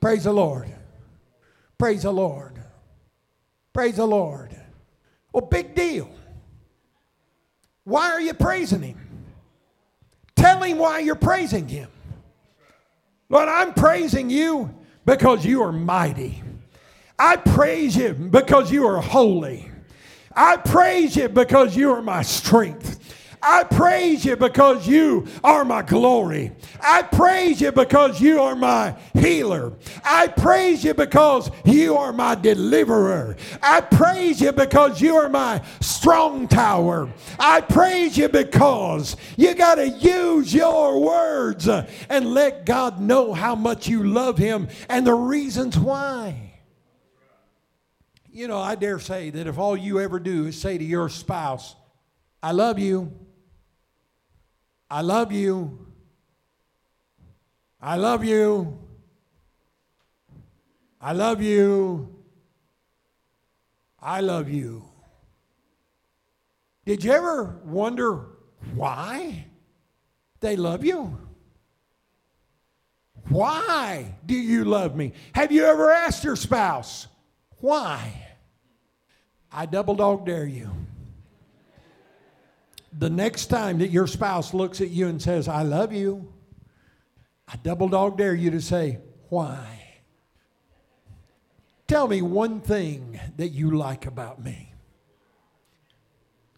Praise 0.00 0.24
the 0.24 0.32
Lord. 0.32 0.70
Praise 1.78 2.02
the 2.02 2.12
Lord. 2.12 2.62
Praise 3.72 3.96
the 3.96 4.06
Lord. 4.06 4.54
Well, 5.32 5.46
big 5.46 5.74
deal. 5.74 6.10
Why 7.84 8.10
are 8.10 8.20
you 8.20 8.34
praising 8.34 8.82
him? 8.82 8.98
Tell 10.36 10.62
him 10.62 10.78
why 10.78 11.00
you're 11.00 11.14
praising 11.14 11.68
him. 11.68 11.88
Lord, 13.28 13.48
I'm 13.48 13.74
praising 13.74 14.30
you 14.30 14.74
because 15.04 15.44
you 15.44 15.62
are 15.62 15.72
mighty. 15.72 16.42
I 17.18 17.36
praise 17.36 17.96
you 17.96 18.14
because 18.14 18.72
you 18.72 18.86
are 18.86 19.00
holy. 19.00 19.70
I 20.34 20.56
praise 20.56 21.16
you 21.16 21.28
because 21.28 21.76
you 21.76 21.92
are 21.92 22.02
my 22.02 22.22
strength. 22.22 22.89
I 23.42 23.64
praise 23.64 24.24
you 24.24 24.36
because 24.36 24.86
you 24.86 25.26
are 25.42 25.64
my 25.64 25.82
glory. 25.82 26.52
I 26.80 27.02
praise 27.02 27.60
you 27.60 27.72
because 27.72 28.20
you 28.20 28.40
are 28.40 28.54
my 28.54 28.96
healer. 29.14 29.72
I 30.04 30.28
praise 30.28 30.84
you 30.84 30.92
because 30.92 31.50
you 31.64 31.96
are 31.96 32.12
my 32.12 32.34
deliverer. 32.34 33.36
I 33.62 33.80
praise 33.80 34.40
you 34.40 34.52
because 34.52 35.00
you 35.00 35.16
are 35.16 35.30
my 35.30 35.62
strong 35.80 36.48
tower. 36.48 37.10
I 37.38 37.62
praise 37.62 38.18
you 38.18 38.28
because 38.28 39.16
you 39.36 39.54
got 39.54 39.76
to 39.76 39.88
use 39.88 40.52
your 40.52 41.00
words 41.00 41.66
and 41.66 42.34
let 42.34 42.66
God 42.66 43.00
know 43.00 43.32
how 43.32 43.54
much 43.54 43.88
you 43.88 44.04
love 44.04 44.36
Him 44.36 44.68
and 44.88 45.06
the 45.06 45.14
reasons 45.14 45.78
why. 45.78 46.52
You 48.32 48.48
know, 48.48 48.58
I 48.58 48.74
dare 48.74 48.98
say 49.00 49.30
that 49.30 49.46
if 49.46 49.58
all 49.58 49.76
you 49.76 49.98
ever 49.98 50.20
do 50.20 50.46
is 50.46 50.60
say 50.60 50.78
to 50.78 50.84
your 50.84 51.08
spouse, 51.08 51.74
I 52.42 52.52
love 52.52 52.78
you, 52.78 53.12
I 54.90 55.02
love 55.02 55.30
you, 55.30 55.86
I 57.80 57.96
love 57.96 58.24
you, 58.24 58.78
I 61.00 61.12
love 61.12 61.40
you, 61.40 62.12
I 64.00 64.20
love 64.20 64.48
you. 64.48 64.84
Did 66.84 67.04
you 67.04 67.12
ever 67.12 67.60
wonder 67.64 68.26
why 68.74 69.46
they 70.40 70.56
love 70.56 70.84
you? 70.84 71.16
Why 73.28 74.16
do 74.26 74.34
you 74.34 74.64
love 74.64 74.96
me? 74.96 75.12
Have 75.34 75.52
you 75.52 75.66
ever 75.66 75.92
asked 75.92 76.24
your 76.24 76.34
spouse, 76.34 77.06
why? 77.58 78.26
I 79.52 79.66
double 79.66 79.94
dog 79.94 80.26
dare 80.26 80.46
you. 80.46 80.70
The 82.92 83.10
next 83.10 83.46
time 83.46 83.78
that 83.78 83.90
your 83.90 84.06
spouse 84.06 84.52
looks 84.52 84.80
at 84.80 84.90
you 84.90 85.08
and 85.08 85.22
says, 85.22 85.48
I 85.48 85.62
love 85.62 85.92
you, 85.92 86.32
I 87.46 87.56
double 87.56 87.88
dog 87.88 88.18
dare 88.18 88.34
you 88.34 88.50
to 88.50 88.60
say, 88.60 88.98
Why? 89.28 89.76
Tell 91.86 92.06
me 92.06 92.22
one 92.22 92.60
thing 92.60 93.18
that 93.36 93.48
you 93.48 93.76
like 93.76 94.06
about 94.06 94.42
me. 94.42 94.72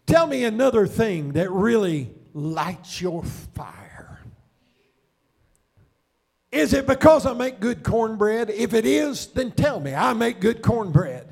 Tell 0.05 0.27
me 0.27 0.43
another 0.43 0.85
thing 0.85 1.33
that 1.33 1.49
really 1.49 2.13
lights 2.33 3.01
your 3.01 3.23
fire. 3.23 4.19
Is 6.51 6.73
it 6.73 6.85
because 6.85 7.25
I 7.25 7.33
make 7.33 7.59
good 7.59 7.83
cornbread? 7.83 8.51
If 8.51 8.75
it 8.75 8.85
is, 8.85 9.25
then 9.25 9.51
tell 9.51 9.79
me 9.79 9.95
I 9.95 10.13
make 10.13 10.39
good 10.39 10.61
cornbread. 10.61 11.27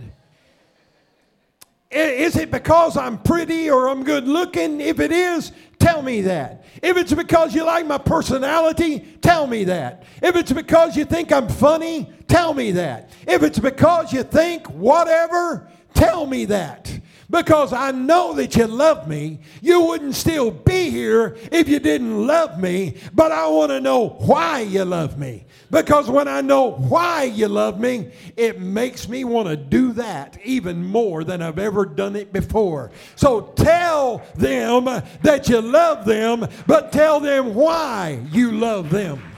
Is 2.11 2.35
it 2.35 2.51
because 2.51 2.97
I'm 2.97 3.17
pretty 3.17 3.69
or 3.69 3.87
I'm 3.87 4.03
good 4.03 4.27
looking? 4.27 4.81
If 4.81 4.99
it 4.99 5.11
is, 5.11 5.51
tell 5.79 6.01
me 6.01 6.21
that. 6.21 6.65
If 6.81 6.97
it's 6.97 7.13
because 7.13 7.53
you 7.55 7.63
like 7.63 7.85
my 7.85 7.97
personality, 7.97 8.99
tell 9.21 9.47
me 9.47 9.63
that. 9.65 10.03
If 10.21 10.35
it's 10.35 10.51
because 10.51 10.95
you 10.95 11.05
think 11.05 11.31
I'm 11.31 11.47
funny, 11.47 12.11
tell 12.27 12.53
me 12.53 12.71
that. 12.71 13.11
If 13.27 13.43
it's 13.43 13.59
because 13.59 14.13
you 14.13 14.23
think 14.23 14.67
whatever, 14.67 15.69
tell 15.93 16.25
me 16.25 16.45
that 16.45 16.99
because 17.31 17.71
I 17.73 17.91
know 17.91 18.33
that 18.33 18.55
you 18.55 18.67
love 18.67 19.07
me. 19.07 19.39
You 19.61 19.81
wouldn't 19.81 20.15
still 20.15 20.51
be 20.51 20.89
here 20.89 21.37
if 21.51 21.67
you 21.67 21.79
didn't 21.79 22.27
love 22.27 22.59
me, 22.59 22.97
but 23.13 23.31
I 23.31 23.47
want 23.47 23.71
to 23.71 23.79
know 23.79 24.09
why 24.09 24.59
you 24.59 24.85
love 24.85 25.17
me. 25.17 25.45
Because 25.71 26.09
when 26.09 26.27
I 26.27 26.41
know 26.41 26.71
why 26.71 27.23
you 27.23 27.47
love 27.47 27.79
me, 27.79 28.11
it 28.35 28.59
makes 28.59 29.07
me 29.07 29.23
want 29.23 29.47
to 29.47 29.55
do 29.55 29.93
that 29.93 30.37
even 30.43 30.85
more 30.85 31.23
than 31.23 31.41
I've 31.41 31.59
ever 31.59 31.85
done 31.85 32.17
it 32.17 32.33
before. 32.33 32.91
So 33.15 33.53
tell 33.55 34.21
them 34.35 34.85
that 35.21 35.47
you 35.47 35.61
love 35.61 36.05
them, 36.05 36.45
but 36.67 36.91
tell 36.91 37.21
them 37.21 37.55
why 37.55 38.21
you 38.31 38.51
love 38.51 38.89
them. 38.89 39.30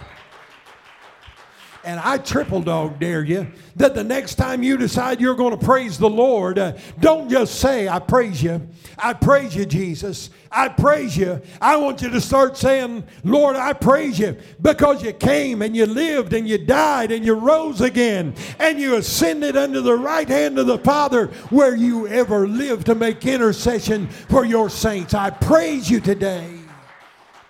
And 1.85 1.99
I 1.99 2.17
triple 2.17 2.61
dog 2.61 2.97
dare 2.97 3.25
you 3.25 3.45
that 3.75 3.93
the 3.93 4.05
next 4.05 4.35
time 4.35 4.63
you 4.63 4.77
decide 4.77 5.19
you're 5.19 5.35
going 5.35 5.57
to 5.57 5.65
praise 5.65 5.97
the 5.97 6.09
Lord, 6.09 6.57
uh, 6.57 6.77
don't 6.99 7.29
just 7.29 7.59
say, 7.59 7.89
I 7.89 7.99
praise 7.99 8.41
you. 8.41 8.65
I 8.97 9.11
praise 9.11 9.53
you, 9.53 9.65
Jesus. 9.65 10.29
I 10.49 10.69
praise 10.69 11.17
you. 11.17 11.41
I 11.59 11.75
want 11.75 12.01
you 12.01 12.09
to 12.09 12.21
start 12.21 12.55
saying, 12.55 13.03
Lord, 13.25 13.57
I 13.57 13.73
praise 13.73 14.17
you 14.17 14.37
because 14.61 15.03
you 15.03 15.11
came 15.11 15.61
and 15.61 15.75
you 15.75 15.85
lived 15.85 16.31
and 16.31 16.47
you 16.47 16.57
died 16.57 17.11
and 17.11 17.25
you 17.25 17.33
rose 17.33 17.81
again 17.81 18.33
and 18.59 18.79
you 18.79 18.95
ascended 18.95 19.57
unto 19.57 19.81
the 19.81 19.97
right 19.97 20.29
hand 20.29 20.59
of 20.59 20.67
the 20.67 20.77
Father 20.77 21.27
where 21.49 21.75
you 21.75 22.07
ever 22.07 22.47
live 22.47 22.85
to 22.85 22.95
make 22.95 23.25
intercession 23.25 24.07
for 24.07 24.45
your 24.45 24.69
saints. 24.69 25.13
I 25.13 25.31
praise 25.31 25.91
you 25.91 25.99
today 25.99 26.59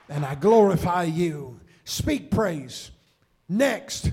and 0.10 0.26
I 0.26 0.34
glorify 0.34 1.04
you. 1.04 1.60
Speak 1.86 2.32
praise. 2.32 2.90
Next 3.48 4.12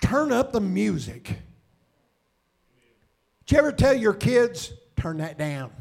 turn 0.00 0.32
up 0.32 0.52
the 0.52 0.60
music. 0.60 1.38
Did 3.46 3.56
you 3.56 3.58
ever 3.58 3.72
tell 3.72 3.94
your 3.94 4.14
kids, 4.14 4.72
turn 4.96 5.18
that 5.18 5.38
down? 5.38 5.72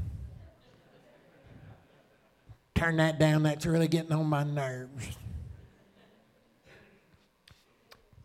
Turn 2.76 2.98
that 2.98 3.20
down, 3.20 3.44
that's 3.44 3.66
really 3.66 3.88
getting 3.88 4.12
on 4.12 4.26
my 4.26 4.44
nerves. 4.44 5.18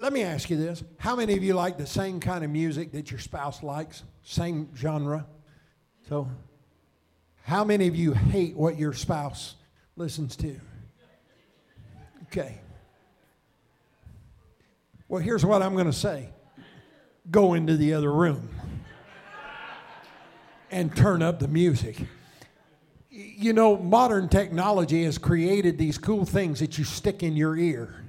Let 0.01 0.13
me 0.13 0.23
ask 0.23 0.51
you 0.51 0.57
this. 0.57 0.85
How 0.99 1.17
many 1.17 1.35
of 1.35 1.43
you 1.43 1.55
like 1.55 1.79
the 1.79 1.87
same 1.87 2.21
kind 2.21 2.45
of 2.45 2.51
music 2.51 2.93
that 2.93 3.11
your 3.11 3.21
spouse 3.21 3.63
likes? 3.63 4.03
Same 4.23 4.69
genre? 4.77 5.27
So, 6.09 6.29
how 7.43 7.65
many 7.65 7.87
of 7.87 7.97
you 7.97 8.13
hate 8.13 8.55
what 8.55 8.79
your 8.79 8.93
spouse 8.93 9.55
listens 9.97 10.37
to? 10.37 10.61
Okay. 12.25 12.61
Well, 15.07 15.21
here's 15.21 15.45
what 15.45 15.63
I'm 15.63 15.75
going 15.75 15.87
to 15.87 15.93
say 15.93 16.31
go 17.31 17.55
into 17.55 17.77
the 17.77 17.93
other 17.95 18.13
room 18.13 18.49
and 20.71 20.95
turn 20.97 21.23
up 21.23 21.41
the 21.41 21.49
music. 21.49 21.99
You 23.11 23.53
know, 23.53 23.77
modern 23.77 24.29
technology 24.29 25.05
has 25.05 25.19
created 25.19 25.79
these 25.79 25.99
cool 25.99 26.25
things 26.25 26.61
that 26.61 26.79
you 26.79 26.85
stick 26.85 27.23
in 27.23 27.37
your 27.37 27.57
ear. 27.57 28.03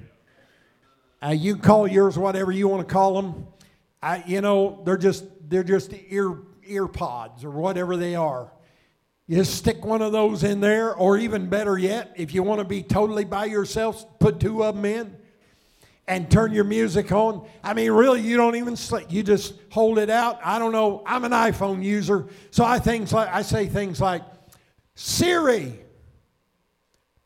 Uh, 1.21 1.29
you 1.29 1.57
call 1.57 1.85
yours 1.85 2.17
whatever 2.17 2.51
you 2.51 2.67
want 2.67 2.87
to 2.87 2.93
call 2.93 3.21
them. 3.21 3.47
I, 4.01 4.23
you 4.25 4.39
know, 4.39 4.81
they're 4.85 4.97
just 4.97 5.25
they're 5.49 5.63
just 5.63 5.93
ear 6.09 6.37
ear 6.65 6.87
pods 6.87 7.43
or 7.43 7.51
whatever 7.51 7.97
they 7.97 8.15
are. 8.15 8.51
You 9.27 9.43
stick 9.43 9.83
one 9.83 10.01
of 10.01 10.11
those 10.11 10.43
in 10.43 10.61
there, 10.61 10.93
or 10.93 11.17
even 11.17 11.49
better 11.49 11.77
yet, 11.77 12.13
if 12.15 12.33
you 12.33 12.41
want 12.41 12.59
to 12.59 12.65
be 12.65 12.83
totally 12.83 13.25
by 13.25 13.45
yourself, 13.45 14.19
put 14.19 14.39
two 14.39 14.63
of 14.63 14.75
them 14.75 14.85
in 14.85 15.17
and 16.07 16.29
turn 16.29 16.53
your 16.53 16.63
music 16.63 17.11
on. 17.11 17.47
I 17.63 17.73
mean, 17.73 17.91
really, 17.91 18.21
you 18.21 18.37
don't 18.37 18.55
even 18.55 18.75
sleep. 18.75 19.07
You 19.09 19.23
just 19.23 19.55
hold 19.69 19.97
it 19.97 20.09
out. 20.09 20.39
I 20.43 20.59
don't 20.59 20.71
know. 20.71 21.01
I'm 21.05 21.23
an 21.23 21.31
iPhone 21.31 21.83
user, 21.83 22.27
so 22.51 22.63
I 22.63 22.79
things 22.79 23.11
like 23.11 23.29
I 23.29 23.41
say 23.41 23.67
things 23.67 23.99
like, 23.99 24.21
Siri, 24.93 25.79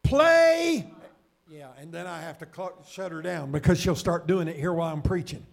play. 0.04 0.92
Yeah, 1.52 1.68
and 1.80 1.92
then 1.92 2.08
I 2.08 2.22
have 2.22 2.38
to 2.39 2.48
shut 2.89 3.12
her 3.12 3.22
down 3.22 3.52
because 3.52 3.80
she'll 3.80 3.96
start 3.96 4.28
doing 4.28 4.48
it 4.48 4.56
here 4.56 4.72
while 4.72 4.92
I'm 4.92 5.02
preaching. 5.02 5.46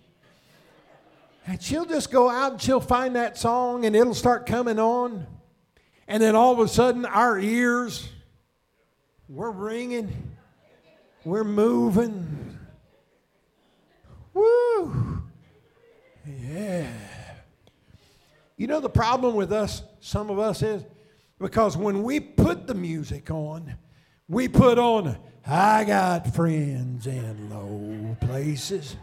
And 1.48 1.62
she'll 1.62 1.84
just 1.84 2.10
go 2.10 2.28
out 2.28 2.52
and 2.52 2.62
she'll 2.62 2.80
find 2.80 3.14
that 3.16 3.38
song 3.38 3.86
and 3.86 3.94
it'll 3.94 4.14
start 4.14 4.46
coming 4.46 4.78
on. 4.78 5.26
And 6.08 6.22
then 6.22 6.34
all 6.34 6.52
of 6.52 6.58
a 6.58 6.68
sudden, 6.68 7.04
our 7.04 7.38
ears, 7.38 8.08
we're 9.28 9.50
ringing, 9.50 10.34
we're 11.24 11.44
moving 11.44 12.55
Woo! 14.36 15.22
Yeah. 16.26 16.92
You 18.58 18.66
know 18.66 18.80
the 18.80 18.90
problem 18.90 19.34
with 19.34 19.50
us, 19.50 19.82
some 20.00 20.28
of 20.28 20.38
us 20.38 20.60
is 20.60 20.84
because 21.38 21.74
when 21.74 22.02
we 22.02 22.20
put 22.20 22.66
the 22.66 22.74
music 22.74 23.30
on, 23.30 23.76
we 24.28 24.46
put 24.46 24.78
on, 24.78 25.16
I 25.46 25.84
got 25.84 26.34
friends 26.34 27.06
in 27.06 27.48
low 27.48 28.14
places 28.20 28.96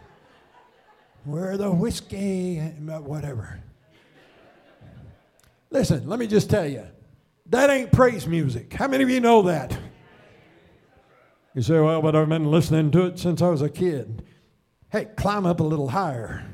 where 1.24 1.56
the 1.56 1.70
whiskey, 1.70 2.60
uh, 2.60 3.00
whatever. 3.00 3.60
Listen, 5.70 6.08
let 6.08 6.20
me 6.20 6.28
just 6.28 6.48
tell 6.48 6.66
you, 6.66 6.86
that 7.46 7.70
ain't 7.70 7.90
praise 7.90 8.28
music. 8.28 8.72
How 8.72 8.86
many 8.86 9.02
of 9.02 9.10
you 9.10 9.18
know 9.18 9.42
that? 9.42 9.76
You 11.54 11.62
say, 11.62 11.80
well, 11.80 12.00
but 12.02 12.14
I've 12.14 12.28
been 12.28 12.52
listening 12.52 12.92
to 12.92 13.06
it 13.06 13.18
since 13.18 13.42
I 13.42 13.48
was 13.48 13.62
a 13.62 13.68
kid. 13.68 14.22
Hey, 14.94 15.06
climb 15.16 15.44
up 15.44 15.58
a 15.58 15.64
little 15.64 15.88
higher. 15.88 16.44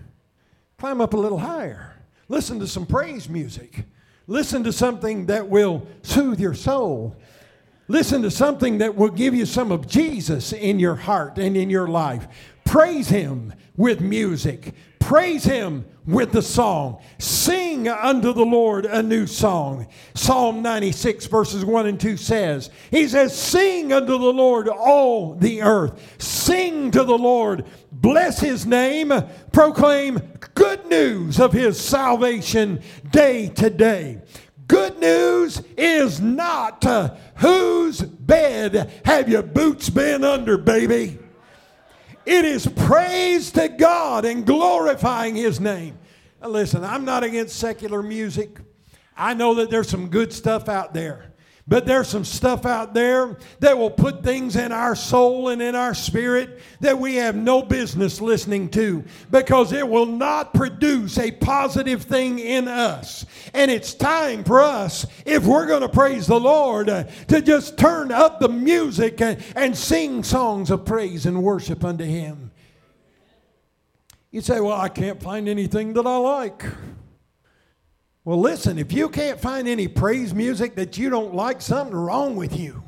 Climb 0.79 1.03
up 1.03 1.13
a 1.13 1.17
little 1.19 1.37
higher. 1.37 1.95
Listen 2.31 2.59
to 2.61 2.67
some 2.67 2.87
praise 2.87 3.29
music. 3.29 3.85
Listen 4.27 4.65
to 4.65 4.73
something 4.73 5.27
that 5.27 5.47
will 5.51 5.87
soothe 6.01 6.41
your 6.41 6.55
soul. 6.55 7.15
Listen 7.87 8.23
to 8.23 8.31
something 8.31 8.79
that 8.79 8.95
will 8.95 9.11
give 9.11 9.35
you 9.35 9.45
some 9.45 9.71
of 9.71 9.87
Jesus 9.87 10.55
in 10.55 10.79
your 10.79 10.95
heart 10.95 11.37
and 11.37 11.55
in 11.55 11.69
your 11.69 11.87
life. 11.87 12.29
Praise 12.65 13.11
Him 13.11 13.53
with 13.77 14.01
music. 14.01 14.73
Praise 15.01 15.45
Him 15.45 15.85
with 16.07 16.33
the 16.33 16.41
song. 16.41 17.03
Sing 17.19 17.89
unto 17.89 18.33
the 18.33 18.45
Lord 18.45 18.87
a 18.87 19.03
new 19.03 19.27
song. 19.27 19.87
Psalm 20.15 20.63
96, 20.63 21.27
verses 21.27 21.65
1 21.65 21.87
and 21.87 22.01
2 22.01 22.17
says, 22.17 22.71
He 22.91 23.07
says, 23.07 23.37
Sing 23.37 23.93
unto 23.93 24.19
the 24.19 24.33
Lord 24.33 24.69
all 24.69 25.35
the 25.35 25.63
earth. 25.63 26.01
Sing 26.23 26.91
to 26.93 27.05
the 27.05 27.19
Lord. 27.19 27.65
Bless 28.01 28.41
His 28.41 28.67
name. 28.67 29.13
Proclaim 29.53 30.19
good 30.55 30.87
news 30.87 31.39
of 31.39 31.53
His 31.53 31.79
salvation 31.79 32.81
day 33.11 33.49
to 33.51 33.69
day. 33.69 34.23
Good 34.67 34.99
news 35.01 35.63
is 35.77 36.21
not 36.21 36.87
uh, 36.87 37.17
whose 37.37 38.01
bed 38.01 38.91
have 39.05 39.29
your 39.29 39.43
boots 39.43 39.91
been 39.91 40.23
under, 40.23 40.57
baby. 40.57 41.19
It 42.25 42.45
is 42.45 42.67
praise 42.67 43.51
to 43.53 43.69
God 43.69 44.25
and 44.25 44.47
glorifying 44.47 45.35
His 45.35 45.61
name. 45.61 45.99
Now 46.41 46.49
listen, 46.49 46.85
I'm 46.85 47.05
not 47.05 47.25
against 47.25 47.57
secular 47.57 48.03
music. 48.03 48.59
I 49.17 49.35
know 49.35 49.55
that 49.55 49.71
there's 49.71 49.89
some 49.89 50.09
good 50.09 50.33
stuff 50.33 50.69
out 50.69 50.95
there. 50.95 51.30
But 51.69 51.87
there's 51.87 52.09
some 52.09 52.25
stuff 52.25 52.67
out 52.67 52.95
there 52.95 53.37
that 53.61 53.79
will 53.79 53.91
put 53.91 54.25
things 54.25 54.57
in 54.57 54.73
our 54.73 54.97
soul 54.97 55.51
and 55.51 55.63
in 55.63 55.75
our 55.75 55.95
spirit 55.95 56.61
that 56.81 56.99
we 56.99 57.17
have 57.17 57.37
no 57.37 57.63
business 57.63 58.21
listening 58.21 58.71
to 58.71 59.05
because 59.31 59.73
it 59.73 59.87
will 59.87 60.07
not 60.07 60.53
produce 60.53 61.19
a 61.19 61.31
positive 61.31 62.03
thing 62.03 62.39
in 62.39 62.67
us. 62.67 63.25
And 63.55 63.71
it's 63.71 63.95
time 63.95 64.43
for 64.43 64.61
us, 64.61 65.07
if 65.25 65.45
we're 65.45 65.67
going 65.67 65.83
to 65.83 65.89
praise 65.89 66.27
the 66.27 66.41
Lord, 66.41 66.87
to 66.87 67.41
just 67.41 67.79
turn 67.79 68.11
up 68.11 68.41
the 68.41 68.49
music 68.49 69.21
and, 69.21 69.41
and 69.55 69.77
sing 69.77 70.25
songs 70.25 70.71
of 70.71 70.85
praise 70.85 71.27
and 71.27 71.43
worship 71.43 71.85
unto 71.85 72.05
Him. 72.05 72.51
You 74.31 74.41
say, 74.41 74.61
Well, 74.61 74.81
I 74.81 74.89
can't 74.89 75.23
find 75.23 75.49
anything 75.49 75.93
that 75.95 76.07
I 76.07 76.17
like. 76.17 76.65
Well, 78.25 78.39
listen, 78.39 78.79
if 78.79 78.93
you 78.93 79.09
can't 79.09 79.41
find 79.41 79.67
any 79.67 79.89
praise 79.89 80.35
music 80.35 80.75
that 80.75 80.99
you 80.99 81.09
don't 81.09 81.35
like, 81.35 81.63
something 81.63 81.97
wrong 81.97 82.37
with 82.37 82.59
you. 82.59 82.83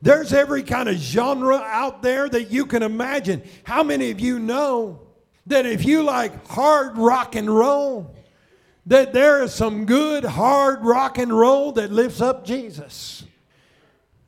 There's 0.00 0.32
every 0.32 0.64
kind 0.64 0.88
of 0.88 0.96
genre 0.96 1.58
out 1.58 2.02
there 2.02 2.28
that 2.28 2.50
you 2.50 2.66
can 2.66 2.82
imagine. 2.82 3.44
How 3.62 3.84
many 3.84 4.10
of 4.10 4.18
you 4.18 4.40
know 4.40 5.00
that 5.46 5.64
if 5.64 5.84
you 5.84 6.02
like 6.02 6.44
hard 6.48 6.98
rock 6.98 7.36
and 7.36 7.48
roll, 7.48 8.16
that 8.86 9.12
there 9.12 9.44
is 9.44 9.54
some 9.54 9.86
good 9.86 10.24
hard 10.24 10.84
rock 10.84 11.18
and 11.18 11.32
roll 11.32 11.70
that 11.72 11.92
lifts 11.92 12.20
up 12.20 12.44
Jesus? 12.44 13.22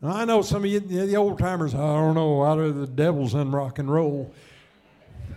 I 0.01 0.25
know 0.25 0.43
some 0.43 0.63
of 0.65 0.71
you, 0.71 0.79
the 0.79 1.17
old 1.17 1.41
timers, 1.41 1.75
I 1.75 1.79
don't 1.79 2.15
know, 2.15 2.45
out 2.45 2.61
of 2.61 2.77
the 2.77 2.87
devil's 2.87 3.35
in 3.35 3.51
rock 3.51 3.81
and 3.81 3.91
roll. 3.91 4.33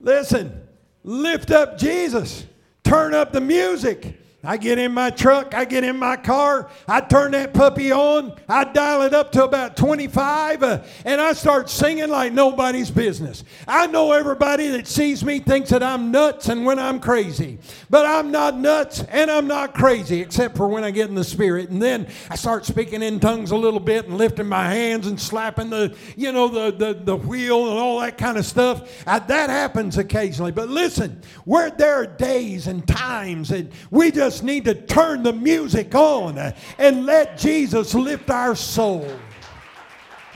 Listen, 0.00 0.67
lift 1.04 1.50
up 1.50 1.78
Jesus, 1.78 2.46
turn 2.84 3.14
up 3.14 3.32
the 3.32 3.40
music, 3.40 4.17
I 4.44 4.56
get 4.56 4.78
in 4.78 4.94
my 4.94 5.10
truck, 5.10 5.52
I 5.52 5.64
get 5.64 5.82
in 5.82 5.96
my 5.96 6.14
car, 6.14 6.70
I 6.86 7.00
turn 7.00 7.32
that 7.32 7.52
puppy 7.52 7.90
on, 7.90 8.38
I 8.48 8.62
dial 8.62 9.02
it 9.02 9.12
up 9.12 9.32
to 9.32 9.42
about 9.42 9.76
25, 9.76 10.62
uh, 10.62 10.82
and 11.04 11.20
I 11.20 11.32
start 11.32 11.68
singing 11.68 12.08
like 12.08 12.32
nobody's 12.32 12.88
business. 12.88 13.42
I 13.66 13.88
know 13.88 14.12
everybody 14.12 14.68
that 14.68 14.86
sees 14.86 15.24
me 15.24 15.40
thinks 15.40 15.70
that 15.70 15.82
I'm 15.82 16.12
nuts 16.12 16.48
and 16.50 16.64
when 16.64 16.78
I'm 16.78 17.00
crazy, 17.00 17.58
but 17.90 18.06
I'm 18.06 18.30
not 18.30 18.56
nuts 18.56 19.02
and 19.08 19.28
I'm 19.28 19.48
not 19.48 19.74
crazy, 19.74 20.20
except 20.20 20.56
for 20.56 20.68
when 20.68 20.84
I 20.84 20.92
get 20.92 21.08
in 21.08 21.16
the 21.16 21.24
spirit. 21.24 21.70
And 21.70 21.82
then 21.82 22.06
I 22.30 22.36
start 22.36 22.64
speaking 22.64 23.02
in 23.02 23.18
tongues 23.18 23.50
a 23.50 23.56
little 23.56 23.80
bit 23.80 24.06
and 24.06 24.18
lifting 24.18 24.46
my 24.46 24.68
hands 24.70 25.08
and 25.08 25.20
slapping 25.20 25.68
the, 25.68 25.96
you 26.16 26.30
know, 26.30 26.46
the, 26.46 26.70
the, 26.70 26.94
the 26.94 27.16
wheel 27.16 27.70
and 27.70 27.78
all 27.78 27.98
that 27.98 28.16
kind 28.16 28.38
of 28.38 28.46
stuff. 28.46 29.04
Uh, 29.04 29.18
that 29.18 29.50
happens 29.50 29.98
occasionally. 29.98 30.52
But 30.52 30.68
listen, 30.68 31.22
where 31.44 31.70
there 31.70 31.96
are 31.96 32.06
days 32.06 32.68
and 32.68 32.86
times 32.86 33.48
that 33.48 33.66
we 33.90 34.12
just 34.12 34.27
just 34.28 34.44
need 34.44 34.66
to 34.66 34.74
turn 34.74 35.22
the 35.22 35.32
music 35.32 35.94
on 35.94 36.36
and 36.76 37.06
let 37.06 37.38
Jesus 37.38 37.94
lift 37.94 38.28
our 38.28 38.54
soul. 38.54 39.10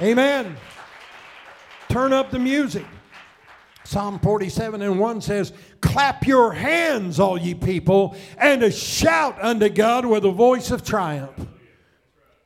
Amen. 0.00 0.56
Turn 1.90 2.14
up 2.14 2.30
the 2.30 2.38
music. 2.38 2.86
Psalm 3.84 4.18
47 4.20 4.80
and 4.80 4.98
1 4.98 5.20
says, 5.20 5.52
Clap 5.82 6.26
your 6.26 6.52
hands, 6.52 7.20
all 7.20 7.36
ye 7.36 7.52
people, 7.52 8.16
and 8.38 8.62
a 8.62 8.70
shout 8.70 9.36
unto 9.42 9.68
God 9.68 10.06
with 10.06 10.24
a 10.24 10.32
voice 10.32 10.70
of 10.70 10.82
triumph. 10.82 11.46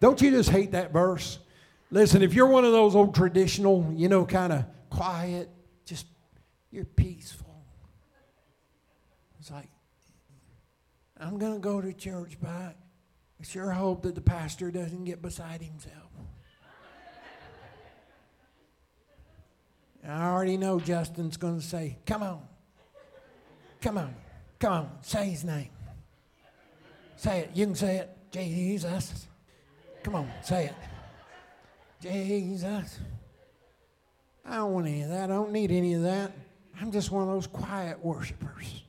Don't 0.00 0.20
you 0.20 0.32
just 0.32 0.50
hate 0.50 0.72
that 0.72 0.92
verse? 0.92 1.38
Listen, 1.92 2.22
if 2.22 2.34
you're 2.34 2.48
one 2.48 2.64
of 2.64 2.72
those 2.72 2.96
old 2.96 3.14
traditional, 3.14 3.88
you 3.94 4.08
know, 4.08 4.26
kind 4.26 4.52
of 4.52 4.64
quiet, 4.90 5.48
just 5.84 6.06
you're 6.72 6.84
peaceful. 6.84 7.62
It's 9.38 9.52
like, 9.52 9.68
I'm 11.18 11.38
going 11.38 11.54
to 11.54 11.58
go 11.58 11.80
to 11.80 11.92
church, 11.92 12.36
but 12.40 12.50
I 12.50 13.42
sure 13.42 13.70
hope 13.70 14.02
that 14.02 14.14
the 14.14 14.20
pastor 14.20 14.70
doesn't 14.70 15.04
get 15.04 15.22
beside 15.22 15.62
himself. 15.62 16.10
I 20.06 20.28
already 20.28 20.56
know 20.56 20.78
Justin's 20.78 21.36
going 21.36 21.58
to 21.60 21.66
say, 21.66 21.98
Come 22.06 22.22
on. 22.22 22.42
Come 23.80 23.98
on. 23.98 24.14
Come 24.58 24.72
on. 24.72 24.90
Say 25.02 25.30
his 25.30 25.44
name. 25.44 25.70
Say 27.16 27.40
it. 27.40 27.50
You 27.54 27.66
can 27.66 27.74
say 27.74 27.96
it. 27.96 28.16
Jesus. 28.30 29.26
Come 30.02 30.14
on. 30.14 30.30
Say 30.42 30.66
it. 30.66 30.74
Jesus. 32.00 33.00
I 34.44 34.56
don't 34.56 34.72
want 34.72 34.86
any 34.86 35.02
of 35.02 35.08
that. 35.08 35.24
I 35.24 35.26
don't 35.26 35.50
need 35.50 35.72
any 35.72 35.94
of 35.94 36.02
that. 36.02 36.32
I'm 36.80 36.92
just 36.92 37.10
one 37.10 37.22
of 37.22 37.28
those 37.28 37.46
quiet 37.46 38.04
worshipers. 38.04 38.84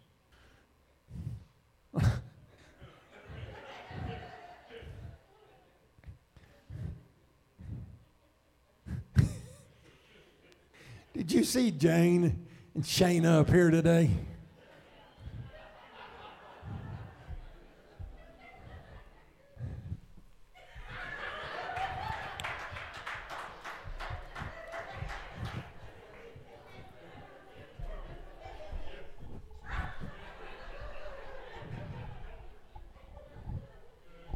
Did 11.14 11.32
you 11.32 11.43
see 11.43 11.72
Jane 11.72 12.48
and 12.76 12.84
Shayna 12.84 13.41
up 13.41 13.50
here 13.50 13.72
today? 13.72 14.12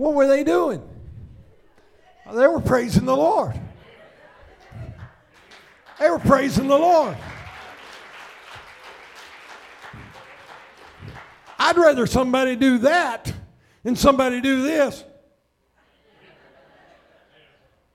What 0.01 0.15
were 0.15 0.25
they 0.25 0.43
doing? 0.43 0.81
They 2.33 2.47
were 2.47 2.59
praising 2.59 3.05
the 3.05 3.15
Lord. 3.15 3.53
They 5.99 6.09
were 6.09 6.17
praising 6.17 6.67
the 6.67 6.75
Lord. 6.75 7.15
I'd 11.59 11.77
rather 11.77 12.07
somebody 12.07 12.55
do 12.55 12.79
that 12.79 13.31
than 13.83 13.95
somebody 13.95 14.41
do 14.41 14.63
this. 14.63 15.03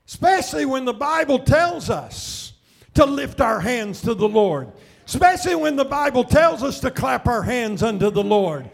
Especially 0.07 0.65
when 0.65 0.85
the 0.85 0.95
Bible 0.95 1.41
tells 1.41 1.91
us 1.91 2.53
to 2.95 3.05
lift 3.05 3.41
our 3.41 3.59
hands 3.59 4.03
to 4.03 4.15
the 4.15 4.29
Lord. 4.29 4.71
Especially 5.07 5.57
when 5.57 5.75
the 5.75 5.85
Bible 5.85 6.23
tells 6.23 6.63
us 6.63 6.79
to 6.81 6.93
clap 6.93 7.27
our 7.27 7.43
hands 7.43 7.83
unto 7.83 8.13
the 8.13 8.23
Lord. 8.23 8.71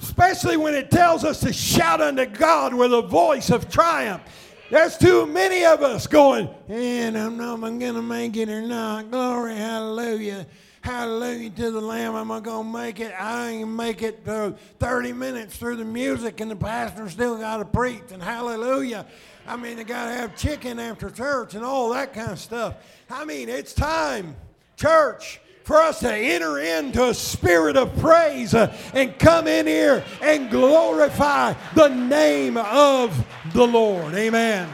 Especially 0.00 0.56
when 0.56 0.74
it 0.74 0.90
tells 0.90 1.24
us 1.24 1.40
to 1.40 1.52
shout 1.52 2.00
unto 2.00 2.26
God 2.26 2.74
with 2.74 2.92
a 2.92 3.02
voice 3.02 3.50
of 3.50 3.68
triumph. 3.68 4.22
There's 4.70 4.98
too 4.98 5.24
many 5.26 5.64
of 5.64 5.82
us 5.82 6.06
going, 6.06 6.48
and 6.68 7.16
I 7.16 7.24
don't 7.24 7.38
know 7.38 7.54
if 7.54 7.64
I'm 7.64 7.78
going 7.78 7.94
to 7.94 8.02
make 8.02 8.36
it 8.36 8.50
or 8.50 8.60
not. 8.60 9.10
Glory, 9.10 9.56
hallelujah. 9.56 10.46
Hallelujah 10.82 11.50
to 11.50 11.70
the 11.70 11.80
Lamb. 11.80 12.14
Am 12.14 12.30
I 12.30 12.40
going 12.40 12.66
to 12.66 12.78
make 12.78 13.00
it? 13.00 13.12
I 13.18 13.50
ain't 13.50 13.68
make 13.70 14.02
it 14.02 14.24
through 14.24 14.56
30 14.78 15.12
minutes 15.14 15.56
through 15.56 15.76
the 15.76 15.84
music, 15.84 16.40
and 16.40 16.50
the 16.50 16.56
pastor 16.56 17.08
still 17.08 17.38
got 17.38 17.56
to 17.56 17.64
preach, 17.64 18.12
and 18.12 18.22
hallelujah. 18.22 19.06
I 19.46 19.56
mean, 19.56 19.78
they 19.78 19.84
got 19.84 20.04
to 20.04 20.12
have 20.12 20.36
chicken 20.36 20.78
after 20.78 21.08
church 21.08 21.54
and 21.54 21.64
all 21.64 21.90
that 21.94 22.12
kind 22.12 22.30
of 22.32 22.38
stuff. 22.38 22.74
I 23.08 23.24
mean, 23.24 23.48
it's 23.48 23.72
time, 23.72 24.36
church 24.76 25.40
for 25.68 25.76
us 25.76 26.00
to 26.00 26.10
enter 26.10 26.58
into 26.58 27.10
a 27.10 27.12
spirit 27.12 27.76
of 27.76 27.94
praise 27.98 28.54
uh, 28.54 28.74
and 28.94 29.18
come 29.18 29.46
in 29.46 29.66
here 29.66 30.02
and 30.22 30.48
glorify 30.50 31.52
the 31.74 31.88
name 31.88 32.56
of 32.56 33.26
the 33.52 33.66
Lord. 33.66 34.14
Amen. 34.14 34.66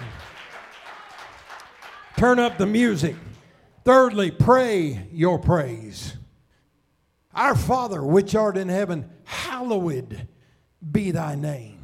Turn 2.16 2.38
up 2.38 2.58
the 2.58 2.66
music. 2.66 3.16
Thirdly, 3.82 4.30
pray 4.30 5.08
your 5.10 5.36
praise. 5.36 6.16
Our 7.34 7.56
Father, 7.56 8.00
which 8.00 8.36
art 8.36 8.56
in 8.56 8.68
heaven, 8.68 9.10
hallowed 9.24 10.28
be 10.92 11.10
thy 11.10 11.34
name. 11.34 11.80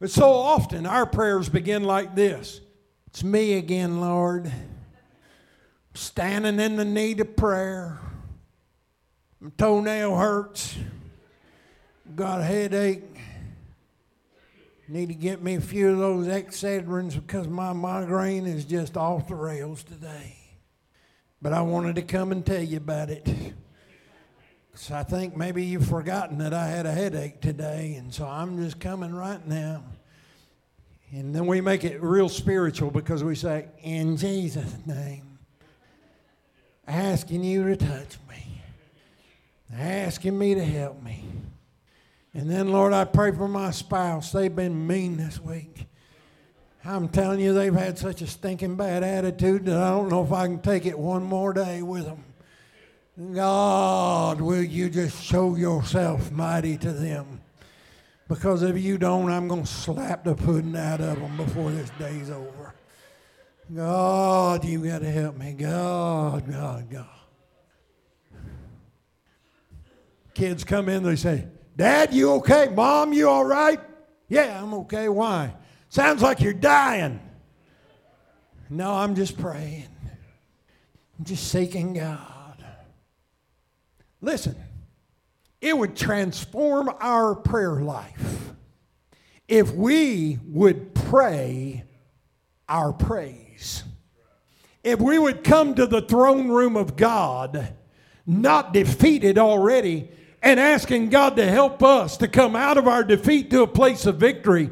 But 0.00 0.10
so 0.10 0.32
often 0.32 0.86
our 0.86 1.06
prayers 1.06 1.48
begin 1.48 1.84
like 1.84 2.16
this 2.16 2.62
It's 3.06 3.22
me 3.22 3.52
again, 3.52 4.00
Lord, 4.00 4.50
standing 5.94 6.58
in 6.58 6.74
the 6.74 6.84
need 6.84 7.20
of 7.20 7.36
prayer. 7.36 8.00
My 9.40 9.50
toenail 9.56 10.16
hurts. 10.16 10.76
Got 12.16 12.40
a 12.40 12.44
headache. 12.44 13.04
Need 14.88 15.08
to 15.08 15.14
get 15.14 15.42
me 15.42 15.54
a 15.54 15.60
few 15.60 15.90
of 15.90 15.98
those 15.98 16.26
Excedrins 16.26 17.14
because 17.14 17.46
my 17.46 17.72
migraine 17.72 18.46
is 18.46 18.64
just 18.64 18.96
off 18.96 19.28
the 19.28 19.34
rails 19.34 19.84
today. 19.84 20.36
But 21.40 21.52
I 21.52 21.60
wanted 21.60 21.96
to 21.96 22.02
come 22.02 22.32
and 22.32 22.44
tell 22.44 22.62
you 22.62 22.78
about 22.78 23.10
it. 23.10 23.28
So 24.74 24.94
I 24.94 25.02
think 25.02 25.36
maybe 25.36 25.64
you've 25.64 25.86
forgotten 25.86 26.38
that 26.38 26.54
I 26.54 26.66
had 26.66 26.86
a 26.86 26.92
headache 26.92 27.40
today, 27.40 27.96
and 27.98 28.14
so 28.14 28.26
I'm 28.26 28.62
just 28.62 28.80
coming 28.80 29.14
right 29.14 29.44
now. 29.46 29.84
And 31.10 31.34
then 31.34 31.46
we 31.46 31.60
make 31.60 31.84
it 31.84 32.02
real 32.02 32.28
spiritual 32.28 32.90
because 32.90 33.22
we 33.22 33.34
say, 33.34 33.66
In 33.82 34.16
Jesus' 34.16 34.74
name, 34.86 35.38
asking 36.86 37.44
you 37.44 37.64
to 37.64 37.76
touch 37.76 38.18
me 38.28 38.57
asking 39.72 40.38
me 40.38 40.54
to 40.54 40.64
help 40.64 41.02
me. 41.02 41.24
And 42.34 42.48
then, 42.48 42.70
Lord, 42.72 42.92
I 42.92 43.04
pray 43.04 43.32
for 43.32 43.48
my 43.48 43.70
spouse. 43.70 44.32
They've 44.32 44.54
been 44.54 44.86
mean 44.86 45.16
this 45.16 45.40
week. 45.40 45.86
I'm 46.84 47.08
telling 47.08 47.40
you, 47.40 47.52
they've 47.52 47.74
had 47.74 47.98
such 47.98 48.22
a 48.22 48.26
stinking 48.26 48.76
bad 48.76 49.02
attitude 49.02 49.66
that 49.66 49.76
I 49.76 49.90
don't 49.90 50.08
know 50.08 50.24
if 50.24 50.32
I 50.32 50.46
can 50.46 50.60
take 50.60 50.86
it 50.86 50.98
one 50.98 51.22
more 51.24 51.52
day 51.52 51.82
with 51.82 52.04
them. 52.04 52.24
God, 53.34 54.40
will 54.40 54.62
you 54.62 54.88
just 54.88 55.22
show 55.22 55.56
yourself 55.56 56.30
mighty 56.30 56.78
to 56.78 56.92
them? 56.92 57.40
Because 58.28 58.62
if 58.62 58.78
you 58.78 58.96
don't, 58.96 59.30
I'm 59.30 59.48
going 59.48 59.64
to 59.64 59.66
slap 59.66 60.22
the 60.22 60.34
pudding 60.34 60.76
out 60.76 61.00
of 61.00 61.18
them 61.18 61.36
before 61.36 61.72
this 61.72 61.90
day's 61.98 62.30
over. 62.30 62.74
God, 63.74 64.64
you 64.64 64.84
got 64.84 65.00
to 65.00 65.10
help 65.10 65.36
me. 65.36 65.52
God, 65.54 66.50
God, 66.50 66.88
God. 66.90 67.17
Kids 70.38 70.62
come 70.62 70.88
in, 70.88 71.02
they 71.02 71.16
say, 71.16 71.48
Dad, 71.74 72.14
you 72.14 72.34
okay? 72.34 72.70
Mom, 72.72 73.12
you 73.12 73.28
all 73.28 73.44
right? 73.44 73.80
Yeah, 74.28 74.62
I'm 74.62 74.72
okay. 74.72 75.08
Why? 75.08 75.52
Sounds 75.88 76.22
like 76.22 76.40
you're 76.40 76.52
dying. 76.52 77.18
No, 78.70 78.94
I'm 78.94 79.16
just 79.16 79.36
praying. 79.36 79.88
I'm 81.18 81.24
just 81.24 81.50
seeking 81.50 81.94
God. 81.94 82.64
Listen, 84.20 84.54
it 85.60 85.76
would 85.76 85.96
transform 85.96 86.88
our 87.00 87.34
prayer 87.34 87.80
life 87.80 88.52
if 89.48 89.72
we 89.72 90.38
would 90.44 90.94
pray 90.94 91.82
our 92.68 92.92
praise. 92.92 93.82
If 94.84 95.00
we 95.00 95.18
would 95.18 95.42
come 95.42 95.74
to 95.74 95.86
the 95.86 96.02
throne 96.02 96.46
room 96.46 96.76
of 96.76 96.94
God, 96.94 97.74
not 98.24 98.72
defeated 98.72 99.36
already, 99.36 100.12
and 100.42 100.60
asking 100.60 101.10
God 101.10 101.36
to 101.36 101.46
help 101.46 101.82
us 101.82 102.16
to 102.18 102.28
come 102.28 102.54
out 102.54 102.78
of 102.78 102.86
our 102.86 103.04
defeat 103.04 103.50
to 103.50 103.62
a 103.62 103.66
place 103.66 104.06
of 104.06 104.16
victory, 104.16 104.70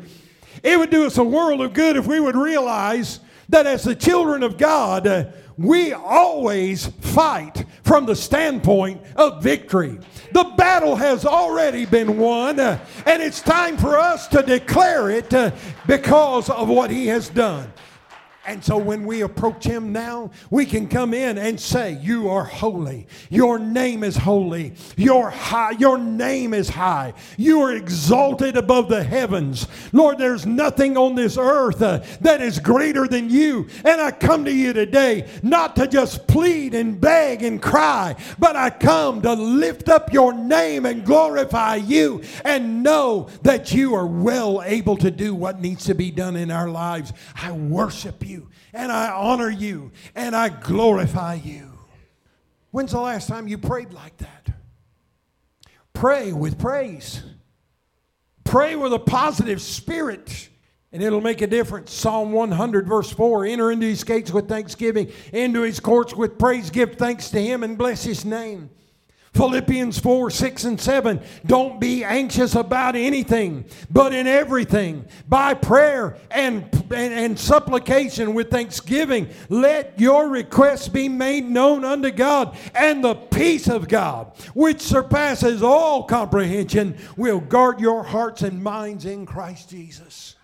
it 0.62 0.78
would 0.78 0.90
do 0.90 1.06
us 1.06 1.18
a 1.18 1.24
world 1.24 1.60
of 1.60 1.72
good 1.72 1.96
if 1.96 2.06
we 2.06 2.20
would 2.20 2.36
realize 2.36 3.20
that 3.48 3.66
as 3.66 3.84
the 3.84 3.94
children 3.94 4.42
of 4.42 4.58
God, 4.58 5.06
uh, 5.06 5.24
we 5.58 5.92
always 5.92 6.86
fight 6.86 7.64
from 7.82 8.04
the 8.04 8.16
standpoint 8.16 9.00
of 9.16 9.42
victory. 9.42 9.98
The 10.32 10.44
battle 10.56 10.96
has 10.96 11.24
already 11.24 11.86
been 11.86 12.18
won, 12.18 12.60
uh, 12.60 12.78
and 13.06 13.22
it's 13.22 13.40
time 13.40 13.78
for 13.78 13.96
us 13.96 14.28
to 14.28 14.42
declare 14.42 15.10
it 15.10 15.32
uh, 15.32 15.52
because 15.86 16.50
of 16.50 16.68
what 16.68 16.90
He 16.90 17.06
has 17.06 17.28
done. 17.28 17.72
And 18.46 18.64
so 18.64 18.78
when 18.78 19.04
we 19.04 19.22
approach 19.22 19.64
him 19.64 19.92
now, 19.92 20.30
we 20.50 20.66
can 20.66 20.86
come 20.86 21.12
in 21.12 21.36
and 21.36 21.58
say, 21.58 21.98
You 22.00 22.30
are 22.30 22.44
holy. 22.44 23.08
Your 23.28 23.58
name 23.58 24.04
is 24.04 24.16
holy. 24.16 24.74
Your 24.96 25.30
high, 25.30 25.72
your 25.72 25.98
name 25.98 26.54
is 26.54 26.68
high. 26.68 27.14
You 27.36 27.60
are 27.62 27.74
exalted 27.74 28.56
above 28.56 28.88
the 28.88 29.02
heavens. 29.02 29.66
Lord, 29.92 30.18
there's 30.18 30.46
nothing 30.46 30.96
on 30.96 31.16
this 31.16 31.36
earth 31.36 31.82
uh, 31.82 32.04
that 32.20 32.40
is 32.40 32.60
greater 32.60 33.08
than 33.08 33.30
you. 33.30 33.66
And 33.84 34.00
I 34.00 34.12
come 34.12 34.44
to 34.44 34.52
you 34.52 34.72
today 34.72 35.28
not 35.42 35.74
to 35.76 35.88
just 35.88 36.28
plead 36.28 36.72
and 36.74 37.00
beg 37.00 37.42
and 37.42 37.60
cry, 37.60 38.14
but 38.38 38.54
I 38.54 38.70
come 38.70 39.22
to 39.22 39.32
lift 39.32 39.88
up 39.88 40.12
your 40.12 40.32
name 40.32 40.86
and 40.86 41.04
glorify 41.04 41.76
you 41.76 42.22
and 42.44 42.84
know 42.84 43.28
that 43.42 43.72
you 43.72 43.94
are 43.94 44.06
well 44.06 44.62
able 44.64 44.96
to 44.98 45.10
do 45.10 45.34
what 45.34 45.60
needs 45.60 45.84
to 45.86 45.94
be 45.94 46.12
done 46.12 46.36
in 46.36 46.52
our 46.52 46.68
lives. 46.68 47.12
I 47.34 47.50
worship 47.50 48.24
you 48.24 48.35
you 48.36 48.48
and 48.72 48.92
I 48.92 49.10
honor 49.10 49.50
you 49.50 49.92
and 50.14 50.36
I 50.36 50.48
glorify 50.48 51.34
you. 51.34 51.72
When's 52.70 52.92
the 52.92 53.00
last 53.00 53.28
time 53.28 53.48
you 53.48 53.58
prayed 53.58 53.92
like 53.92 54.16
that? 54.18 54.48
Pray 55.92 56.32
with 56.32 56.58
praise. 56.58 57.22
Pray 58.44 58.76
with 58.76 58.92
a 58.92 58.98
positive 58.98 59.60
spirit, 59.60 60.50
and 60.92 61.02
it'll 61.02 61.22
make 61.22 61.40
a 61.40 61.46
difference. 61.46 61.92
Psalm 61.92 62.32
100, 62.32 62.86
verse 62.86 63.10
4 63.10 63.46
Enter 63.46 63.72
into 63.72 63.86
his 63.86 64.04
gates 64.04 64.30
with 64.30 64.46
thanksgiving, 64.48 65.10
into 65.32 65.62
his 65.62 65.80
courts 65.80 66.14
with 66.14 66.38
praise. 66.38 66.70
Give 66.70 66.94
thanks 66.94 67.30
to 67.30 67.42
him 67.42 67.62
and 67.64 67.78
bless 67.78 68.04
his 68.04 68.24
name. 68.24 68.70
Philippians 69.36 69.98
4 69.98 70.30
6 70.30 70.64
and 70.64 70.80
7. 70.80 71.20
Don't 71.44 71.78
be 71.78 72.02
anxious 72.04 72.54
about 72.54 72.96
anything, 72.96 73.66
but 73.90 74.14
in 74.14 74.26
everything, 74.26 75.04
by 75.28 75.52
prayer 75.52 76.16
and, 76.30 76.64
and, 76.90 77.12
and, 77.12 77.38
supplication 77.38 78.32
with 78.32 78.50
thanksgiving, 78.50 79.28
let 79.50 80.00
your 80.00 80.28
requests 80.28 80.88
be 80.88 81.08
made 81.08 81.44
known 81.44 81.84
unto 81.84 82.10
God, 82.10 82.56
and 82.74 83.04
the 83.04 83.14
peace 83.14 83.68
of 83.68 83.88
God, 83.88 84.32
which 84.54 84.80
surpasses 84.80 85.62
all 85.62 86.04
comprehension, 86.04 86.96
will 87.16 87.40
guard 87.40 87.78
your 87.78 88.02
hearts 88.02 88.40
and 88.42 88.62
minds 88.62 89.04
in 89.04 89.26
Christ 89.26 89.68
Jesus. 89.68 90.36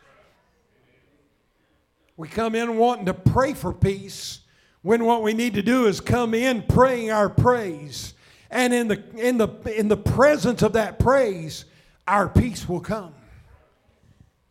We 2.16 2.28
come 2.28 2.54
in 2.54 2.76
wanting 2.76 3.06
to 3.06 3.14
pray 3.14 3.54
for 3.54 3.72
peace 3.72 4.40
when 4.82 5.04
what 5.04 5.22
we 5.22 5.32
need 5.32 5.54
to 5.54 5.62
do 5.62 5.86
is 5.86 6.00
come 6.00 6.34
in 6.34 6.62
praying 6.62 7.10
our 7.10 7.30
praise 7.30 8.11
and 8.52 8.74
in 8.74 8.88
the, 8.88 9.02
in 9.16 9.38
the, 9.38 9.48
in 9.76 9.88
the 9.88 9.96
presence 9.96 10.62
of 10.62 10.74
that 10.74 10.98
praise, 10.98 11.64
our 12.06 12.28
peace 12.28 12.68
will 12.68 12.80
come. 12.80 13.14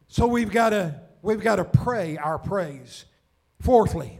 So 0.08 0.26
we've 0.28 0.52
got 0.52 0.72
to 0.72 0.99
we've 1.22 1.39
got 1.39 1.58
to 1.58 1.64
pray 1.64 2.18
our 2.18 2.38
praise. 2.38 3.06
Fourthly, 3.62 4.20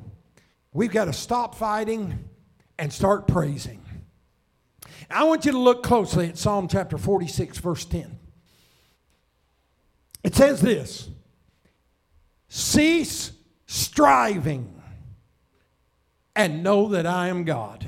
we've 0.72 0.92
got 0.92 1.06
to 1.06 1.14
stop 1.14 1.56
fighting 1.56 2.30
and 2.78 2.94
start 2.94 3.28
praising. 3.28 3.82
I 5.10 5.24
want 5.24 5.46
you 5.46 5.52
to 5.52 5.60
look 5.60 5.84
closely 5.84 6.28
at 6.30 6.38
Psalm 6.38 6.68
chapter 6.68 6.98
46, 6.98 7.58
verse 7.58 7.84
10. 7.84 8.20
It 10.24 10.36
says 10.36 10.62
this 10.62 11.10
Cease 12.48 13.32
striving 13.66 14.82
and 16.36 16.64
know 16.64 16.90
that 16.90 17.08
I 17.08 17.30
am 17.30 17.44
God. 17.44 17.86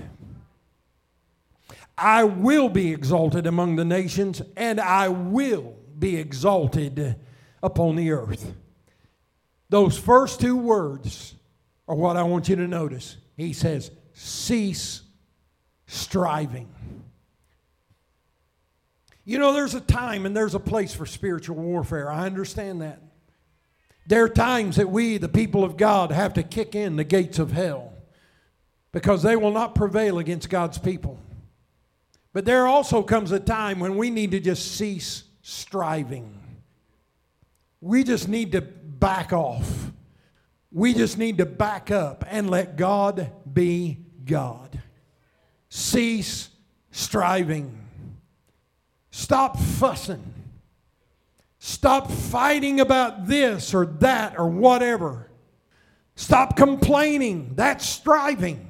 I 2.03 2.25
will 2.25 2.67
be 2.67 2.91
exalted 2.91 3.47
among 3.47 3.77
the 3.77 3.85
nations, 3.85 4.41
and 4.57 4.77
I 4.81 5.07
will 5.07 5.73
be 5.97 6.17
exalted 6.17 7.15
upon 7.63 7.95
the 7.95 8.11
earth. 8.11 8.53
Those 9.69 9.97
first 9.97 10.41
two 10.41 10.57
words 10.57 11.33
are 11.87 11.95
what 11.95 12.17
I 12.17 12.23
want 12.23 12.49
you 12.49 12.57
to 12.57 12.67
notice. 12.67 13.15
He 13.37 13.53
says, 13.53 13.89
Cease 14.11 15.01
striving. 15.87 16.67
You 19.23 19.39
know, 19.39 19.53
there's 19.53 19.73
a 19.73 19.79
time 19.79 20.25
and 20.25 20.35
there's 20.35 20.55
a 20.55 20.59
place 20.59 20.93
for 20.93 21.05
spiritual 21.05 21.55
warfare. 21.55 22.11
I 22.11 22.25
understand 22.25 22.81
that. 22.81 23.01
There 24.07 24.25
are 24.25 24.29
times 24.29 24.75
that 24.75 24.89
we, 24.89 25.17
the 25.17 25.29
people 25.29 25.63
of 25.63 25.77
God, 25.77 26.11
have 26.11 26.33
to 26.33 26.43
kick 26.43 26.75
in 26.75 26.97
the 26.97 27.05
gates 27.05 27.39
of 27.39 27.53
hell 27.53 27.93
because 28.91 29.23
they 29.23 29.37
will 29.37 29.51
not 29.51 29.73
prevail 29.73 30.19
against 30.19 30.49
God's 30.49 30.77
people. 30.77 31.17
But 32.33 32.45
there 32.45 32.67
also 32.67 33.03
comes 33.03 33.31
a 33.31 33.39
time 33.39 33.79
when 33.79 33.95
we 33.95 34.09
need 34.09 34.31
to 34.31 34.39
just 34.39 34.75
cease 34.75 35.23
striving. 35.43 36.39
We 37.79 38.03
just 38.03 38.27
need 38.27 38.53
to 38.53 38.61
back 38.61 39.31
off. 39.31 39.91
We 40.71 40.95
just 40.95 41.19
need 41.19 41.37
to 41.37 41.45
back 41.45 41.91
up 41.91 42.25
and 42.27 42.49
let 42.49 42.75
God 42.75 43.31
be 43.51 43.99
God. 44.25 44.81
Cease 45.69 46.49
striving. 46.89 47.79
Stop 49.11 49.59
fussing. 49.59 50.33
Stop 51.59 52.09
fighting 52.09 52.79
about 52.79 53.27
this 53.27 53.75
or 53.75 53.85
that 53.85 54.39
or 54.39 54.47
whatever. 54.49 55.29
Stop 56.15 56.57
complaining. 56.57 57.51
That's 57.55 57.87
striving. 57.87 58.67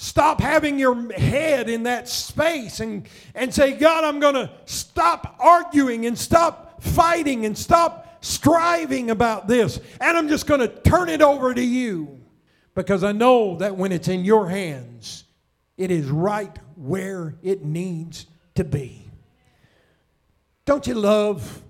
Stop 0.00 0.40
having 0.40 0.78
your 0.78 1.12
head 1.12 1.68
in 1.68 1.82
that 1.82 2.08
space 2.08 2.78
and, 2.78 3.08
and 3.34 3.52
say, 3.52 3.72
God, 3.72 4.04
I'm 4.04 4.20
going 4.20 4.36
to 4.36 4.48
stop 4.64 5.34
arguing 5.40 6.06
and 6.06 6.16
stop 6.16 6.80
fighting 6.80 7.44
and 7.44 7.58
stop 7.58 8.18
striving 8.20 9.10
about 9.10 9.48
this. 9.48 9.80
And 10.00 10.16
I'm 10.16 10.28
just 10.28 10.46
going 10.46 10.60
to 10.60 10.68
turn 10.68 11.08
it 11.08 11.20
over 11.20 11.52
to 11.52 11.60
you 11.60 12.20
because 12.76 13.02
I 13.02 13.10
know 13.10 13.56
that 13.56 13.76
when 13.76 13.90
it's 13.90 14.06
in 14.06 14.24
your 14.24 14.48
hands, 14.48 15.24
it 15.76 15.90
is 15.90 16.06
right 16.06 16.56
where 16.76 17.34
it 17.42 17.64
needs 17.64 18.26
to 18.54 18.62
be. 18.62 19.02
Don't 20.64 20.86
you 20.86 20.94
love 20.94 21.60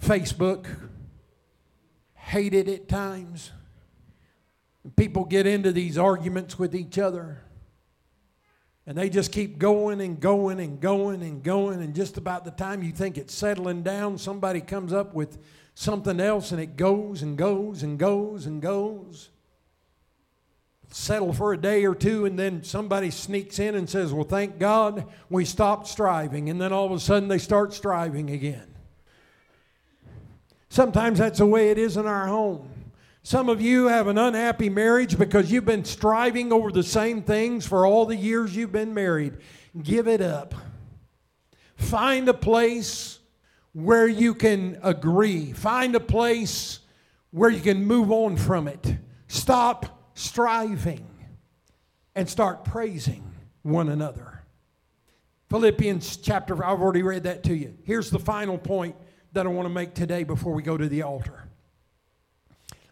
Facebook? 0.00 0.74
Hate 2.14 2.54
it 2.54 2.66
at 2.66 2.88
times. 2.88 3.52
People 4.96 5.26
get 5.26 5.46
into 5.46 5.70
these 5.70 5.98
arguments 5.98 6.58
with 6.58 6.74
each 6.74 6.96
other 6.96 7.42
and 8.88 8.96
they 8.96 9.10
just 9.10 9.32
keep 9.32 9.58
going 9.58 10.00
and 10.00 10.18
going 10.18 10.60
and 10.60 10.80
going 10.80 11.22
and 11.22 11.42
going. 11.42 11.82
And 11.82 11.94
just 11.94 12.16
about 12.16 12.46
the 12.46 12.50
time 12.50 12.82
you 12.82 12.90
think 12.90 13.18
it's 13.18 13.34
settling 13.34 13.82
down, 13.82 14.16
somebody 14.16 14.62
comes 14.62 14.94
up 14.94 15.12
with 15.12 15.36
something 15.74 16.18
else 16.18 16.52
and 16.52 16.60
it 16.60 16.74
goes 16.74 17.20
and 17.20 17.36
goes 17.36 17.82
and 17.82 17.98
goes 17.98 18.46
and 18.46 18.62
goes. 18.62 19.28
Settle 20.90 21.34
for 21.34 21.52
a 21.52 21.58
day 21.58 21.84
or 21.84 21.94
two, 21.94 22.24
and 22.24 22.38
then 22.38 22.64
somebody 22.64 23.10
sneaks 23.10 23.58
in 23.58 23.74
and 23.74 23.90
says, 23.90 24.10
Well, 24.10 24.24
thank 24.24 24.58
God 24.58 25.04
we 25.28 25.44
stopped 25.44 25.86
striving. 25.86 26.48
And 26.48 26.58
then 26.58 26.72
all 26.72 26.86
of 26.86 26.92
a 26.92 26.98
sudden 26.98 27.28
they 27.28 27.36
start 27.36 27.74
striving 27.74 28.30
again. 28.30 28.74
Sometimes 30.70 31.18
that's 31.18 31.40
the 31.40 31.46
way 31.46 31.70
it 31.70 31.76
is 31.76 31.98
in 31.98 32.06
our 32.06 32.26
home. 32.26 32.70
Some 33.22 33.48
of 33.48 33.60
you 33.60 33.88
have 33.88 34.06
an 34.06 34.16
unhappy 34.16 34.70
marriage 34.70 35.18
because 35.18 35.50
you've 35.50 35.64
been 35.64 35.84
striving 35.84 36.52
over 36.52 36.70
the 36.70 36.82
same 36.82 37.22
things 37.22 37.66
for 37.66 37.84
all 37.86 38.06
the 38.06 38.16
years 38.16 38.54
you've 38.54 38.72
been 38.72 38.94
married. 38.94 39.34
Give 39.82 40.08
it 40.08 40.20
up. 40.20 40.54
Find 41.76 42.28
a 42.28 42.34
place 42.34 43.18
where 43.72 44.08
you 44.08 44.34
can 44.34 44.78
agree. 44.82 45.52
Find 45.52 45.94
a 45.94 46.00
place 46.00 46.80
where 47.30 47.50
you 47.50 47.60
can 47.60 47.84
move 47.84 48.10
on 48.10 48.36
from 48.36 48.66
it. 48.66 48.96
Stop 49.26 50.10
striving 50.14 51.06
and 52.14 52.28
start 52.28 52.64
praising 52.64 53.32
one 53.62 53.88
another. 53.88 54.42
Philippians 55.50 56.16
chapter, 56.18 56.54
I've 56.64 56.80
already 56.80 57.02
read 57.02 57.24
that 57.24 57.42
to 57.44 57.54
you. 57.54 57.76
Here's 57.84 58.10
the 58.10 58.18
final 58.18 58.58
point 58.58 58.96
that 59.32 59.46
I 59.46 59.48
want 59.50 59.66
to 59.66 59.74
make 59.74 59.94
today 59.94 60.24
before 60.24 60.52
we 60.52 60.62
go 60.62 60.76
to 60.76 60.88
the 60.88 61.02
altar 61.02 61.47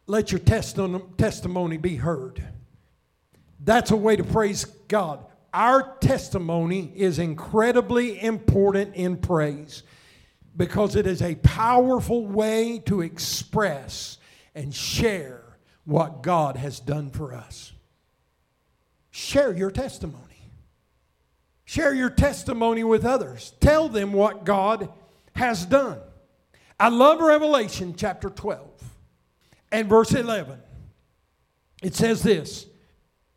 let 0.06 0.30
your 0.30 0.40
testimony 0.40 1.76
be 1.76 1.96
heard. 1.96 2.42
That's 3.60 3.90
a 3.90 3.96
way 3.96 4.16
to 4.16 4.24
praise 4.24 4.64
God. 4.64 5.24
Our 5.52 5.96
testimony 5.98 6.92
is 6.94 7.18
incredibly 7.18 8.22
important 8.22 8.94
in 8.94 9.16
praise 9.16 9.82
because 10.56 10.96
it 10.96 11.06
is 11.06 11.22
a 11.22 11.34
powerful 11.36 12.26
way 12.26 12.80
to 12.86 13.00
express 13.00 14.18
and 14.54 14.74
share 14.74 15.42
what 15.84 16.22
God 16.22 16.56
has 16.56 16.78
done 16.80 17.10
for 17.10 17.34
us. 17.34 17.72
Share 19.10 19.54
your 19.56 19.70
testimony. 19.70 20.52
Share 21.64 21.94
your 21.94 22.10
testimony 22.10 22.84
with 22.84 23.04
others. 23.04 23.52
Tell 23.60 23.88
them 23.88 24.12
what 24.12 24.44
God 24.44 24.88
has 25.34 25.66
done. 25.66 25.98
I 26.78 26.90
love 26.90 27.20
Revelation 27.20 27.94
chapter 27.96 28.30
12 28.30 28.65
and 29.72 29.88
verse 29.88 30.12
11. 30.12 30.58
It 31.82 31.94
says 31.94 32.22
this 32.22 32.66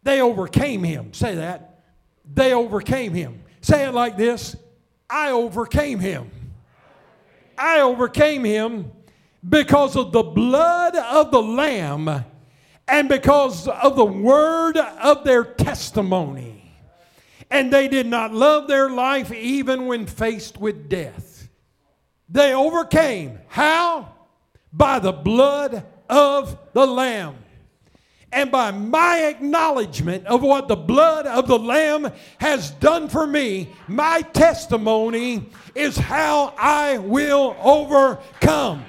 They 0.04 0.22
overcame 0.22 0.84
him. 0.84 1.14
Say 1.14 1.36
that. 1.36 1.84
They 2.32 2.54
overcame 2.54 3.14
him. 3.14 3.44
Say 3.62 3.86
it 3.86 3.94
like 3.94 4.18
this 4.18 4.56
I 5.10 5.32
overcame 5.32 6.00
him. 6.00 6.32
I 7.58 7.82
overcame 7.82 8.44
him 8.44 8.92
because 9.48 9.96
of 9.96 10.12
the 10.12 10.24
blood 10.24 10.96
of 10.96 11.32
the 11.32 11.42
Lamb 11.42 12.26
and 12.88 13.10
because 13.10 13.68
of 13.68 13.96
the 13.96 14.06
word 14.06 14.78
of 14.78 15.24
their 15.24 15.44
testimony. 15.44 16.74
And 17.52 17.74
they 17.74 17.88
did 17.88 18.06
not 18.06 18.34
love 18.34 18.68
their 18.68 18.90
life 18.90 19.32
even 19.32 19.88
when 19.88 20.06
faced 20.06 20.58
with 20.58 20.88
death. 20.88 21.50
They 22.30 22.54
overcame. 22.54 23.40
How? 23.48 24.14
By 24.72 25.00
the 25.00 25.12
blood 25.12 25.84
of 26.10 26.58
the 26.74 26.86
Lamb. 26.86 27.36
And 28.32 28.52
by 28.52 28.72
my 28.72 29.26
acknowledgement 29.26 30.28
of 30.28 30.44
what 30.44 30.68
the 30.68 30.76
blood 30.76 31.26
of 31.26 31.48
the 31.48 31.58
Lamb 31.58 32.12
has 32.40 32.72
done 32.72 33.10
for 33.10 33.26
me, 33.26 33.70
my 33.88 34.22
testimony 34.22 35.50
is 35.74 35.98
how 35.98 36.54
I 36.58 37.00
will 37.00 37.56
overcome. 37.62 38.86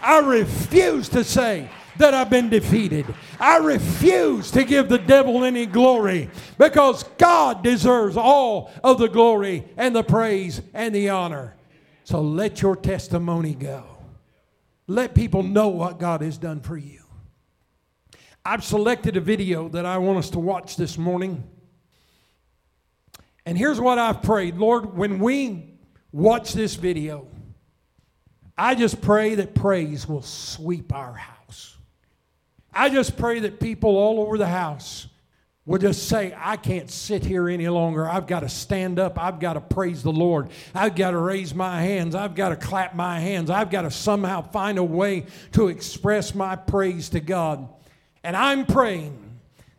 I 0.00 0.20
refuse 0.20 1.08
to 1.10 1.22
say 1.22 1.68
that 1.98 2.14
I've 2.14 2.30
been 2.30 2.48
defeated. 2.48 3.04
I 3.38 3.58
refuse 3.58 4.50
to 4.52 4.64
give 4.64 4.88
the 4.88 4.98
devil 4.98 5.44
any 5.44 5.66
glory 5.66 6.30
because 6.56 7.02
God 7.18 7.62
deserves 7.62 8.16
all 8.16 8.70
of 8.82 8.98
the 8.98 9.08
glory 9.08 9.64
and 9.76 9.94
the 9.94 10.04
praise 10.04 10.62
and 10.72 10.94
the 10.94 11.10
honor. 11.10 11.56
So 12.04 12.22
let 12.22 12.62
your 12.62 12.76
testimony 12.76 13.54
go. 13.54 13.97
Let 14.88 15.14
people 15.14 15.42
know 15.42 15.68
what 15.68 16.00
God 16.00 16.22
has 16.22 16.38
done 16.38 16.60
for 16.60 16.76
you. 16.76 17.02
I've 18.44 18.64
selected 18.64 19.18
a 19.18 19.20
video 19.20 19.68
that 19.68 19.84
I 19.84 19.98
want 19.98 20.18
us 20.18 20.30
to 20.30 20.38
watch 20.38 20.76
this 20.76 20.96
morning. 20.96 21.44
And 23.44 23.56
here's 23.58 23.78
what 23.78 23.98
I've 23.98 24.22
prayed 24.22 24.56
Lord, 24.56 24.96
when 24.96 25.18
we 25.18 25.74
watch 26.10 26.54
this 26.54 26.74
video, 26.74 27.28
I 28.56 28.74
just 28.74 29.02
pray 29.02 29.34
that 29.34 29.54
praise 29.54 30.08
will 30.08 30.22
sweep 30.22 30.94
our 30.94 31.12
house. 31.12 31.76
I 32.72 32.88
just 32.88 33.18
pray 33.18 33.40
that 33.40 33.60
people 33.60 33.96
all 33.96 34.20
over 34.20 34.38
the 34.38 34.48
house 34.48 35.06
will 35.68 35.78
just 35.78 36.08
say, 36.08 36.34
I 36.34 36.56
can't 36.56 36.90
sit 36.90 37.22
here 37.22 37.46
any 37.46 37.68
longer. 37.68 38.08
I've 38.08 38.26
got 38.26 38.40
to 38.40 38.48
stand 38.48 38.98
up. 38.98 39.22
I've 39.22 39.38
got 39.38 39.52
to 39.52 39.60
praise 39.60 40.02
the 40.02 40.10
Lord. 40.10 40.48
I've 40.74 40.96
got 40.96 41.10
to 41.10 41.18
raise 41.18 41.54
my 41.54 41.82
hands. 41.82 42.14
I've 42.14 42.34
got 42.34 42.48
to 42.48 42.56
clap 42.56 42.94
my 42.94 43.20
hands. 43.20 43.50
I've 43.50 43.70
got 43.70 43.82
to 43.82 43.90
somehow 43.90 44.40
find 44.40 44.78
a 44.78 44.82
way 44.82 45.26
to 45.52 45.68
express 45.68 46.34
my 46.34 46.56
praise 46.56 47.10
to 47.10 47.20
God. 47.20 47.68
And 48.24 48.34
I'm 48.34 48.64
praying 48.64 49.18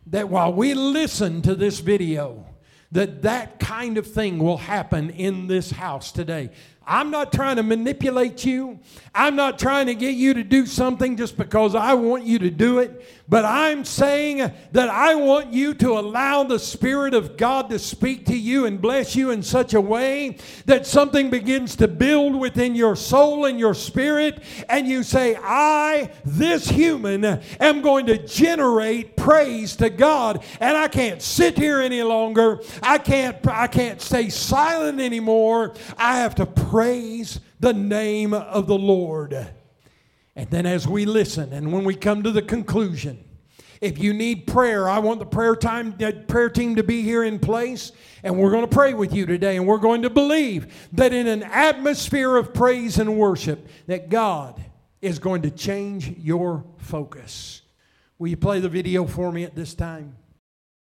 that 0.06 0.28
while 0.28 0.52
we 0.52 0.74
listen 0.74 1.42
to 1.42 1.56
this 1.56 1.80
video, 1.80 2.46
that 2.92 3.22
that 3.22 3.58
kind 3.58 3.98
of 3.98 4.06
thing 4.06 4.38
will 4.38 4.58
happen 4.58 5.10
in 5.10 5.48
this 5.48 5.72
house 5.72 6.12
today. 6.12 6.50
I'm 6.86 7.10
not 7.10 7.32
trying 7.32 7.56
to 7.56 7.62
manipulate 7.62 8.44
you. 8.44 8.80
I'm 9.14 9.36
not 9.36 9.60
trying 9.60 9.86
to 9.86 9.94
get 9.94 10.16
you 10.16 10.34
to 10.34 10.42
do 10.42 10.66
something 10.66 11.16
just 11.16 11.36
because 11.36 11.76
I 11.76 11.94
want 11.94 12.24
you 12.24 12.40
to 12.40 12.50
do 12.50 12.80
it. 12.80 13.06
But 13.30 13.44
I'm 13.44 13.84
saying 13.84 14.38
that 14.72 14.88
I 14.88 15.14
want 15.14 15.52
you 15.52 15.72
to 15.74 15.92
allow 15.92 16.42
the 16.42 16.58
Spirit 16.58 17.14
of 17.14 17.36
God 17.36 17.70
to 17.70 17.78
speak 17.78 18.26
to 18.26 18.36
you 18.36 18.66
and 18.66 18.82
bless 18.82 19.14
you 19.14 19.30
in 19.30 19.44
such 19.44 19.72
a 19.72 19.80
way 19.80 20.36
that 20.66 20.84
something 20.84 21.30
begins 21.30 21.76
to 21.76 21.86
build 21.86 22.34
within 22.34 22.74
your 22.74 22.96
soul 22.96 23.44
and 23.44 23.56
your 23.56 23.72
spirit. 23.72 24.42
And 24.68 24.88
you 24.88 25.04
say, 25.04 25.36
I, 25.40 26.10
this 26.24 26.68
human, 26.68 27.24
am 27.24 27.82
going 27.82 28.06
to 28.06 28.18
generate 28.18 29.16
praise 29.16 29.76
to 29.76 29.90
God. 29.90 30.42
And 30.58 30.76
I 30.76 30.88
can't 30.88 31.22
sit 31.22 31.56
here 31.56 31.80
any 31.80 32.02
longer. 32.02 32.60
I 32.82 32.98
can't, 32.98 33.46
I 33.46 33.68
can't 33.68 34.02
stay 34.02 34.28
silent 34.28 35.00
anymore. 35.00 35.74
I 35.96 36.16
have 36.16 36.34
to 36.34 36.46
praise 36.46 37.38
the 37.60 37.74
name 37.74 38.34
of 38.34 38.66
the 38.66 38.78
Lord. 38.78 39.52
And 40.40 40.48
then 40.48 40.64
as 40.64 40.88
we 40.88 41.04
listen 41.04 41.52
and 41.52 41.70
when 41.70 41.84
we 41.84 41.94
come 41.94 42.22
to 42.22 42.30
the 42.30 42.40
conclusion, 42.40 43.22
if 43.82 43.98
you 43.98 44.14
need 44.14 44.46
prayer, 44.46 44.88
I 44.88 44.98
want 44.98 45.20
the 45.20 45.26
prayer 45.26 45.54
time 45.54 45.94
that 45.98 46.28
prayer 46.28 46.48
team 46.48 46.76
to 46.76 46.82
be 46.82 47.02
here 47.02 47.22
in 47.22 47.38
place 47.38 47.92
and 48.22 48.38
we're 48.38 48.50
going 48.50 48.66
to 48.66 48.74
pray 48.74 48.94
with 48.94 49.12
you 49.12 49.26
today 49.26 49.58
and 49.58 49.66
we're 49.66 49.76
going 49.76 50.00
to 50.00 50.08
believe 50.08 50.88
that 50.92 51.12
in 51.12 51.26
an 51.26 51.42
atmosphere 51.42 52.38
of 52.38 52.54
praise 52.54 52.98
and 52.98 53.18
worship 53.18 53.68
that 53.86 54.08
God 54.08 54.58
is 55.02 55.18
going 55.18 55.42
to 55.42 55.50
change 55.50 56.08
your 56.16 56.64
focus. 56.78 57.60
Will 58.18 58.28
you 58.28 58.38
play 58.38 58.60
the 58.60 58.68
video 58.70 59.04
for 59.04 59.30
me 59.30 59.44
at 59.44 59.54
this 59.54 59.74
time? 59.74 60.16